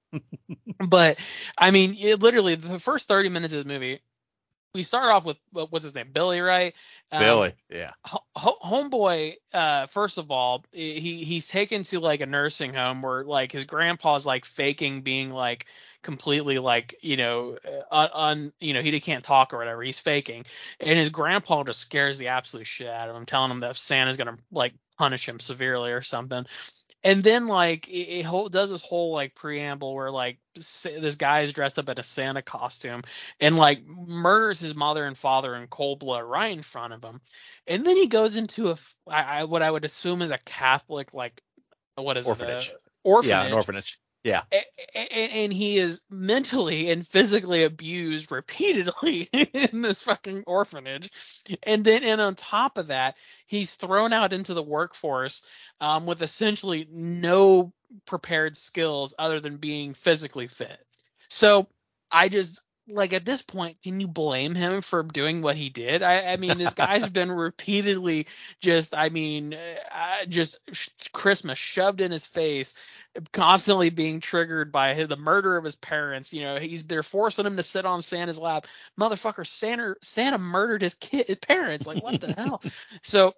but 0.87 1.17
I 1.57 1.71
mean, 1.71 1.95
it 1.99 2.21
literally 2.21 2.55
the 2.55 2.79
first 2.79 3.07
30 3.07 3.29
minutes 3.29 3.53
of 3.53 3.65
the 3.65 3.73
movie 3.73 4.01
we 4.73 4.83
start 4.83 5.13
off 5.13 5.23
with 5.23 5.37
what's 5.51 5.83
his 5.83 5.93
name, 5.93 6.09
Billy, 6.11 6.41
right? 6.41 6.73
Um, 7.11 7.19
Billy, 7.21 7.53
yeah. 7.69 7.91
Ho- 8.05 8.57
homeboy, 8.63 9.35
uh, 9.53 9.85
first 9.87 10.17
of 10.17 10.31
all, 10.31 10.65
he 10.71 11.23
he's 11.23 11.47
taken 11.47 11.83
to 11.83 11.99
like 11.99 12.21
a 12.21 12.25
nursing 12.25 12.73
home 12.73 13.01
where 13.01 13.23
like 13.23 13.51
his 13.51 13.65
grandpa's 13.65 14.25
like 14.25 14.45
faking 14.45 15.01
being 15.01 15.29
like 15.29 15.67
completely 16.03 16.59
like 16.59 16.95
you 17.01 17.17
know 17.17 17.57
uh, 17.91 18.07
un, 18.13 18.53
you 18.59 18.73
know 18.73 18.81
he 18.81 18.99
can't 18.99 19.23
talk 19.23 19.53
or 19.53 19.57
whatever. 19.57 19.81
He's 19.81 19.99
faking. 19.99 20.45
And 20.79 20.99
his 20.99 21.09
grandpa 21.09 21.63
just 21.63 21.79
scares 21.79 22.17
the 22.17 22.27
absolute 22.27 22.67
shit 22.67 22.87
out 22.87 23.09
of 23.09 23.15
him 23.15 23.25
telling 23.25 23.51
him 23.51 23.59
that 23.59 23.77
santa's 23.77 24.17
gonna 24.17 24.37
like 24.51 24.73
punish 24.97 25.27
him 25.27 25.39
severely 25.39 25.91
or 25.91 26.01
something. 26.01 26.45
And 27.05 27.21
then 27.21 27.47
like 27.47 27.89
it, 27.89 28.25
it 28.25 28.51
does 28.51 28.69
this 28.69 28.81
whole 28.81 29.11
like 29.11 29.35
preamble 29.35 29.93
where 29.93 30.11
like 30.11 30.37
this 30.55 31.15
guy 31.15 31.41
is 31.41 31.51
dressed 31.51 31.79
up 31.79 31.89
in 31.89 31.99
a 31.99 32.03
Santa 32.03 32.41
costume 32.41 33.01
and 33.39 33.57
like 33.57 33.85
murders 33.85 34.59
his 34.59 34.75
mother 34.75 35.05
and 35.05 35.17
father 35.17 35.55
in 35.55 35.67
cold 35.67 35.99
blood 35.99 36.23
right 36.23 36.55
in 36.55 36.61
front 36.61 36.93
of 36.93 37.03
him, 37.03 37.19
and 37.67 37.85
then 37.85 37.97
he 37.97 38.07
goes 38.07 38.37
into 38.37 38.69
a 38.69 38.77
I, 39.07 39.39
I 39.39 39.43
what 39.45 39.61
I 39.61 39.71
would 39.71 39.85
assume 39.85 40.21
is 40.21 40.31
a 40.31 40.37
Catholic 40.37 41.13
like 41.13 41.41
what 41.95 42.17
is 42.17 42.27
orphanage. 42.27 42.69
it 42.69 42.81
orphanage. 43.03 43.29
Yeah 43.29 43.45
an 43.47 43.53
orphanage 43.53 43.99
yeah. 44.23 44.43
And, 44.95 45.31
and, 45.31 45.53
he 45.53 45.77
is 45.77 46.01
mentally 46.09 46.89
and 46.89 47.05
physically 47.05 47.63
abused 47.63 48.31
repeatedly 48.31 49.29
in 49.33 49.81
this 49.81 50.03
fucking 50.03 50.43
orphanage. 50.47 51.11
And 51.63 51.83
then, 51.83 52.03
and 52.03 52.21
on 52.21 52.35
top 52.35 52.77
of 52.77 52.87
that, 52.87 53.17
he's 53.47 53.75
thrown 53.75 54.13
out 54.13 54.31
into 54.31 54.53
the 54.53 54.63
workforce 54.63 55.43
um, 55.81 56.05
with 56.05 56.21
essentially 56.21 56.87
no 56.89 57.73
prepared 58.05 58.55
skills 58.55 59.13
other 59.19 59.39
than 59.39 59.57
being 59.57 59.93
physically 59.93 60.47
fit. 60.47 60.79
So 61.27 61.67
I 62.09 62.29
just, 62.29 62.61
like 62.87 63.13
at 63.13 63.25
this 63.25 63.41
point, 63.41 63.81
can 63.81 63.99
you 63.99 64.07
blame 64.07 64.55
him 64.55 64.81
for 64.81 65.03
doing 65.03 65.41
what 65.41 65.55
he 65.55 65.69
did? 65.69 66.03
I, 66.03 66.33
I 66.33 66.37
mean, 66.37 66.57
this 66.57 66.73
guy's 66.73 67.07
been 67.07 67.31
repeatedly 67.31 68.27
just, 68.59 68.93
I 68.95 69.09
mean, 69.09 69.53
uh, 69.53 70.25
just 70.27 70.59
Christmas 71.13 71.57
shoved 71.57 72.01
in 72.01 72.11
his 72.11 72.25
face, 72.25 72.75
constantly 73.31 73.89
being 73.89 74.19
triggered 74.19 74.71
by 74.71 74.95
his, 74.95 75.07
the 75.07 75.15
murder 75.15 75.55
of 75.55 75.63
his 75.63 75.75
parents. 75.75 76.33
You 76.33 76.41
know, 76.41 76.57
he's 76.57 76.83
they're 76.85 77.03
forcing 77.03 77.45
him 77.45 77.57
to 77.57 77.63
sit 77.63 77.85
on 77.85 78.01
Santa's 78.01 78.39
lap. 78.39 78.67
Motherfucker, 78.99 79.47
Santa 79.47 79.95
Santa 80.01 80.37
murdered 80.37 80.81
his 80.81 80.95
kid, 80.95 81.27
his 81.27 81.37
parents. 81.37 81.87
Like 81.87 82.03
what 82.03 82.19
the 82.19 82.33
hell? 82.33 82.61
So 83.01 83.33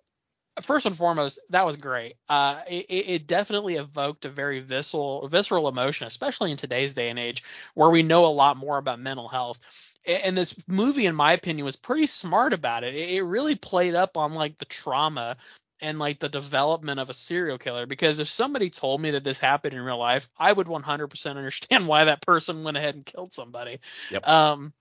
first 0.61 0.85
and 0.85 0.95
foremost, 0.95 1.39
that 1.49 1.65
was 1.65 1.75
great. 1.75 2.15
Uh, 2.29 2.61
it, 2.67 2.85
it, 2.89 3.27
definitely 3.27 3.75
evoked 3.75 4.25
a 4.25 4.29
very 4.29 4.59
visceral, 4.59 5.27
visceral 5.27 5.67
emotion, 5.67 6.07
especially 6.07 6.51
in 6.51 6.57
today's 6.57 6.93
day 6.93 7.09
and 7.09 7.19
age, 7.19 7.43
where 7.73 7.89
we 7.89 8.03
know 8.03 8.25
a 8.25 8.27
lot 8.27 8.57
more 8.57 8.77
about 8.77 8.99
mental 8.99 9.27
health. 9.27 9.59
And 10.05 10.37
this 10.37 10.55
movie, 10.67 11.07
in 11.07 11.15
my 11.15 11.33
opinion, 11.33 11.65
was 11.65 11.75
pretty 11.75 12.05
smart 12.05 12.53
about 12.53 12.83
it. 12.83 12.93
It 12.93 13.23
really 13.23 13.55
played 13.55 13.95
up 13.95 14.17
on 14.17 14.33
like 14.33 14.57
the 14.57 14.65
trauma 14.65 15.37
and 15.81 15.99
like 15.99 16.19
the 16.19 16.29
development 16.29 16.99
of 16.99 17.09
a 17.09 17.13
serial 17.13 17.57
killer. 17.57 17.85
Because 17.85 18.19
if 18.19 18.29
somebody 18.29 18.69
told 18.69 19.01
me 19.01 19.11
that 19.11 19.23
this 19.23 19.39
happened 19.39 19.73
in 19.73 19.81
real 19.81 19.97
life, 19.97 20.29
I 20.37 20.53
would 20.53 20.67
100% 20.67 21.37
understand 21.37 21.87
why 21.87 22.05
that 22.05 22.21
person 22.21 22.63
went 22.63 22.77
ahead 22.77 22.95
and 22.95 23.05
killed 23.05 23.33
somebody. 23.33 23.79
Yep. 24.11 24.27
Um, 24.27 24.73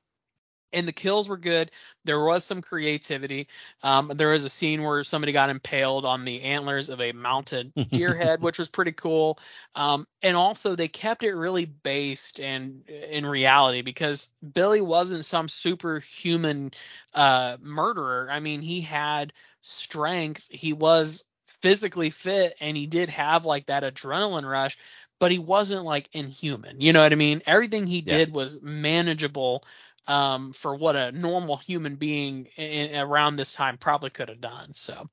and 0.75 0.87
the 0.87 0.93
kills 0.93 1.29
were 1.29 1.37
good. 1.37 1.71
There 2.05 2.23
was 2.23 2.45
some 2.45 2.61
creativity. 2.61 3.49
Um, 3.83 4.13
there 4.15 4.31
was 4.31 4.45
a 4.45 4.49
scene 4.49 4.83
where 4.83 5.05
somebody 5.05 5.33
got 5.33 5.51
impaled 5.51 6.05
on 6.05 6.25
the 6.25 6.43
antlers 6.43 6.89
of 6.89 7.01
a 7.01 7.13
mounted 7.13 7.73
deer 7.91 8.15
head, 8.15 8.43
which 8.43 8.59
was 8.59 8.69
pretty 8.69 8.93
cool. 8.93 9.39
Um, 9.75 10.07
and 10.23 10.37
also 10.37 10.77
they 10.77 10.89
kept 10.89 11.23
it 11.23 11.35
really 11.35 11.65
based 11.65 12.41
and 12.41 12.87
in 12.89 13.25
reality 13.25 13.83
because 13.83 14.29
Billy 14.53 14.81
wasn't 14.81 15.25
some 15.25 15.49
superhuman 15.49 16.73
uh, 17.15 17.57
murderer. 17.63 18.29
I 18.31 18.41
mean, 18.41 18.61
he 18.61 18.81
had 18.81 19.33
strength. 19.63 20.47
He 20.51 20.73
was 20.73 21.25
physically 21.63 22.11
fit, 22.11 22.57
and 22.61 22.77
he 22.77 22.87
did 22.87 23.09
have 23.09 23.47
like 23.47 23.67
that 23.67 23.85
adrenaline 23.85 24.49
rush 24.49 24.77
but 25.21 25.31
he 25.31 25.39
wasn't 25.39 25.85
like 25.85 26.09
inhuman. 26.13 26.81
You 26.81 26.93
know 26.93 27.03
what 27.03 27.13
I 27.13 27.15
mean? 27.17 27.41
Everything 27.47 27.87
he 27.87 28.01
yeah. 28.01 28.19
did 28.19 28.35
was 28.35 28.61
manageable 28.61 29.65
um, 30.07 30.53
for 30.53 30.75
what 30.75 30.97
a 30.97 31.13
normal 31.13 31.57
human 31.57 31.97
being 31.97 32.47
in, 32.57 32.95
around 32.97 33.37
this 33.37 33.53
time 33.53 33.79
probably 33.79 34.11
could 34.11 34.29
have 34.29 34.41
done. 34.41 34.73
So, 34.75 35.09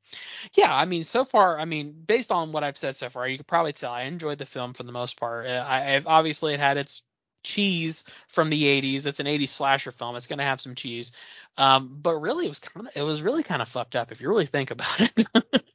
yeah, 0.56 0.76
I 0.76 0.86
mean, 0.86 1.04
so 1.04 1.24
far, 1.24 1.60
I 1.60 1.66
mean, 1.66 1.94
based 2.06 2.32
on 2.32 2.52
what 2.52 2.64
I've 2.64 2.78
said 2.78 2.96
so 2.96 3.10
far, 3.10 3.28
you 3.28 3.38
could 3.38 3.48
probably 3.48 3.74
tell 3.74 3.92
I 3.92 4.04
enjoyed 4.04 4.38
the 4.38 4.46
film 4.46 4.74
for 4.74 4.84
the 4.84 4.92
most 4.92 5.20
part. 5.20 5.48
Uh, 5.48 5.66
I, 5.68 5.96
I've 5.96 6.08
obviously 6.08 6.54
it 6.54 6.60
had 6.60 6.78
its 6.78 7.04
cheese 7.44 8.04
from 8.28 8.50
the 8.50 8.64
80s. 8.64 9.06
It's 9.06 9.20
an 9.20 9.26
80s 9.26 9.50
slasher 9.50 9.92
film. 9.92 10.16
It's 10.16 10.28
going 10.28 10.40
to 10.40 10.46
have 10.46 10.62
some 10.62 10.76
cheese. 10.76 11.12
Um, 11.58 11.98
but 12.02 12.16
really, 12.16 12.46
it 12.46 12.50
was 12.50 12.60
kind 12.60 12.88
of 12.88 12.94
it 12.96 13.02
was 13.04 13.22
really 13.22 13.44
kind 13.44 13.62
of 13.62 13.70
fucked 13.70 13.96
up 13.96 14.12
if 14.12 14.22
you 14.22 14.30
really 14.30 14.46
think 14.46 14.72
about 14.72 15.00
it. 15.00 15.26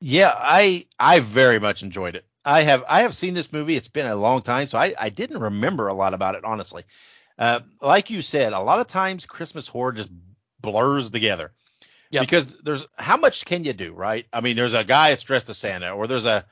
yeah, 0.00 0.32
I 0.34 0.86
I 0.98 1.20
very 1.20 1.58
much 1.58 1.82
enjoyed 1.82 2.16
it. 2.16 2.24
I 2.44 2.62
have 2.62 2.84
I 2.88 3.02
have 3.02 3.14
seen 3.14 3.34
this 3.34 3.52
movie. 3.52 3.76
It's 3.76 3.88
been 3.88 4.06
a 4.06 4.16
long 4.16 4.42
time, 4.42 4.68
so 4.68 4.78
I 4.78 4.94
I 4.98 5.10
didn't 5.10 5.40
remember 5.40 5.88
a 5.88 5.94
lot 5.94 6.14
about 6.14 6.34
it 6.34 6.44
honestly. 6.44 6.82
Uh, 7.40 7.60
like 7.80 8.10
you 8.10 8.20
said, 8.20 8.52
a 8.52 8.60
lot 8.60 8.80
of 8.80 8.86
times 8.86 9.24
Christmas 9.24 9.66
horror 9.66 9.92
just 9.92 10.10
blurs 10.60 11.10
together. 11.10 11.52
Yep. 12.10 12.22
Because 12.22 12.56
there's 12.58 12.86
how 12.98 13.16
much 13.16 13.46
can 13.46 13.64
you 13.64 13.72
do, 13.72 13.94
right? 13.94 14.26
I 14.32 14.42
mean, 14.42 14.56
there's 14.56 14.74
a 14.74 14.84
guy 14.84 15.10
that's 15.10 15.22
dressed 15.22 15.48
as 15.48 15.56
Santa, 15.56 15.92
or 15.92 16.06
there's 16.06 16.26
a 16.26 16.44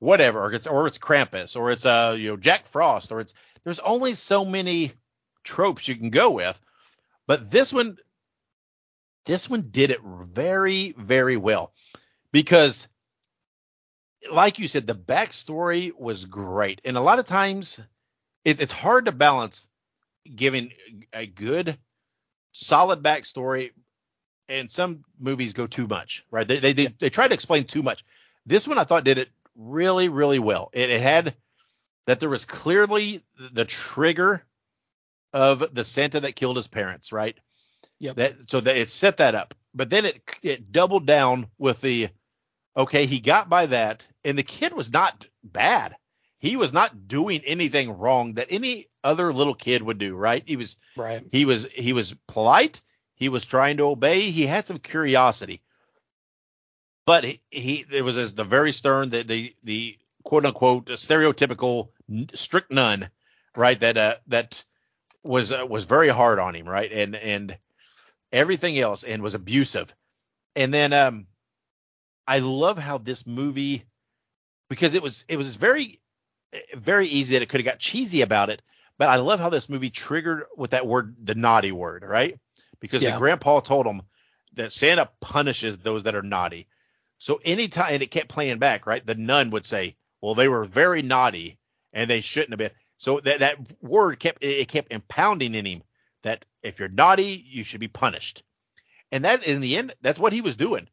whatever, 0.00 0.40
or 0.40 0.52
it's 0.52 0.66
or 0.66 0.88
it's 0.88 0.98
Krampus, 0.98 1.56
or 1.56 1.70
it's 1.70 1.84
a 1.84 2.16
you 2.18 2.30
know 2.30 2.36
Jack 2.36 2.66
Frost, 2.66 3.12
or 3.12 3.20
it's 3.20 3.34
there's 3.62 3.78
only 3.78 4.14
so 4.14 4.44
many 4.44 4.92
tropes 5.44 5.86
you 5.86 5.94
can 5.94 6.10
go 6.10 6.32
with. 6.32 6.58
But 7.28 7.50
this 7.50 7.72
one, 7.72 7.98
this 9.26 9.48
one 9.48 9.68
did 9.70 9.90
it 9.90 10.00
very 10.02 10.92
very 10.96 11.36
well 11.36 11.72
because, 12.32 12.88
like 14.32 14.58
you 14.58 14.66
said, 14.66 14.86
the 14.86 14.94
backstory 14.94 15.92
was 15.96 16.24
great, 16.24 16.80
and 16.84 16.96
a 16.96 17.02
lot 17.02 17.20
of 17.20 17.26
times 17.26 17.78
it, 18.44 18.60
it's 18.60 18.72
hard 18.72 19.04
to 19.04 19.12
balance 19.12 19.68
giving 20.24 20.72
a 21.12 21.26
good, 21.26 21.76
solid 22.52 23.02
backstory, 23.02 23.70
and 24.48 24.70
some 24.70 25.04
movies 25.18 25.52
go 25.52 25.66
too 25.66 25.86
much, 25.86 26.24
right? 26.30 26.46
They 26.46 26.58
they 26.58 26.72
they, 26.72 26.86
they 26.98 27.10
try 27.10 27.28
to 27.28 27.34
explain 27.34 27.64
too 27.64 27.82
much. 27.82 28.04
This 28.46 28.66
one 28.66 28.78
I 28.78 28.84
thought 28.84 29.04
did 29.04 29.18
it 29.18 29.28
really 29.56 30.08
really 30.08 30.38
well. 30.38 30.70
It, 30.72 30.90
it 30.90 31.00
had 31.00 31.34
that 32.06 32.20
there 32.20 32.28
was 32.28 32.44
clearly 32.44 33.22
the 33.52 33.64
trigger 33.64 34.44
of 35.32 35.74
the 35.74 35.84
Santa 35.84 36.20
that 36.20 36.36
killed 36.36 36.56
his 36.56 36.68
parents, 36.68 37.12
right? 37.12 37.36
Yep. 38.00 38.16
That 38.16 38.50
so 38.50 38.60
that 38.60 38.76
it 38.76 38.88
set 38.88 39.18
that 39.18 39.34
up, 39.34 39.54
but 39.74 39.90
then 39.90 40.04
it 40.04 40.20
it 40.42 40.72
doubled 40.72 41.06
down 41.06 41.46
with 41.58 41.80
the 41.80 42.08
okay 42.76 43.06
he 43.06 43.20
got 43.20 43.48
by 43.48 43.66
that, 43.66 44.06
and 44.24 44.36
the 44.36 44.42
kid 44.42 44.72
was 44.72 44.92
not 44.92 45.24
bad 45.42 45.94
he 46.42 46.56
was 46.56 46.72
not 46.72 47.06
doing 47.06 47.40
anything 47.46 47.96
wrong 47.96 48.34
that 48.34 48.48
any 48.50 48.86
other 49.04 49.32
little 49.32 49.54
kid 49.54 49.80
would 49.80 49.98
do, 49.98 50.16
right? 50.16 50.42
He 50.44 50.56
was 50.56 50.76
right. 50.96 51.24
He 51.30 51.44
was 51.44 51.72
he 51.72 51.92
was 51.92 52.16
polite. 52.26 52.82
He 53.14 53.28
was 53.28 53.44
trying 53.44 53.76
to 53.76 53.86
obey. 53.86 54.22
He 54.22 54.44
had 54.44 54.66
some 54.66 54.80
curiosity, 54.80 55.62
but 57.06 57.22
he, 57.22 57.38
he 57.52 57.84
it 57.92 58.02
was 58.02 58.18
as 58.18 58.34
the 58.34 58.42
very 58.42 58.72
stern 58.72 59.10
the 59.10 59.22
the 59.22 59.54
the 59.62 59.96
quote 60.24 60.44
unquote 60.44 60.86
stereotypical 60.86 61.90
strict 62.34 62.72
nun, 62.72 63.08
right? 63.56 63.78
That 63.78 63.96
uh, 63.96 64.14
that 64.26 64.64
was 65.22 65.52
uh, 65.52 65.64
was 65.64 65.84
very 65.84 66.08
hard 66.08 66.40
on 66.40 66.56
him, 66.56 66.68
right? 66.68 66.90
And 66.90 67.14
and 67.14 67.56
everything 68.32 68.76
else, 68.76 69.04
and 69.04 69.22
was 69.22 69.36
abusive. 69.36 69.94
And 70.56 70.74
then 70.74 70.92
um, 70.92 71.28
I 72.26 72.40
love 72.40 72.78
how 72.78 72.98
this 72.98 73.28
movie 73.28 73.84
because 74.68 74.96
it 74.96 75.04
was 75.04 75.24
it 75.28 75.36
was 75.36 75.54
very 75.54 75.98
Eh, 76.52 76.58
very 76.74 77.06
easy 77.06 77.34
that 77.34 77.42
it 77.42 77.48
could 77.48 77.60
have 77.60 77.66
got 77.72 77.78
cheesy 77.78 78.22
about 78.22 78.50
it, 78.50 78.62
but 78.98 79.08
I 79.08 79.16
love 79.16 79.40
how 79.40 79.48
this 79.48 79.68
movie 79.68 79.90
triggered 79.90 80.44
with 80.56 80.70
that 80.70 80.86
word, 80.86 81.16
the 81.22 81.34
naughty 81.34 81.72
word, 81.72 82.04
right? 82.04 82.38
Because 82.80 83.02
Yeah. 83.02 83.12
the 83.12 83.18
grandpa 83.18 83.60
told 83.60 83.86
him 83.86 84.02
that 84.54 84.72
Santa 84.72 85.08
punishes 85.20 85.78
those 85.78 86.04
that 86.04 86.14
are 86.14 86.22
naughty. 86.22 86.68
So 87.18 87.40
anytime, 87.44 87.94
and 87.94 88.02
it 88.02 88.10
kept 88.10 88.28
playing 88.28 88.58
back, 88.58 88.86
right? 88.86 89.04
The 89.04 89.14
nun 89.14 89.50
would 89.50 89.64
say, 89.64 89.96
well, 90.20 90.34
they 90.34 90.48
were 90.48 90.64
very 90.64 91.02
naughty 91.02 91.58
and 91.92 92.10
they 92.10 92.20
shouldn't 92.20 92.50
have 92.50 92.58
been. 92.58 92.70
So 92.96 93.20
that, 93.20 93.40
that 93.40 93.58
word 93.80 94.18
kept, 94.18 94.42
it 94.44 94.68
kept 94.68 94.92
impounding 94.92 95.54
in 95.54 95.64
him 95.64 95.82
that 96.22 96.44
if 96.62 96.78
you're 96.78 96.88
naughty, 96.88 97.42
you 97.46 97.64
should 97.64 97.80
be 97.80 97.88
punished. 97.88 98.42
And 99.10 99.24
that 99.24 99.46
in 99.46 99.60
the 99.60 99.76
end, 99.76 99.94
that's 100.00 100.18
what 100.18 100.32
he 100.32 100.40
was 100.40 100.56
doing. 100.56 100.88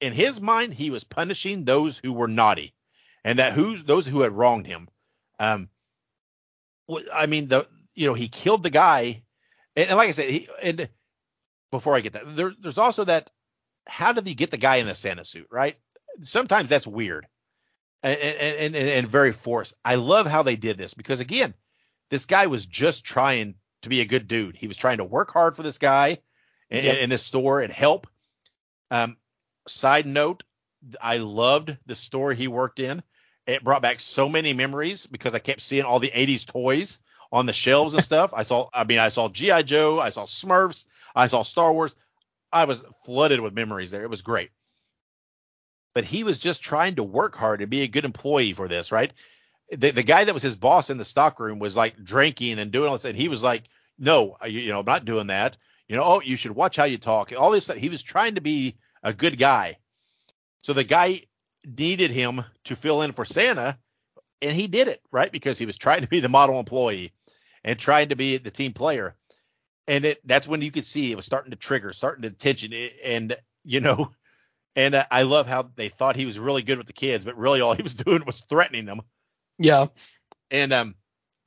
In 0.00 0.12
his 0.12 0.40
mind, 0.40 0.74
he 0.74 0.90
was 0.90 1.04
punishing 1.04 1.64
those 1.64 1.98
who 1.98 2.12
were 2.12 2.28
naughty 2.28 2.74
and 3.24 3.38
that 3.38 3.52
who's 3.52 3.84
those 3.84 4.06
who 4.06 4.22
had 4.22 4.32
wronged 4.32 4.66
him. 4.66 4.88
Um, 5.42 5.68
I 7.12 7.26
mean, 7.26 7.48
the, 7.48 7.66
you 7.94 8.06
know, 8.06 8.14
he 8.14 8.28
killed 8.28 8.62
the 8.62 8.70
guy. 8.70 9.22
And, 9.76 9.88
and 9.88 9.96
like 9.96 10.08
I 10.08 10.12
said, 10.12 10.30
he, 10.30 10.48
and 10.62 10.88
before 11.70 11.96
I 11.96 12.00
get 12.00 12.12
that, 12.12 12.36
there, 12.36 12.52
there's 12.60 12.78
also 12.78 13.04
that, 13.04 13.30
how 13.88 14.12
did 14.12 14.26
he 14.26 14.34
get 14.34 14.50
the 14.50 14.56
guy 14.56 14.76
in 14.76 14.86
the 14.86 14.94
Santa 14.94 15.24
suit, 15.24 15.48
right? 15.50 15.76
Sometimes 16.20 16.68
that's 16.68 16.86
weird 16.86 17.26
and, 18.02 18.16
and, 18.18 18.76
and, 18.76 18.88
and 18.88 19.06
very 19.08 19.32
forced. 19.32 19.74
I 19.84 19.96
love 19.96 20.26
how 20.26 20.42
they 20.42 20.56
did 20.56 20.78
this 20.78 20.94
because 20.94 21.20
again, 21.20 21.54
this 22.10 22.26
guy 22.26 22.46
was 22.46 22.66
just 22.66 23.04
trying 23.04 23.54
to 23.82 23.88
be 23.88 24.00
a 24.00 24.06
good 24.06 24.28
dude. 24.28 24.56
He 24.56 24.68
was 24.68 24.76
trying 24.76 24.98
to 24.98 25.04
work 25.04 25.32
hard 25.32 25.56
for 25.56 25.62
this 25.62 25.78
guy 25.78 26.18
in, 26.70 26.84
Yep. 26.84 26.98
in 26.98 27.10
this 27.10 27.24
store 27.24 27.62
and 27.62 27.72
help. 27.72 28.06
Um, 28.90 29.16
side 29.66 30.06
note, 30.06 30.44
I 31.00 31.16
loved 31.16 31.76
the 31.86 31.96
store 31.96 32.32
he 32.32 32.48
worked 32.48 32.78
in. 32.78 33.02
It 33.46 33.64
brought 33.64 33.82
back 33.82 34.00
so 34.00 34.28
many 34.28 34.52
memories 34.52 35.06
because 35.06 35.34
I 35.34 35.38
kept 35.38 35.60
seeing 35.60 35.84
all 35.84 35.98
the 35.98 36.10
80s 36.10 36.46
toys 36.46 37.00
on 37.32 37.46
the 37.46 37.52
shelves 37.52 37.94
and 37.94 38.02
stuff. 38.12 38.32
I 38.34 38.44
saw, 38.44 38.66
I 38.72 38.84
mean, 38.84 38.98
I 38.98 39.08
saw 39.08 39.28
G.I. 39.28 39.62
Joe, 39.62 39.98
I 40.00 40.10
saw 40.10 40.24
Smurfs, 40.24 40.86
I 41.14 41.26
saw 41.26 41.42
Star 41.42 41.72
Wars. 41.72 41.94
I 42.52 42.66
was 42.66 42.84
flooded 43.04 43.40
with 43.40 43.54
memories 43.54 43.90
there. 43.90 44.02
It 44.02 44.10
was 44.10 44.22
great. 44.22 44.50
But 45.94 46.04
he 46.04 46.24
was 46.24 46.38
just 46.38 46.62
trying 46.62 46.96
to 46.96 47.02
work 47.02 47.34
hard 47.34 47.60
and 47.60 47.70
be 47.70 47.82
a 47.82 47.88
good 47.88 48.04
employee 48.04 48.52
for 48.52 48.68
this, 48.68 48.92
right? 48.92 49.12
The, 49.70 49.90
the 49.90 50.02
guy 50.02 50.24
that 50.24 50.34
was 50.34 50.42
his 50.42 50.54
boss 50.54 50.90
in 50.90 50.98
the 50.98 51.04
stockroom 51.04 51.58
was 51.58 51.76
like 51.76 52.02
drinking 52.02 52.58
and 52.58 52.70
doing 52.70 52.88
all 52.88 52.94
this, 52.94 53.06
and 53.06 53.16
he 53.16 53.28
was 53.28 53.42
like, 53.42 53.62
"No, 53.98 54.36
uh, 54.42 54.46
you, 54.46 54.60
you 54.60 54.68
know, 54.70 54.80
I'm 54.80 54.86
not 54.86 55.06
doing 55.06 55.28
that. 55.28 55.56
You 55.88 55.96
know, 55.96 56.02
oh, 56.04 56.20
you 56.22 56.36
should 56.36 56.52
watch 56.52 56.76
how 56.76 56.84
you 56.84 56.98
talk." 56.98 57.32
All 57.38 57.50
this, 57.50 57.64
stuff. 57.64 57.78
he 57.78 57.88
was 57.88 58.02
trying 58.02 58.34
to 58.34 58.42
be 58.42 58.76
a 59.02 59.14
good 59.14 59.38
guy. 59.38 59.78
So 60.60 60.74
the 60.74 60.84
guy 60.84 61.22
needed 61.66 62.10
him 62.10 62.44
to 62.64 62.76
fill 62.76 63.02
in 63.02 63.12
for 63.12 63.24
Santa, 63.24 63.78
and 64.40 64.52
he 64.52 64.66
did 64.66 64.88
it, 64.88 65.00
right? 65.10 65.30
Because 65.30 65.58
he 65.58 65.66
was 65.66 65.76
trying 65.76 66.02
to 66.02 66.08
be 66.08 66.20
the 66.20 66.28
model 66.28 66.58
employee 66.58 67.12
and 67.64 67.78
trying 67.78 68.08
to 68.08 68.16
be 68.16 68.36
the 68.36 68.50
team 68.50 68.72
player. 68.72 69.14
And 69.88 70.04
it, 70.04 70.26
that's 70.26 70.48
when 70.48 70.62
you 70.62 70.70
could 70.70 70.84
see 70.84 71.10
it 71.10 71.16
was 71.16 71.26
starting 71.26 71.50
to 71.50 71.56
trigger, 71.56 71.92
starting 71.92 72.22
to 72.22 72.30
tension, 72.30 72.72
and 73.04 73.36
you 73.64 73.80
know, 73.80 74.10
and 74.76 75.06
I 75.10 75.22
love 75.22 75.46
how 75.46 75.70
they 75.74 75.88
thought 75.88 76.16
he 76.16 76.26
was 76.26 76.38
really 76.38 76.62
good 76.62 76.78
with 76.78 76.86
the 76.86 76.92
kids, 76.92 77.24
but 77.24 77.36
really 77.36 77.60
all 77.60 77.74
he 77.74 77.82
was 77.82 77.94
doing 77.96 78.24
was 78.24 78.42
threatening 78.42 78.84
them. 78.84 79.02
Yeah. 79.58 79.86
And 80.50 80.72
um, 80.72 80.94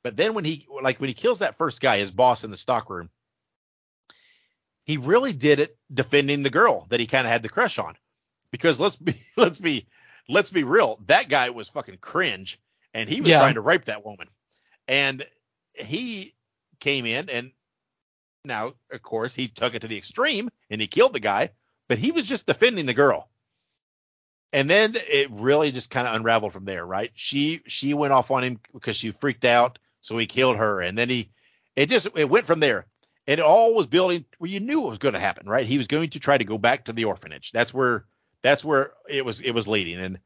but 0.04 0.18
then 0.18 0.34
when 0.34 0.46
he 0.46 0.66
like 0.82 1.00
when 1.00 1.08
he 1.08 1.14
kills 1.14 1.40
that 1.40 1.58
first 1.58 1.82
guy, 1.82 1.98
his 1.98 2.12
boss 2.12 2.44
in 2.44 2.52
the 2.52 2.58
stockroom, 2.58 3.10
he 4.84 4.98
really 4.98 5.34
did 5.34 5.60
it 5.60 5.78
defending 5.94 6.44
the 6.44 6.50
girl 6.50 6.86
that 6.90 7.00
he 7.00 7.08
kind 7.08 7.26
of 7.26 7.32
had 7.32 7.42
the 7.42 7.50
crush 7.50 7.80
on. 7.80 7.96
Because 8.52 8.80
let's 8.80 8.96
be 8.96 9.16
let's 9.38 9.60
be 9.60 9.88
let's 10.28 10.50
be 10.50 10.64
real, 10.64 11.00
that 11.06 11.30
guy 11.30 11.50
was 11.50 11.70
fucking 11.70 11.98
cringe, 11.98 12.60
and 12.94 13.10
he 13.10 13.22
was 13.22 13.30
Yeah. 13.30 13.40
trying 13.40 13.56
to 13.56 13.62
rape 13.62 13.86
that 13.86 14.06
woman, 14.06 14.28
and 14.88 15.26
he 15.74 16.34
came 16.80 17.06
in 17.06 17.30
and 17.30 17.52
now 18.44 18.74
of 18.92 19.02
course 19.02 19.34
he 19.34 19.48
took 19.48 19.74
it 19.76 19.80
to 19.80 19.88
the 19.88 19.98
extreme 19.98 20.50
and 20.70 20.80
he 20.80 20.88
killed 20.88 21.14
the 21.14 21.20
guy, 21.20 21.50
but 21.88 21.98
he 21.98 22.12
was 22.12 22.28
just 22.28 22.46
defending 22.46 22.86
the 22.86 22.94
girl. 22.94 23.30
And 24.54 24.70
then 24.70 24.94
it 24.96 25.30
really 25.32 25.72
just 25.72 25.90
kind 25.90 26.08
of 26.08 26.16
unraveled 26.16 26.54
from 26.54 26.66
there, 26.66 26.86
right? 26.86 27.12
She 27.16 27.62
she 27.68 27.94
went 27.94 28.14
off 28.14 28.32
on 28.32 28.44
him 28.44 28.60
because 28.74 28.96
she 28.96 29.12
freaked 29.12 29.46
out, 29.46 29.80
so 30.02 30.18
he 30.18 30.28
killed 30.28 30.58
her, 30.58 30.82
and 30.82 30.98
then 30.98 31.10
he 31.10 31.30
it 31.76 31.90
just 31.90 32.08
it 32.16 32.30
went 32.30 32.46
from 32.46 32.60
there. 32.60 32.86
And 33.28 33.40
it 33.40 33.44
all 33.44 33.74
was 33.74 33.88
building 33.88 34.24
where 34.38 34.52
you 34.52 34.60
knew 34.60 34.86
it 34.86 34.90
was 34.90 35.00
going 35.00 35.16
to 35.16 35.20
happen, 35.20 35.48
right? 35.50 35.66
He 35.66 35.78
was 35.78 35.88
going 35.88 36.12
to 36.12 36.20
try 36.20 36.38
to 36.38 36.44
go 36.44 36.58
back 36.58 36.86
to 36.86 36.94
the 36.94 37.06
orphanage. 37.06 37.52
That's 37.52 37.74
where 37.74 38.06
that's 38.46 38.64
where 38.64 38.92
it 39.10 39.26
was 39.26 39.42
it 39.42 39.52
was 39.52 39.68
leading. 39.68 39.98
And 39.98 40.20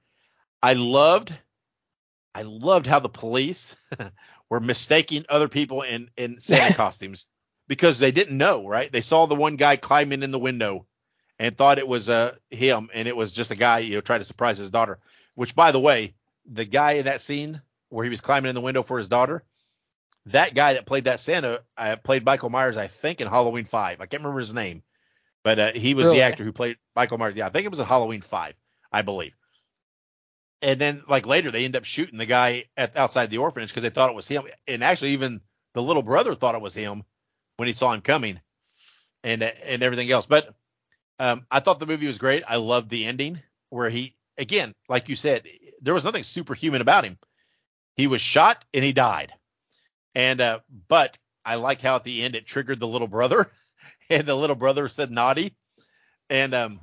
I 0.61 0.73
loved 0.73 1.33
I 2.35 2.41
loved 2.41 2.85
how 2.85 2.99
the 2.99 3.07
police 3.07 3.77
were 4.49 4.59
mistaking 4.59 5.23
other 5.29 5.47
people 5.47 5.83
in 5.83 6.09
in 6.17 6.37
Santa 6.39 6.73
costumes 6.75 7.29
because 7.69 7.97
they 7.97 8.11
didn't 8.11 8.37
know, 8.37 8.67
right? 8.67 8.91
They 8.91 9.01
saw 9.01 9.25
the 9.25 9.35
one 9.35 9.55
guy 9.55 9.77
climbing 9.77 10.21
in 10.21 10.31
the 10.31 10.39
window 10.39 10.85
and 11.39 11.55
thought 11.55 11.77
it 11.77 11.87
was 11.87 12.09
uh 12.09 12.35
him 12.49 12.89
and 12.93 13.07
it 13.07 13.15
was 13.15 13.31
just 13.31 13.51
a 13.51 13.55
guy, 13.55 13.79
you 13.79 13.95
know, 13.95 14.01
trying 14.01 14.19
to 14.19 14.25
surprise 14.25 14.57
his 14.57 14.71
daughter. 14.71 14.99
Which 15.35 15.55
by 15.55 15.71
the 15.71 15.79
way, 15.79 16.13
the 16.45 16.65
guy 16.65 16.93
in 16.93 17.05
that 17.05 17.21
scene 17.21 17.61
where 17.87 18.03
he 18.03 18.09
was 18.09 18.19
climbing 18.19 18.49
in 18.49 18.55
the 18.55 18.61
window 18.61 18.83
for 18.83 18.97
his 18.97 19.07
daughter, 19.07 19.45
that 20.25 20.53
guy 20.53 20.73
that 20.73 20.85
played 20.85 21.05
that 21.05 21.21
Santa 21.21 21.63
uh, 21.77 21.95
played 22.03 22.25
Michael 22.25 22.49
Myers, 22.49 22.75
I 22.75 22.87
think, 22.87 23.21
in 23.21 23.27
Halloween 23.27 23.63
Five. 23.63 24.01
I 24.01 24.07
can't 24.07 24.21
remember 24.23 24.39
his 24.39 24.53
name, 24.53 24.83
but 25.43 25.59
uh, 25.59 25.71
he 25.73 25.93
was 25.93 26.07
Really? 26.07 26.17
the 26.19 26.23
actor 26.23 26.43
who 26.43 26.51
played 26.51 26.77
Michael 26.95 27.17
Myers. 27.17 27.35
Yeah, 27.35 27.47
I 27.47 27.49
think 27.49 27.65
it 27.65 27.71
was 27.71 27.79
in 27.79 27.85
Halloween 27.85 28.21
Five, 28.21 28.55
I 28.91 29.01
believe. 29.01 29.33
And 30.61 30.79
then 30.79 31.03
like 31.07 31.25
later 31.25 31.51
they 31.51 31.65
end 31.65 31.75
up 31.75 31.85
shooting 31.85 32.17
the 32.17 32.25
guy 32.25 32.65
at 32.75 32.97
outside 32.97 33.29
the 33.29 33.37
orphanage 33.37 33.69
because 33.69 33.83
they 33.83 33.89
thought 33.89 34.09
it 34.09 34.15
was 34.15 34.27
him, 34.27 34.43
and 34.67 34.83
actually 34.83 35.11
even 35.11 35.41
the 35.73 35.81
little 35.81 36.03
brother 36.03 36.35
thought 36.35 36.55
it 36.55 36.61
was 36.61 36.73
him 36.73 37.03
when 37.57 37.67
he 37.67 37.73
saw 37.73 37.93
him 37.93 38.01
coming, 38.01 38.39
and 39.23 39.41
and 39.43 39.83
everything 39.83 40.11
else. 40.11 40.25
But 40.25 40.53
um, 41.19 41.45
I 41.49 41.59
thought 41.61 41.79
the 41.79 41.85
movie 41.85 42.07
was 42.07 42.17
great. 42.17 42.43
I 42.47 42.57
loved 42.57 42.89
the 42.89 43.05
ending 43.05 43.41
where 43.69 43.89
he 43.89 44.13
again, 44.37 44.73
like 44.87 45.09
you 45.09 45.15
said, 45.15 45.47
there 45.81 45.93
was 45.93 46.05
nothing 46.05 46.23
superhuman 46.23 46.81
about 46.81 47.05
him. 47.05 47.17
He 47.95 48.07
was 48.07 48.21
shot 48.21 48.63
and 48.73 48.83
he 48.83 48.93
died. 48.93 49.33
And 50.15 50.41
uh, 50.41 50.59
but 50.87 51.17
I 51.45 51.55
like 51.55 51.81
how 51.81 51.95
at 51.97 52.03
the 52.03 52.23
end 52.23 52.35
it 52.35 52.45
triggered 52.45 52.79
the 52.79 52.87
little 52.87 53.07
brother, 53.07 53.49
and 54.09 54.25
the 54.25 54.35
little 54.35 54.55
brother 54.55 54.87
said 54.87 55.11
naughty. 55.11 55.55
And 56.29 56.53
um, 56.53 56.79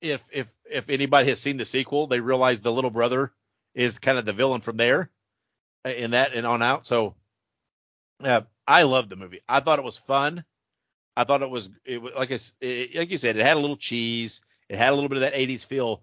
if 0.00 0.22
if 0.32 0.52
if 0.70 0.90
anybody 0.90 1.28
has 1.28 1.40
seen 1.40 1.56
the 1.56 1.64
sequel, 1.64 2.06
they 2.06 2.20
realize 2.20 2.60
the 2.60 2.72
little 2.72 2.90
brother 2.90 3.32
is 3.74 3.98
kind 3.98 4.18
of 4.18 4.24
the 4.24 4.32
villain 4.32 4.60
from 4.60 4.76
there, 4.76 5.10
uh, 5.86 5.90
in 5.90 6.12
that 6.12 6.34
and 6.34 6.46
on 6.46 6.62
out. 6.62 6.86
So 6.86 7.16
uh, 8.22 8.42
I 8.66 8.82
loved 8.82 9.10
the 9.10 9.16
movie. 9.16 9.40
I 9.48 9.60
thought 9.60 9.78
it 9.78 9.84
was 9.84 9.96
fun. 9.96 10.44
I 11.16 11.24
thought 11.24 11.42
it 11.42 11.50
was 11.50 11.70
it 11.84 12.00
was 12.00 12.14
like 12.14 12.32
I, 12.32 12.38
it, 12.60 12.96
like 12.96 13.10
you 13.10 13.18
said, 13.18 13.36
it 13.36 13.44
had 13.44 13.56
a 13.56 13.60
little 13.60 13.76
cheese. 13.76 14.40
It 14.68 14.78
had 14.78 14.90
a 14.90 14.94
little 14.94 15.08
bit 15.08 15.16
of 15.16 15.22
that 15.22 15.34
80s 15.34 15.66
feel, 15.66 16.02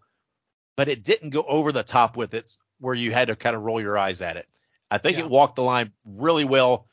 but 0.77 0.89
it 0.89 1.03
didn't 1.03 1.31
go 1.31 1.43
over 1.47 1.71
the 1.71 1.83
top 1.83 2.15
with 2.17 2.33
it 2.33 2.55
where 2.79 2.93
you 2.93 3.11
had 3.11 3.29
to 3.29 3.35
kind 3.35 3.55
of 3.55 3.63
roll 3.63 3.81
your 3.81 3.97
eyes 3.97 4.21
at 4.21 4.37
it. 4.37 4.47
I 4.91 4.97
think 4.97 5.17
Yeah. 5.17 5.23
it 5.23 5.29
walked 5.29 5.55
the 5.55 5.63
line 5.63 5.91
really 6.05 6.45
well 6.45 6.87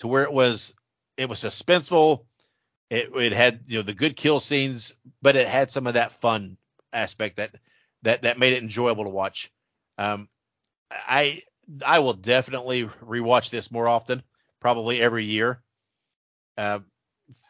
to 0.00 0.08
where 0.08 0.24
it 0.24 0.32
was 0.32 0.74
it 1.16 1.28
was 1.28 1.38
suspenseful. 1.40 2.24
It, 2.92 3.08
it 3.14 3.32
had 3.32 3.60
you 3.68 3.78
know 3.78 3.82
the 3.82 3.94
good 3.94 4.16
kill 4.16 4.38
scenes, 4.38 4.94
but 5.22 5.34
it 5.34 5.48
had 5.48 5.70
some 5.70 5.86
of 5.86 5.94
that 5.94 6.12
fun 6.12 6.58
aspect 6.92 7.36
that 7.36 7.54
that 8.02 8.20
that 8.22 8.38
made 8.38 8.52
it 8.52 8.62
enjoyable 8.62 9.04
to 9.04 9.10
watch. 9.10 9.50
Um, 9.96 10.28
I 10.90 11.38
I 11.86 12.00
will 12.00 12.12
definitely 12.12 12.84
rewatch 12.84 13.48
this 13.48 13.72
more 13.72 13.88
often, 13.88 14.22
probably 14.60 15.00
every 15.00 15.24
year. 15.24 15.62
Uh, 16.58 16.80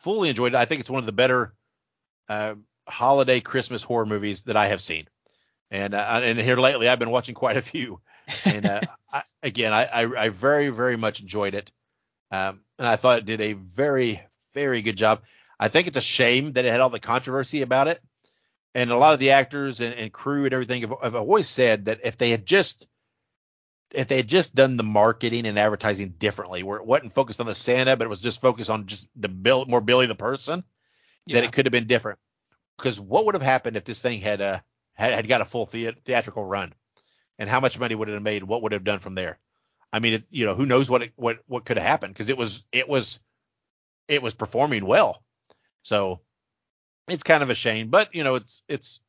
fully 0.02 0.28
enjoyed 0.28 0.54
it. 0.54 0.58
I 0.58 0.64
think 0.64 0.78
it's 0.78 0.90
one 0.90 1.00
of 1.00 1.06
the 1.06 1.12
better 1.12 1.54
uh, 2.28 2.54
holiday 2.88 3.40
Christmas 3.40 3.82
horror 3.82 4.06
movies 4.06 4.42
that 4.44 4.56
I 4.56 4.68
have 4.68 4.80
seen. 4.80 5.08
And 5.72 5.92
uh, 5.94 6.20
and 6.22 6.38
here 6.38 6.56
lately, 6.56 6.88
I've 6.88 7.00
been 7.00 7.10
watching 7.10 7.34
quite 7.34 7.56
a 7.56 7.62
few. 7.62 8.00
And 8.46 8.64
uh, 8.64 8.80
I, 9.12 9.22
again, 9.42 9.72
I, 9.72 9.86
I 9.86 10.24
I 10.26 10.28
very 10.28 10.68
very 10.68 10.96
much 10.96 11.20
enjoyed 11.20 11.56
it. 11.56 11.72
Um, 12.30 12.60
and 12.78 12.86
I 12.86 12.94
thought 12.94 13.18
it 13.18 13.24
did 13.24 13.40
a 13.40 13.54
very 13.54 14.22
very 14.54 14.82
good 14.82 14.96
job. 14.96 15.22
I 15.58 15.68
think 15.68 15.86
it's 15.86 15.96
a 15.96 16.02
shame 16.02 16.52
that 16.52 16.64
it 16.64 16.70
had 16.70 16.80
all 16.80 16.90
the 16.90 17.00
controversy 17.00 17.62
about 17.62 17.88
it. 17.88 18.00
And 18.74 18.90
a 18.90 18.96
lot 18.96 19.14
of 19.14 19.20
the 19.20 19.32
actors 19.32 19.80
and, 19.80 19.94
and 19.94 20.12
crew 20.12 20.44
and 20.44 20.54
everything 20.54 20.80
have, 20.82 20.94
have 21.02 21.14
always 21.14 21.48
said 21.48 21.86
that 21.86 22.00
if 22.04 22.16
they 22.16 22.30
had 22.30 22.46
just 22.46 22.86
if 23.94 24.08
they 24.08 24.16
had 24.16 24.28
just 24.28 24.54
done 24.54 24.78
the 24.78 24.82
marketing 24.82 25.46
and 25.46 25.58
advertising 25.58 26.14
differently, 26.18 26.62
where 26.62 26.78
it 26.78 26.86
wasn't 26.86 27.12
focused 27.12 27.40
on 27.40 27.46
the 27.46 27.54
Santa, 27.54 27.94
but 27.94 28.06
it 28.06 28.08
was 28.10 28.22
just 28.22 28.40
focused 28.40 28.70
on 28.70 28.86
just 28.86 29.06
the 29.14 29.28
Bill, 29.28 29.66
more 29.66 29.82
Billy 29.82 30.06
the 30.06 30.14
person, 30.14 30.64
Yeah. 31.26 31.34
that 31.40 31.44
it 31.44 31.52
could 31.52 31.66
have 31.66 31.72
been 31.72 31.86
different. 31.86 32.18
Because 32.78 32.98
what 32.98 33.26
would 33.26 33.34
have 33.34 33.42
happened 33.42 33.76
if 33.76 33.84
this 33.84 34.00
thing 34.00 34.20
had 34.20 34.40
uh 34.40 34.58
had, 34.94 35.12
had 35.12 35.28
got 35.28 35.40
a 35.42 35.44
full 35.44 35.66
thea- 35.66 35.92
theatrical 35.92 36.44
run, 36.44 36.72
and 37.38 37.48
how 37.48 37.60
much 37.60 37.78
money 37.78 37.94
would 37.94 38.08
it 38.08 38.14
have 38.14 38.22
made? 38.22 38.42
What 38.42 38.62
would 38.62 38.72
it 38.72 38.76
have 38.76 38.84
done 38.84 38.98
from 38.98 39.14
there? 39.14 39.38
I 39.92 39.98
mean, 39.98 40.14
it, 40.14 40.24
you 40.30 40.46
know, 40.46 40.54
who 40.54 40.64
knows 40.66 40.88
what 40.88 41.02
it, 41.02 41.12
what 41.16 41.40
what 41.46 41.64
could 41.64 41.76
have 41.76 41.86
happened 41.86 42.14
because 42.14 42.30
it 42.30 42.38
was 42.38 42.64
it 42.72 42.88
was 42.88 43.20
it 44.08 44.22
was 44.22 44.34
performing 44.34 44.86
well. 44.86 45.22
So 45.82 46.20
it's 47.08 47.22
kind 47.22 47.42
of 47.42 47.50
a 47.50 47.54
shame, 47.54 47.88
but 47.88 48.14
you 48.14 48.24
know, 48.24 48.36
it's 48.36 48.62
it's 48.68 49.00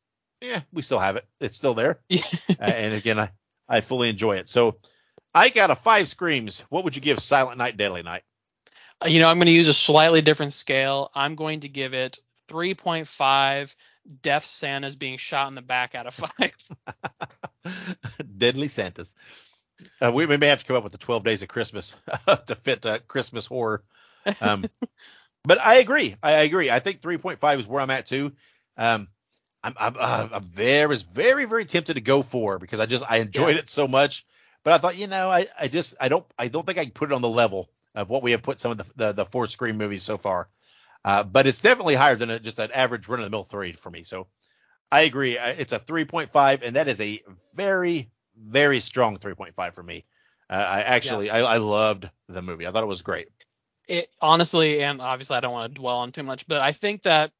yeah, 0.42 0.62
we 0.72 0.82
still 0.82 1.00
have 1.00 1.16
it. 1.16 1.26
It's 1.40 1.56
still 1.56 1.74
there. 1.74 2.00
uh, 2.12 2.18
and 2.60 2.94
again, 2.94 3.20
I 3.20 3.30
I 3.68 3.82
fully 3.82 4.10
enjoy 4.10 4.38
it. 4.38 4.50
So 4.50 4.78
I 5.34 5.50
got 5.50 5.72
a 5.72 5.76
five 5.76 6.08
screams. 6.08 6.62
What 6.70 6.84
would 6.84 6.96
you 6.96 7.02
give 7.02 7.20
Silent 7.20 7.58
Night, 7.58 7.78
Deadly 7.78 8.04
Night? 8.04 8.24
Uh, 9.04 9.08
you 9.08 9.20
know, 9.20 9.30
I'm 9.30 9.38
going 9.38 9.48
to 9.48 9.52
use 9.52 9.68
a 9.68 9.74
slightly 9.74 10.22
different 10.22 10.54
scale. 10.54 11.10
I'm 11.16 11.36
going 11.36 11.62
to 11.62 11.70
give 11.70 11.94
it 11.94 12.20
3.5 12.50 13.76
deaf 14.22 14.46
Santas 14.46 14.96
being 14.96 15.18
shot 15.18 15.48
in 15.48 15.56
the 15.56 15.62
back 15.62 15.96
out 15.96 16.08
of 16.08 16.14
five. 16.14 16.54
Deadly 18.38 18.68
Santas. 18.68 19.16
Uh, 20.02 20.12
we, 20.14 20.26
we, 20.26 20.38
may 20.38 20.48
have 20.48 20.60
to 20.60 20.66
come 20.66 20.76
up 20.76 20.84
with 20.84 20.92
the 20.92 20.98
12 20.98 21.24
days 21.24 21.42
of 21.42 21.50
Christmas 21.50 21.98
to 22.48 22.56
fit 22.56 22.86
uh, 22.86 23.00
Christmas 23.08 23.46
horror. 23.46 23.84
Um, 24.42 24.66
but 25.44 25.60
I 25.60 25.76
agree. 25.76 26.16
I 26.22 26.32
agree. 26.42 26.70
I 26.70 26.80
think 26.80 27.02
3.5 27.02 27.60
is 27.60 27.68
where 27.68 27.82
I'm 27.82 27.90
at 27.90 28.06
too. 28.06 28.32
Um, 28.78 29.08
I'm, 29.64 29.74
I'm, 29.80 29.96
uh, 29.98 30.28
I'm 30.34 30.44
very, 30.44 30.98
very, 30.98 31.46
very 31.46 31.66
tempted 31.66 31.96
to 31.96 32.02
go 32.02 32.22
for 32.22 32.60
because 32.60 32.80
I 32.80 32.86
just 32.86 33.10
I 33.10 33.18
enjoyed 33.18 33.56
yeah. 33.56 33.62
it 33.62 33.70
so 33.70 33.88
much. 33.88 34.26
But 34.64 34.74
I 34.74 34.78
thought, 34.78 34.98
you 34.98 35.08
know, 35.08 35.30
I, 35.30 35.46
I 35.60 35.68
just 35.68 35.96
I 36.00 36.10
don't 36.10 36.26
I 36.38 36.48
don't 36.48 36.66
think 36.66 36.78
I 36.78 36.84
can 36.84 36.92
put 36.92 37.12
it 37.12 37.16
on 37.16 37.22
the 37.22 37.30
level 37.30 37.70
of 37.96 38.10
what 38.10 38.24
we 38.24 38.32
have 38.32 38.42
put 38.42 38.60
some 38.60 38.72
of 38.72 38.78
the 38.78 38.86
the, 38.96 39.12
the 39.14 39.26
four 39.26 39.48
screen 39.48 39.78
movies 39.78 40.04
so 40.04 40.18
far. 40.18 40.50
Uh, 41.06 41.24
but 41.24 41.48
it's 41.48 41.62
definitely 41.62 41.96
higher 41.96 42.16
than 42.16 42.30
a, 42.30 42.40
just 42.40 42.60
an 42.60 42.72
average 42.74 43.08
run 43.08 43.20
of 43.20 43.26
the 43.26 43.30
mill 43.30 43.44
three 43.44 43.74
for 43.74 43.90
me. 43.90 44.04
So 44.04 44.28
I 44.90 45.02
agree. 45.02 45.38
It's 45.38 45.74
a 45.74 45.80
3.5, 45.80 46.62
and 46.64 46.76
that 46.76 46.88
is 46.88 47.02
a 47.02 47.22
very 47.54 48.10
very 48.38 48.80
strong 48.80 49.18
3.5 49.18 49.74
for 49.74 49.84
me. 49.84 50.04
Uh, 50.50 50.54
I 50.54 50.82
actually 50.82 51.28
yeah. 51.28 51.36
I, 51.36 51.56
I 51.56 51.58
loved 51.58 52.10
the 52.30 52.42
movie. 52.42 52.68
I 52.68 52.72
thought 52.72 52.84
it 52.84 52.88
was 52.88 53.02
great. 53.02 53.28
It 53.88 54.10
honestly, 54.22 54.82
and 54.82 55.02
obviously 55.02 55.36
I 55.36 55.40
don't 55.42 55.54
want 55.54 55.74
to 55.74 55.82
dwell 55.82 55.98
on 55.98 56.12
too 56.12 56.24
much, 56.24 56.48
but 56.48 56.62
I 56.62 56.72
think 56.72 57.04
that 57.04 57.32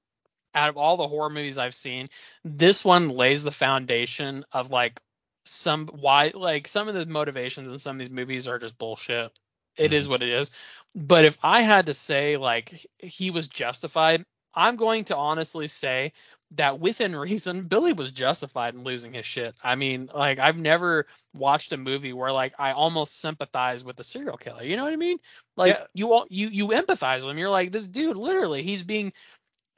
out 0.54 0.70
of 0.70 0.78
all 0.78 0.98
the 0.98 1.08
horror 1.08 1.30
movies 1.30 1.58
I've 1.58 1.76
seen, 1.76 2.08
this 2.44 2.84
one 2.86 3.10
lays 3.10 3.44
the 3.44 3.52
foundation 3.52 4.46
of 4.52 4.70
like 4.70 5.02
some 5.46 5.88
why 5.88 6.32
like 6.34 6.68
some 6.68 6.88
of 6.88 6.96
the 6.96 7.06
motivations 7.06 7.72
in 7.72 7.80
some 7.80 7.96
of 7.96 8.00
these 8.00 8.10
movies 8.10 8.48
are 8.48 8.60
just 8.60 8.78
bullshit. 8.78 9.32
It 9.78 9.86
mm-hmm. 9.86 9.94
is 9.94 10.08
what 10.08 10.24
it 10.24 10.30
is. 10.30 10.52
But 10.96 11.26
if 11.26 11.38
I 11.42 11.62
had 11.62 11.88
to 11.88 11.94
say 11.94 12.38
like 12.38 12.86
he 13.00 13.32
was 13.32 13.48
justified, 13.48 14.26
I'm 14.54 14.76
going 14.76 15.06
to 15.06 15.18
honestly 15.18 15.68
say 15.68 16.14
that 16.56 16.80
within 16.80 17.16
reason, 17.16 17.64
Billy 17.64 17.94
was 17.94 18.12
justified 18.12 18.74
in 18.74 18.84
losing 18.84 19.14
his 19.14 19.26
shit. 19.26 19.56
I 19.64 19.76
mean, 19.76 20.10
like 20.14 20.40
I've 20.40 20.58
never 20.58 21.08
watched 21.36 21.74
a 21.74 21.78
movie 21.78 22.14
where 22.14 22.32
like 22.32 22.54
I 22.60 22.72
almost 22.72 23.20
sympathize 23.20 23.84
with 23.84 23.96
the 23.96 24.04
serial 24.04 24.38
killer. 24.38 24.64
You 24.64 24.76
know 24.76 24.84
what 24.84 24.94
I 24.94 24.98
mean? 24.98 25.18
Like 25.56 25.74
yeah. 25.74 25.84
you 25.94 26.14
all 26.14 26.26
you 26.30 26.48
you 26.48 26.68
empathize 26.70 27.22
with 27.22 27.32
him. 27.32 27.38
You're 27.38 27.50
like 27.50 27.72
this 27.72 27.88
dude 27.88 28.18
literally 28.18 28.64
he's 28.64 28.84
being 28.84 29.14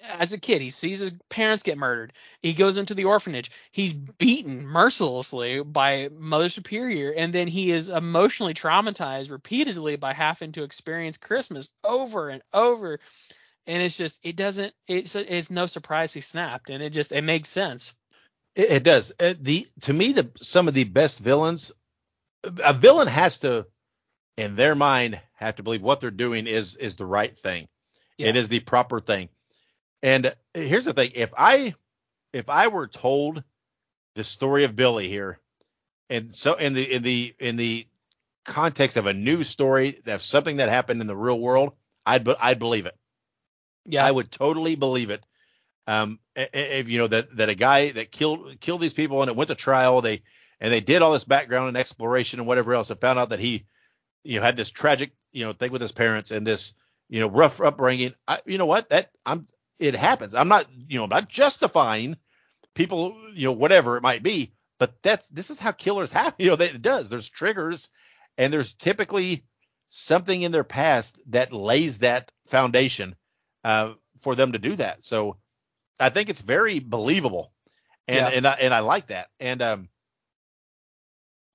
as 0.01 0.33
a 0.33 0.39
kid, 0.39 0.61
he 0.61 0.69
sees 0.69 0.99
his 0.99 1.13
parents 1.29 1.63
get 1.63 1.77
murdered. 1.77 2.13
He 2.41 2.53
goes 2.53 2.77
into 2.77 2.93
the 2.93 3.05
orphanage. 3.05 3.51
He's 3.71 3.93
beaten 3.93 4.65
mercilessly 4.65 5.63
by 5.63 6.09
Mother 6.13 6.49
Superior, 6.49 7.11
and 7.11 7.33
then 7.33 7.47
he 7.47 7.71
is 7.71 7.89
emotionally 7.89 8.53
traumatized 8.53 9.31
repeatedly 9.31 9.95
by 9.95 10.13
having 10.13 10.51
to 10.53 10.63
experience 10.63 11.17
Christmas 11.17 11.69
over 11.83 12.29
and 12.29 12.41
over. 12.53 12.99
And 13.67 13.81
it's 13.81 13.97
just, 13.97 14.19
it 14.23 14.35
doesn't, 14.35 14.73
it's, 14.87 15.15
it's 15.15 15.49
no 15.49 15.65
surprise 15.65 16.13
he 16.13 16.21
snapped, 16.21 16.69
and 16.69 16.83
it 16.83 16.91
just, 16.91 17.11
it 17.11 17.23
makes 17.23 17.49
sense. 17.49 17.93
It, 18.55 18.71
it 18.71 18.83
does. 18.83 19.11
Uh, 19.19 19.33
the 19.39 19.65
to 19.81 19.93
me, 19.93 20.13
the 20.13 20.29
some 20.39 20.67
of 20.67 20.73
the 20.73 20.83
best 20.83 21.19
villains, 21.19 21.71
a 22.43 22.73
villain 22.73 23.07
has 23.07 23.39
to, 23.39 23.65
in 24.37 24.55
their 24.55 24.75
mind, 24.75 25.19
have 25.33 25.55
to 25.55 25.63
believe 25.63 25.81
what 25.81 25.99
they're 25.99 26.11
doing 26.11 26.47
is 26.47 26.75
is 26.75 26.95
the 26.95 27.05
right 27.05 27.31
thing. 27.31 27.67
Yeah. 28.17 28.29
It 28.29 28.35
is 28.35 28.49
the 28.49 28.59
proper 28.59 28.99
thing 28.99 29.29
and 30.05 30.33
here's 30.53 30.85
the 30.85 30.93
thing: 30.93 31.11
if 31.15 31.31
I 31.35 31.73
if 32.31 32.47
I 32.49 32.67
were 32.67 32.87
told 32.87 33.43
the 34.13 34.23
story 34.23 34.63
of 34.63 34.75
Billy 34.75 35.07
here, 35.07 35.39
and 36.11 36.33
so 36.33 36.53
in 36.53 36.73
the 36.73 36.93
in 36.93 37.01
the 37.01 37.33
in 37.39 37.55
the 37.55 37.87
context 38.45 38.97
of 38.97 39.07
a 39.07 39.13
news 39.13 39.49
story 39.49 39.95
of 40.05 40.21
something 40.21 40.57
that 40.57 40.69
happened 40.69 41.01
in 41.01 41.07
the 41.07 41.17
real 41.17 41.39
world, 41.39 41.73
I'd 42.05 42.27
I'd 42.39 42.59
believe 42.59 42.85
it. 42.85 42.95
Yeah, 43.85 44.05
I 44.05 44.11
would 44.11 44.31
totally 44.31 44.75
believe 44.75 45.09
it. 45.09 45.23
Um, 45.87 46.19
if 46.35 46.89
you 46.89 46.97
know 46.97 47.07
that 47.07 47.35
that 47.37 47.49
a 47.49 47.55
guy 47.55 47.89
that 47.91 48.11
killed 48.11 48.59
killed 48.59 48.81
these 48.81 48.93
people 48.93 49.21
and 49.21 49.29
it 49.29 49.35
went 49.35 49.49
to 49.49 49.55
trial, 49.55 50.01
they 50.01 50.23
and 50.59 50.73
they 50.73 50.79
did 50.79 51.01
all 51.01 51.13
this 51.13 51.23
background 51.23 51.67
and 51.67 51.77
exploration 51.77 52.39
and 52.39 52.47
whatever 52.47 52.73
else, 52.73 52.89
and 52.89 52.99
found 52.99 53.19
out 53.19 53.29
that 53.29 53.39
he, 53.39 53.65
you 54.23 54.37
know, 54.37 54.45
had 54.45 54.57
this 54.57 54.71
tragic 54.71 55.11
you 55.31 55.45
know 55.45 55.53
thing 55.53 55.71
with 55.71 55.81
his 55.81 55.91
parents 55.91 56.31
and 56.31 56.45
this 56.47 56.73
you 57.09 57.19
know 57.19 57.29
rough 57.29 57.61
upbringing. 57.61 58.13
I, 58.27 58.41
you 58.45 58.57
know 58.57 58.65
what? 58.65 58.89
That 58.89 59.11
I'm 59.25 59.47
it 59.79 59.95
happens. 59.95 60.35
I'm 60.35 60.47
not, 60.47 60.67
you 60.87 60.99
know, 60.99 61.05
not 61.05 61.29
justifying 61.29 62.17
people, 62.73 63.15
you 63.33 63.45
know, 63.45 63.53
whatever 63.53 63.97
it 63.97 64.03
might 64.03 64.23
be, 64.23 64.53
but 64.79 65.01
that's 65.03 65.29
this 65.29 65.49
is 65.49 65.59
how 65.59 65.71
killers 65.71 66.11
happen. 66.11 66.35
You 66.39 66.51
know, 66.51 66.63
it 66.63 66.81
does. 66.81 67.09
There's 67.09 67.29
triggers, 67.29 67.89
and 68.37 68.51
there's 68.51 68.73
typically 68.73 69.45
something 69.89 70.41
in 70.41 70.51
their 70.51 70.63
past 70.63 71.19
that 71.31 71.53
lays 71.53 71.99
that 71.99 72.31
foundation 72.47 73.15
uh, 73.65 73.93
for 74.19 74.35
them 74.35 74.53
to 74.53 74.59
do 74.59 74.77
that. 74.77 75.03
So 75.03 75.35
I 75.99 76.07
think 76.09 76.29
it's 76.29 76.41
very 76.41 76.79
believable, 76.79 77.51
and 78.07 78.17
yeah. 78.17 78.29
and 78.29 78.47
I, 78.47 78.57
and 78.61 78.73
I 78.73 78.79
like 78.79 79.07
that. 79.07 79.27
And 79.41 79.61
um, 79.61 79.89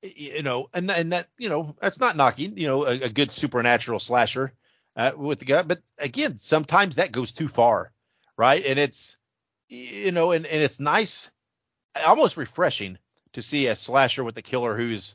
you 0.02 0.42
know, 0.42 0.68
and 0.74 0.90
and 0.90 1.12
that 1.12 1.28
you 1.38 1.48
know 1.48 1.74
that's 1.80 2.00
not 2.00 2.16
knocking, 2.16 2.58
you 2.58 2.66
know, 2.66 2.84
a, 2.84 3.04
a 3.04 3.08
good 3.08 3.32
supernatural 3.32 3.98
slasher 3.98 4.52
uh, 4.96 5.12
with 5.16 5.38
the 5.38 5.46
guy, 5.46 5.62
but 5.62 5.80
again, 5.98 6.36
sometimes 6.36 6.96
that 6.96 7.12
goes 7.12 7.32
too 7.32 7.48
far 7.48 7.92
right? 8.40 8.64
And 8.64 8.78
it's 8.78 9.18
you 9.68 10.12
know, 10.12 10.32
and, 10.32 10.46
and 10.46 10.62
it's 10.62 10.80
nice, 10.80 11.30
almost 12.06 12.38
refreshing 12.38 12.98
to 13.34 13.42
see 13.42 13.66
a 13.66 13.74
slasher 13.74 14.24
with 14.24 14.36
a 14.38 14.42
killer 14.42 14.76
who's 14.76 15.14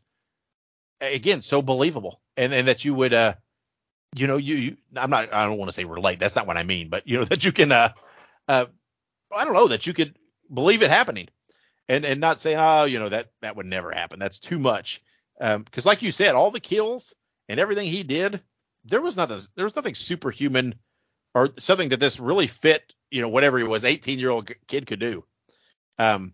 again 1.01 1.41
so 1.41 1.63
believable, 1.63 2.21
and 2.37 2.53
and 2.53 2.67
that 2.67 2.85
you 2.85 2.93
would 2.93 3.13
uh 3.13 3.33
you 4.15 4.27
know 4.27 4.37
you, 4.37 4.55
you 4.55 4.77
I'm 4.95 5.09
not 5.09 5.33
I 5.33 5.45
don't 5.45 5.57
want 5.57 5.69
to 5.69 5.73
say 5.73 5.83
relate 5.83 6.19
that's 6.19 6.35
not 6.35 6.47
what 6.47 6.57
I 6.57 6.63
mean, 6.63 6.89
but 6.89 7.07
you 7.07 7.19
know 7.19 7.25
that 7.25 7.45
you 7.45 7.51
can 7.51 7.71
uh 7.71 7.89
uh 8.47 8.65
I 9.31 9.45
don't 9.45 9.53
know 9.53 9.67
that 9.67 9.85
you 9.85 9.93
could 9.93 10.15
believe 10.51 10.81
it 10.81 10.89
happening. 10.89 11.27
And 11.87 12.05
and 12.05 12.19
not 12.19 12.39
saying 12.39 12.57
oh 12.59 12.85
you 12.85 12.99
know 12.99 13.09
that 13.09 13.29
that 13.41 13.55
would 13.55 13.65
never 13.65 13.91
happen. 13.91 14.19
That's 14.19 14.39
too 14.39 14.57
much. 14.57 15.01
Because 15.37 15.85
um, 15.85 15.89
like 15.89 16.01
you 16.01 16.11
said 16.11 16.33
all 16.33 16.51
the 16.51 16.61
kills 16.61 17.13
and 17.49 17.59
everything 17.59 17.87
he 17.87 18.03
did 18.03 18.41
there 18.85 19.01
was 19.01 19.17
nothing 19.17 19.41
there 19.55 19.65
was 19.65 19.75
nothing 19.75 19.95
superhuman 19.95 20.75
or 21.33 21.49
something 21.57 21.89
that 21.89 21.99
this 21.99 22.19
really 22.19 22.47
fit 22.47 22.93
you 23.11 23.21
know 23.21 23.29
whatever 23.29 23.57
he 23.57 23.63
was 23.63 23.83
18 23.83 24.17
year 24.17 24.29
old 24.29 24.49
kid 24.67 24.87
could 24.87 24.99
do. 24.99 25.25
Um 25.99 26.33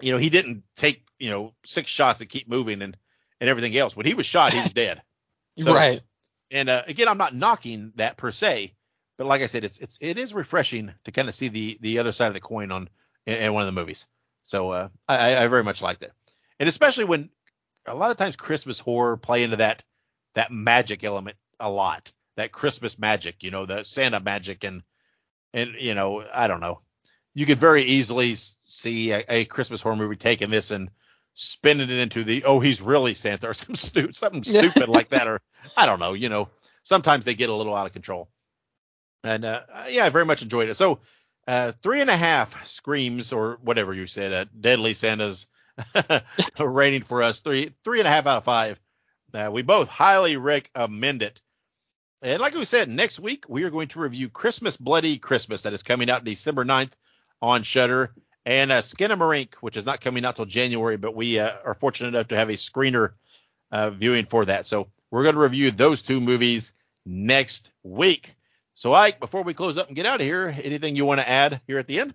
you 0.00 0.12
know 0.12 0.18
he 0.18 0.30
didn't 0.30 0.64
take 0.74 1.04
you 1.18 1.30
know 1.30 1.54
six 1.64 1.90
shots 1.90 2.22
and 2.22 2.30
keep 2.30 2.48
moving 2.48 2.80
and 2.80 2.96
and 3.40 3.50
everything 3.50 3.76
else. 3.76 3.94
When 3.94 4.06
he 4.06 4.14
was 4.14 4.26
shot 4.26 4.54
he 4.54 4.60
was 4.60 4.72
dead. 4.72 5.02
So, 5.60 5.74
right 5.74 6.02
and 6.50 6.68
uh, 6.68 6.82
again 6.86 7.08
i'm 7.08 7.18
not 7.18 7.34
knocking 7.34 7.92
that 7.96 8.16
per 8.16 8.30
se 8.30 8.72
but 9.16 9.26
like 9.26 9.42
i 9.42 9.46
said 9.46 9.64
it's 9.64 9.78
it's 9.78 9.98
it 10.00 10.18
is 10.18 10.34
refreshing 10.34 10.92
to 11.04 11.12
kind 11.12 11.28
of 11.28 11.34
see 11.34 11.48
the 11.48 11.78
the 11.80 11.98
other 11.98 12.12
side 12.12 12.28
of 12.28 12.34
the 12.34 12.40
coin 12.40 12.70
on 12.72 12.88
in, 13.26 13.34
in 13.38 13.52
one 13.52 13.62
of 13.62 13.72
the 13.72 13.80
movies 13.80 14.06
so 14.42 14.70
uh, 14.70 14.88
I, 15.08 15.36
I 15.36 15.46
very 15.48 15.64
much 15.64 15.82
liked 15.82 16.02
it 16.02 16.12
and 16.58 16.68
especially 16.68 17.04
when 17.04 17.30
a 17.86 17.94
lot 17.94 18.10
of 18.10 18.16
times 18.16 18.36
christmas 18.36 18.80
horror 18.80 19.16
play 19.16 19.42
into 19.42 19.56
that 19.56 19.82
that 20.34 20.52
magic 20.52 21.04
element 21.04 21.36
a 21.60 21.70
lot 21.70 22.12
that 22.36 22.52
christmas 22.52 22.98
magic 22.98 23.42
you 23.42 23.50
know 23.50 23.66
the 23.66 23.84
santa 23.84 24.20
magic 24.20 24.64
and 24.64 24.82
and 25.54 25.74
you 25.78 25.94
know, 25.94 26.24
I 26.34 26.48
don't 26.48 26.60
know. 26.60 26.80
You 27.34 27.46
could 27.46 27.58
very 27.58 27.82
easily 27.82 28.34
see 28.64 29.12
a, 29.12 29.24
a 29.28 29.44
Christmas 29.44 29.82
horror 29.82 29.96
movie 29.96 30.16
taking 30.16 30.50
this 30.50 30.70
and 30.70 30.90
spinning 31.40 31.88
it 31.88 31.98
into 31.98 32.24
the 32.24 32.42
oh 32.44 32.58
he's 32.58 32.82
really 32.82 33.14
Santa 33.14 33.48
or 33.48 33.54
some 33.54 33.76
stu- 33.76 34.12
something 34.12 34.42
stupid 34.42 34.88
like 34.88 35.10
that 35.10 35.28
or 35.28 35.40
I 35.76 35.86
don't 35.86 36.00
know. 36.00 36.14
You 36.14 36.28
know, 36.28 36.48
sometimes 36.82 37.24
they 37.24 37.34
get 37.34 37.48
a 37.48 37.54
little 37.54 37.74
out 37.74 37.86
of 37.86 37.92
control. 37.92 38.28
And 39.22 39.44
uh, 39.44 39.60
yeah, 39.88 40.04
I 40.04 40.08
very 40.08 40.24
much 40.24 40.42
enjoyed 40.42 40.68
it. 40.68 40.74
So 40.74 41.00
uh, 41.46 41.72
three 41.82 42.00
and 42.00 42.10
a 42.10 42.16
half 42.16 42.66
screams 42.66 43.32
or 43.32 43.58
whatever 43.62 43.94
you 43.94 44.06
said, 44.06 44.32
uh, 44.32 44.44
Deadly 44.58 44.94
Santa's 44.94 45.46
rating 46.58 47.02
for 47.02 47.22
us 47.22 47.40
three 47.40 47.72
three 47.84 48.00
and 48.00 48.08
a 48.08 48.10
half 48.10 48.26
out 48.26 48.38
of 48.38 48.44
five. 48.44 48.80
Uh, 49.32 49.50
we 49.52 49.62
both 49.62 49.88
highly 49.88 50.36
recommend 50.36 51.22
it. 51.22 51.40
And 52.20 52.40
like 52.40 52.54
we 52.54 52.64
said, 52.64 52.88
next 52.88 53.20
week 53.20 53.44
we 53.48 53.62
are 53.62 53.70
going 53.70 53.88
to 53.88 54.00
review 54.00 54.28
Christmas 54.28 54.76
Bloody 54.76 55.18
Christmas 55.18 55.62
that 55.62 55.72
is 55.72 55.84
coming 55.84 56.10
out 56.10 56.24
December 56.24 56.64
9th 56.64 56.92
on 57.40 57.62
Shudder, 57.62 58.12
and 58.48 58.72
uh, 58.72 58.80
Skinamarink, 58.80 59.56
which 59.56 59.76
is 59.76 59.84
not 59.84 60.00
coming 60.00 60.24
out 60.24 60.36
till 60.36 60.46
January, 60.46 60.96
but 60.96 61.14
we 61.14 61.38
uh, 61.38 61.50
are 61.66 61.74
fortunate 61.74 62.08
enough 62.08 62.28
to 62.28 62.36
have 62.36 62.48
a 62.48 62.54
screener 62.54 63.10
uh, 63.70 63.90
viewing 63.90 64.24
for 64.24 64.46
that. 64.46 64.66
So 64.66 64.88
we're 65.10 65.24
going 65.24 65.34
to 65.34 65.40
review 65.40 65.70
those 65.70 66.00
two 66.00 66.18
movies 66.18 66.72
next 67.04 67.70
week. 67.82 68.34
So 68.72 68.94
Ike, 68.94 69.20
before 69.20 69.42
we 69.42 69.52
close 69.52 69.76
up 69.76 69.88
and 69.88 69.96
get 69.96 70.06
out 70.06 70.20
of 70.20 70.26
here, 70.26 70.48
anything 70.62 70.96
you 70.96 71.04
want 71.04 71.20
to 71.20 71.28
add 71.28 71.60
here 71.66 71.78
at 71.78 71.86
the 71.86 72.00
end? 72.00 72.14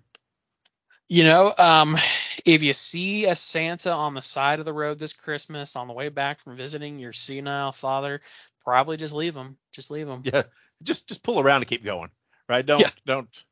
You 1.08 1.22
know, 1.22 1.54
um, 1.56 1.96
If 2.44 2.62
you 2.62 2.72
see 2.74 3.26
a 3.26 3.36
Santa 3.36 3.92
on 3.92 4.14
the 4.14 4.22
side 4.22 4.58
of 4.58 4.64
the 4.64 4.72
road 4.72 4.98
this 4.98 5.14
Christmas 5.14 5.76
on 5.76 5.88
the 5.88 5.94
way 5.94 6.10
back 6.10 6.40
from 6.40 6.56
visiting 6.56 6.98
your 6.98 7.12
senile 7.12 7.72
father, 7.72 8.20
probably 8.64 8.96
just 8.98 9.14
leave 9.14 9.34
him. 9.34 9.56
Just 9.72 9.90
leave 9.90 10.06
him. 10.06 10.22
Yeah, 10.24 10.42
just 10.82 11.08
just 11.08 11.22
pull 11.22 11.40
around 11.40 11.62
and 11.62 11.66
keep 11.66 11.84
going. 11.84 12.10
Right? 12.48 12.66
Don't 12.66 12.80
Yeah. 12.80 12.90
don't 13.06 13.44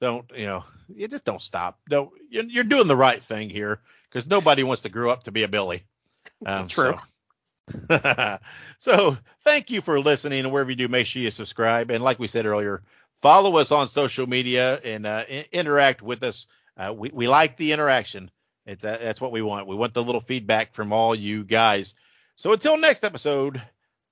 don't 0.00 0.30
you 0.36 0.46
know? 0.46 0.64
You 0.94 1.08
just 1.08 1.24
don't 1.24 1.42
stop. 1.42 1.80
Don't 1.88 2.10
you're, 2.28 2.44
you're 2.44 2.64
doing 2.64 2.88
the 2.88 2.96
right 2.96 3.20
thing 3.20 3.50
here 3.50 3.80
because 4.04 4.28
nobody 4.28 4.62
wants 4.62 4.82
to 4.82 4.88
grow 4.90 5.10
up 5.10 5.24
to 5.24 5.32
be 5.32 5.42
a 5.42 5.48
Billy. 5.48 5.82
Um, 6.46 6.68
True. 6.68 6.94
So. 7.90 8.38
so 8.78 9.16
thank 9.42 9.70
you 9.70 9.80
for 9.80 10.00
listening, 10.00 10.40
and 10.40 10.52
wherever 10.52 10.70
you 10.70 10.76
do, 10.76 10.88
make 10.88 11.06
sure 11.06 11.22
you 11.22 11.30
subscribe. 11.30 11.90
And 11.90 12.04
like 12.04 12.18
we 12.18 12.26
said 12.26 12.46
earlier, 12.46 12.82
follow 13.16 13.56
us 13.56 13.72
on 13.72 13.88
social 13.88 14.26
media 14.26 14.78
and 14.84 15.06
uh, 15.06 15.24
i- 15.30 15.46
interact 15.52 16.02
with 16.02 16.22
us. 16.22 16.46
Uh, 16.76 16.94
we 16.96 17.10
we 17.12 17.28
like 17.28 17.56
the 17.56 17.72
interaction. 17.72 18.30
It's 18.66 18.84
uh, 18.84 18.98
that's 19.00 19.20
what 19.20 19.32
we 19.32 19.42
want. 19.42 19.66
We 19.66 19.76
want 19.76 19.94
the 19.94 20.02
little 20.02 20.20
feedback 20.20 20.74
from 20.74 20.92
all 20.92 21.14
you 21.14 21.44
guys. 21.44 21.94
So 22.36 22.52
until 22.52 22.76
next 22.76 23.04
episode, 23.04 23.62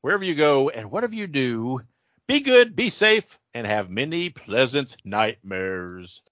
wherever 0.01 0.24
you 0.24 0.35
go 0.35 0.68
and 0.70 0.91
whatever 0.91 1.14
you 1.14 1.26
do, 1.26 1.80
be 2.28 2.40
good, 2.40 2.74
be 2.76 2.90
safe, 2.90 3.38
and 3.54 3.66
have 3.66 3.90
many 3.90 4.30
pleasant 4.30 4.96
nightmares. 5.04 6.22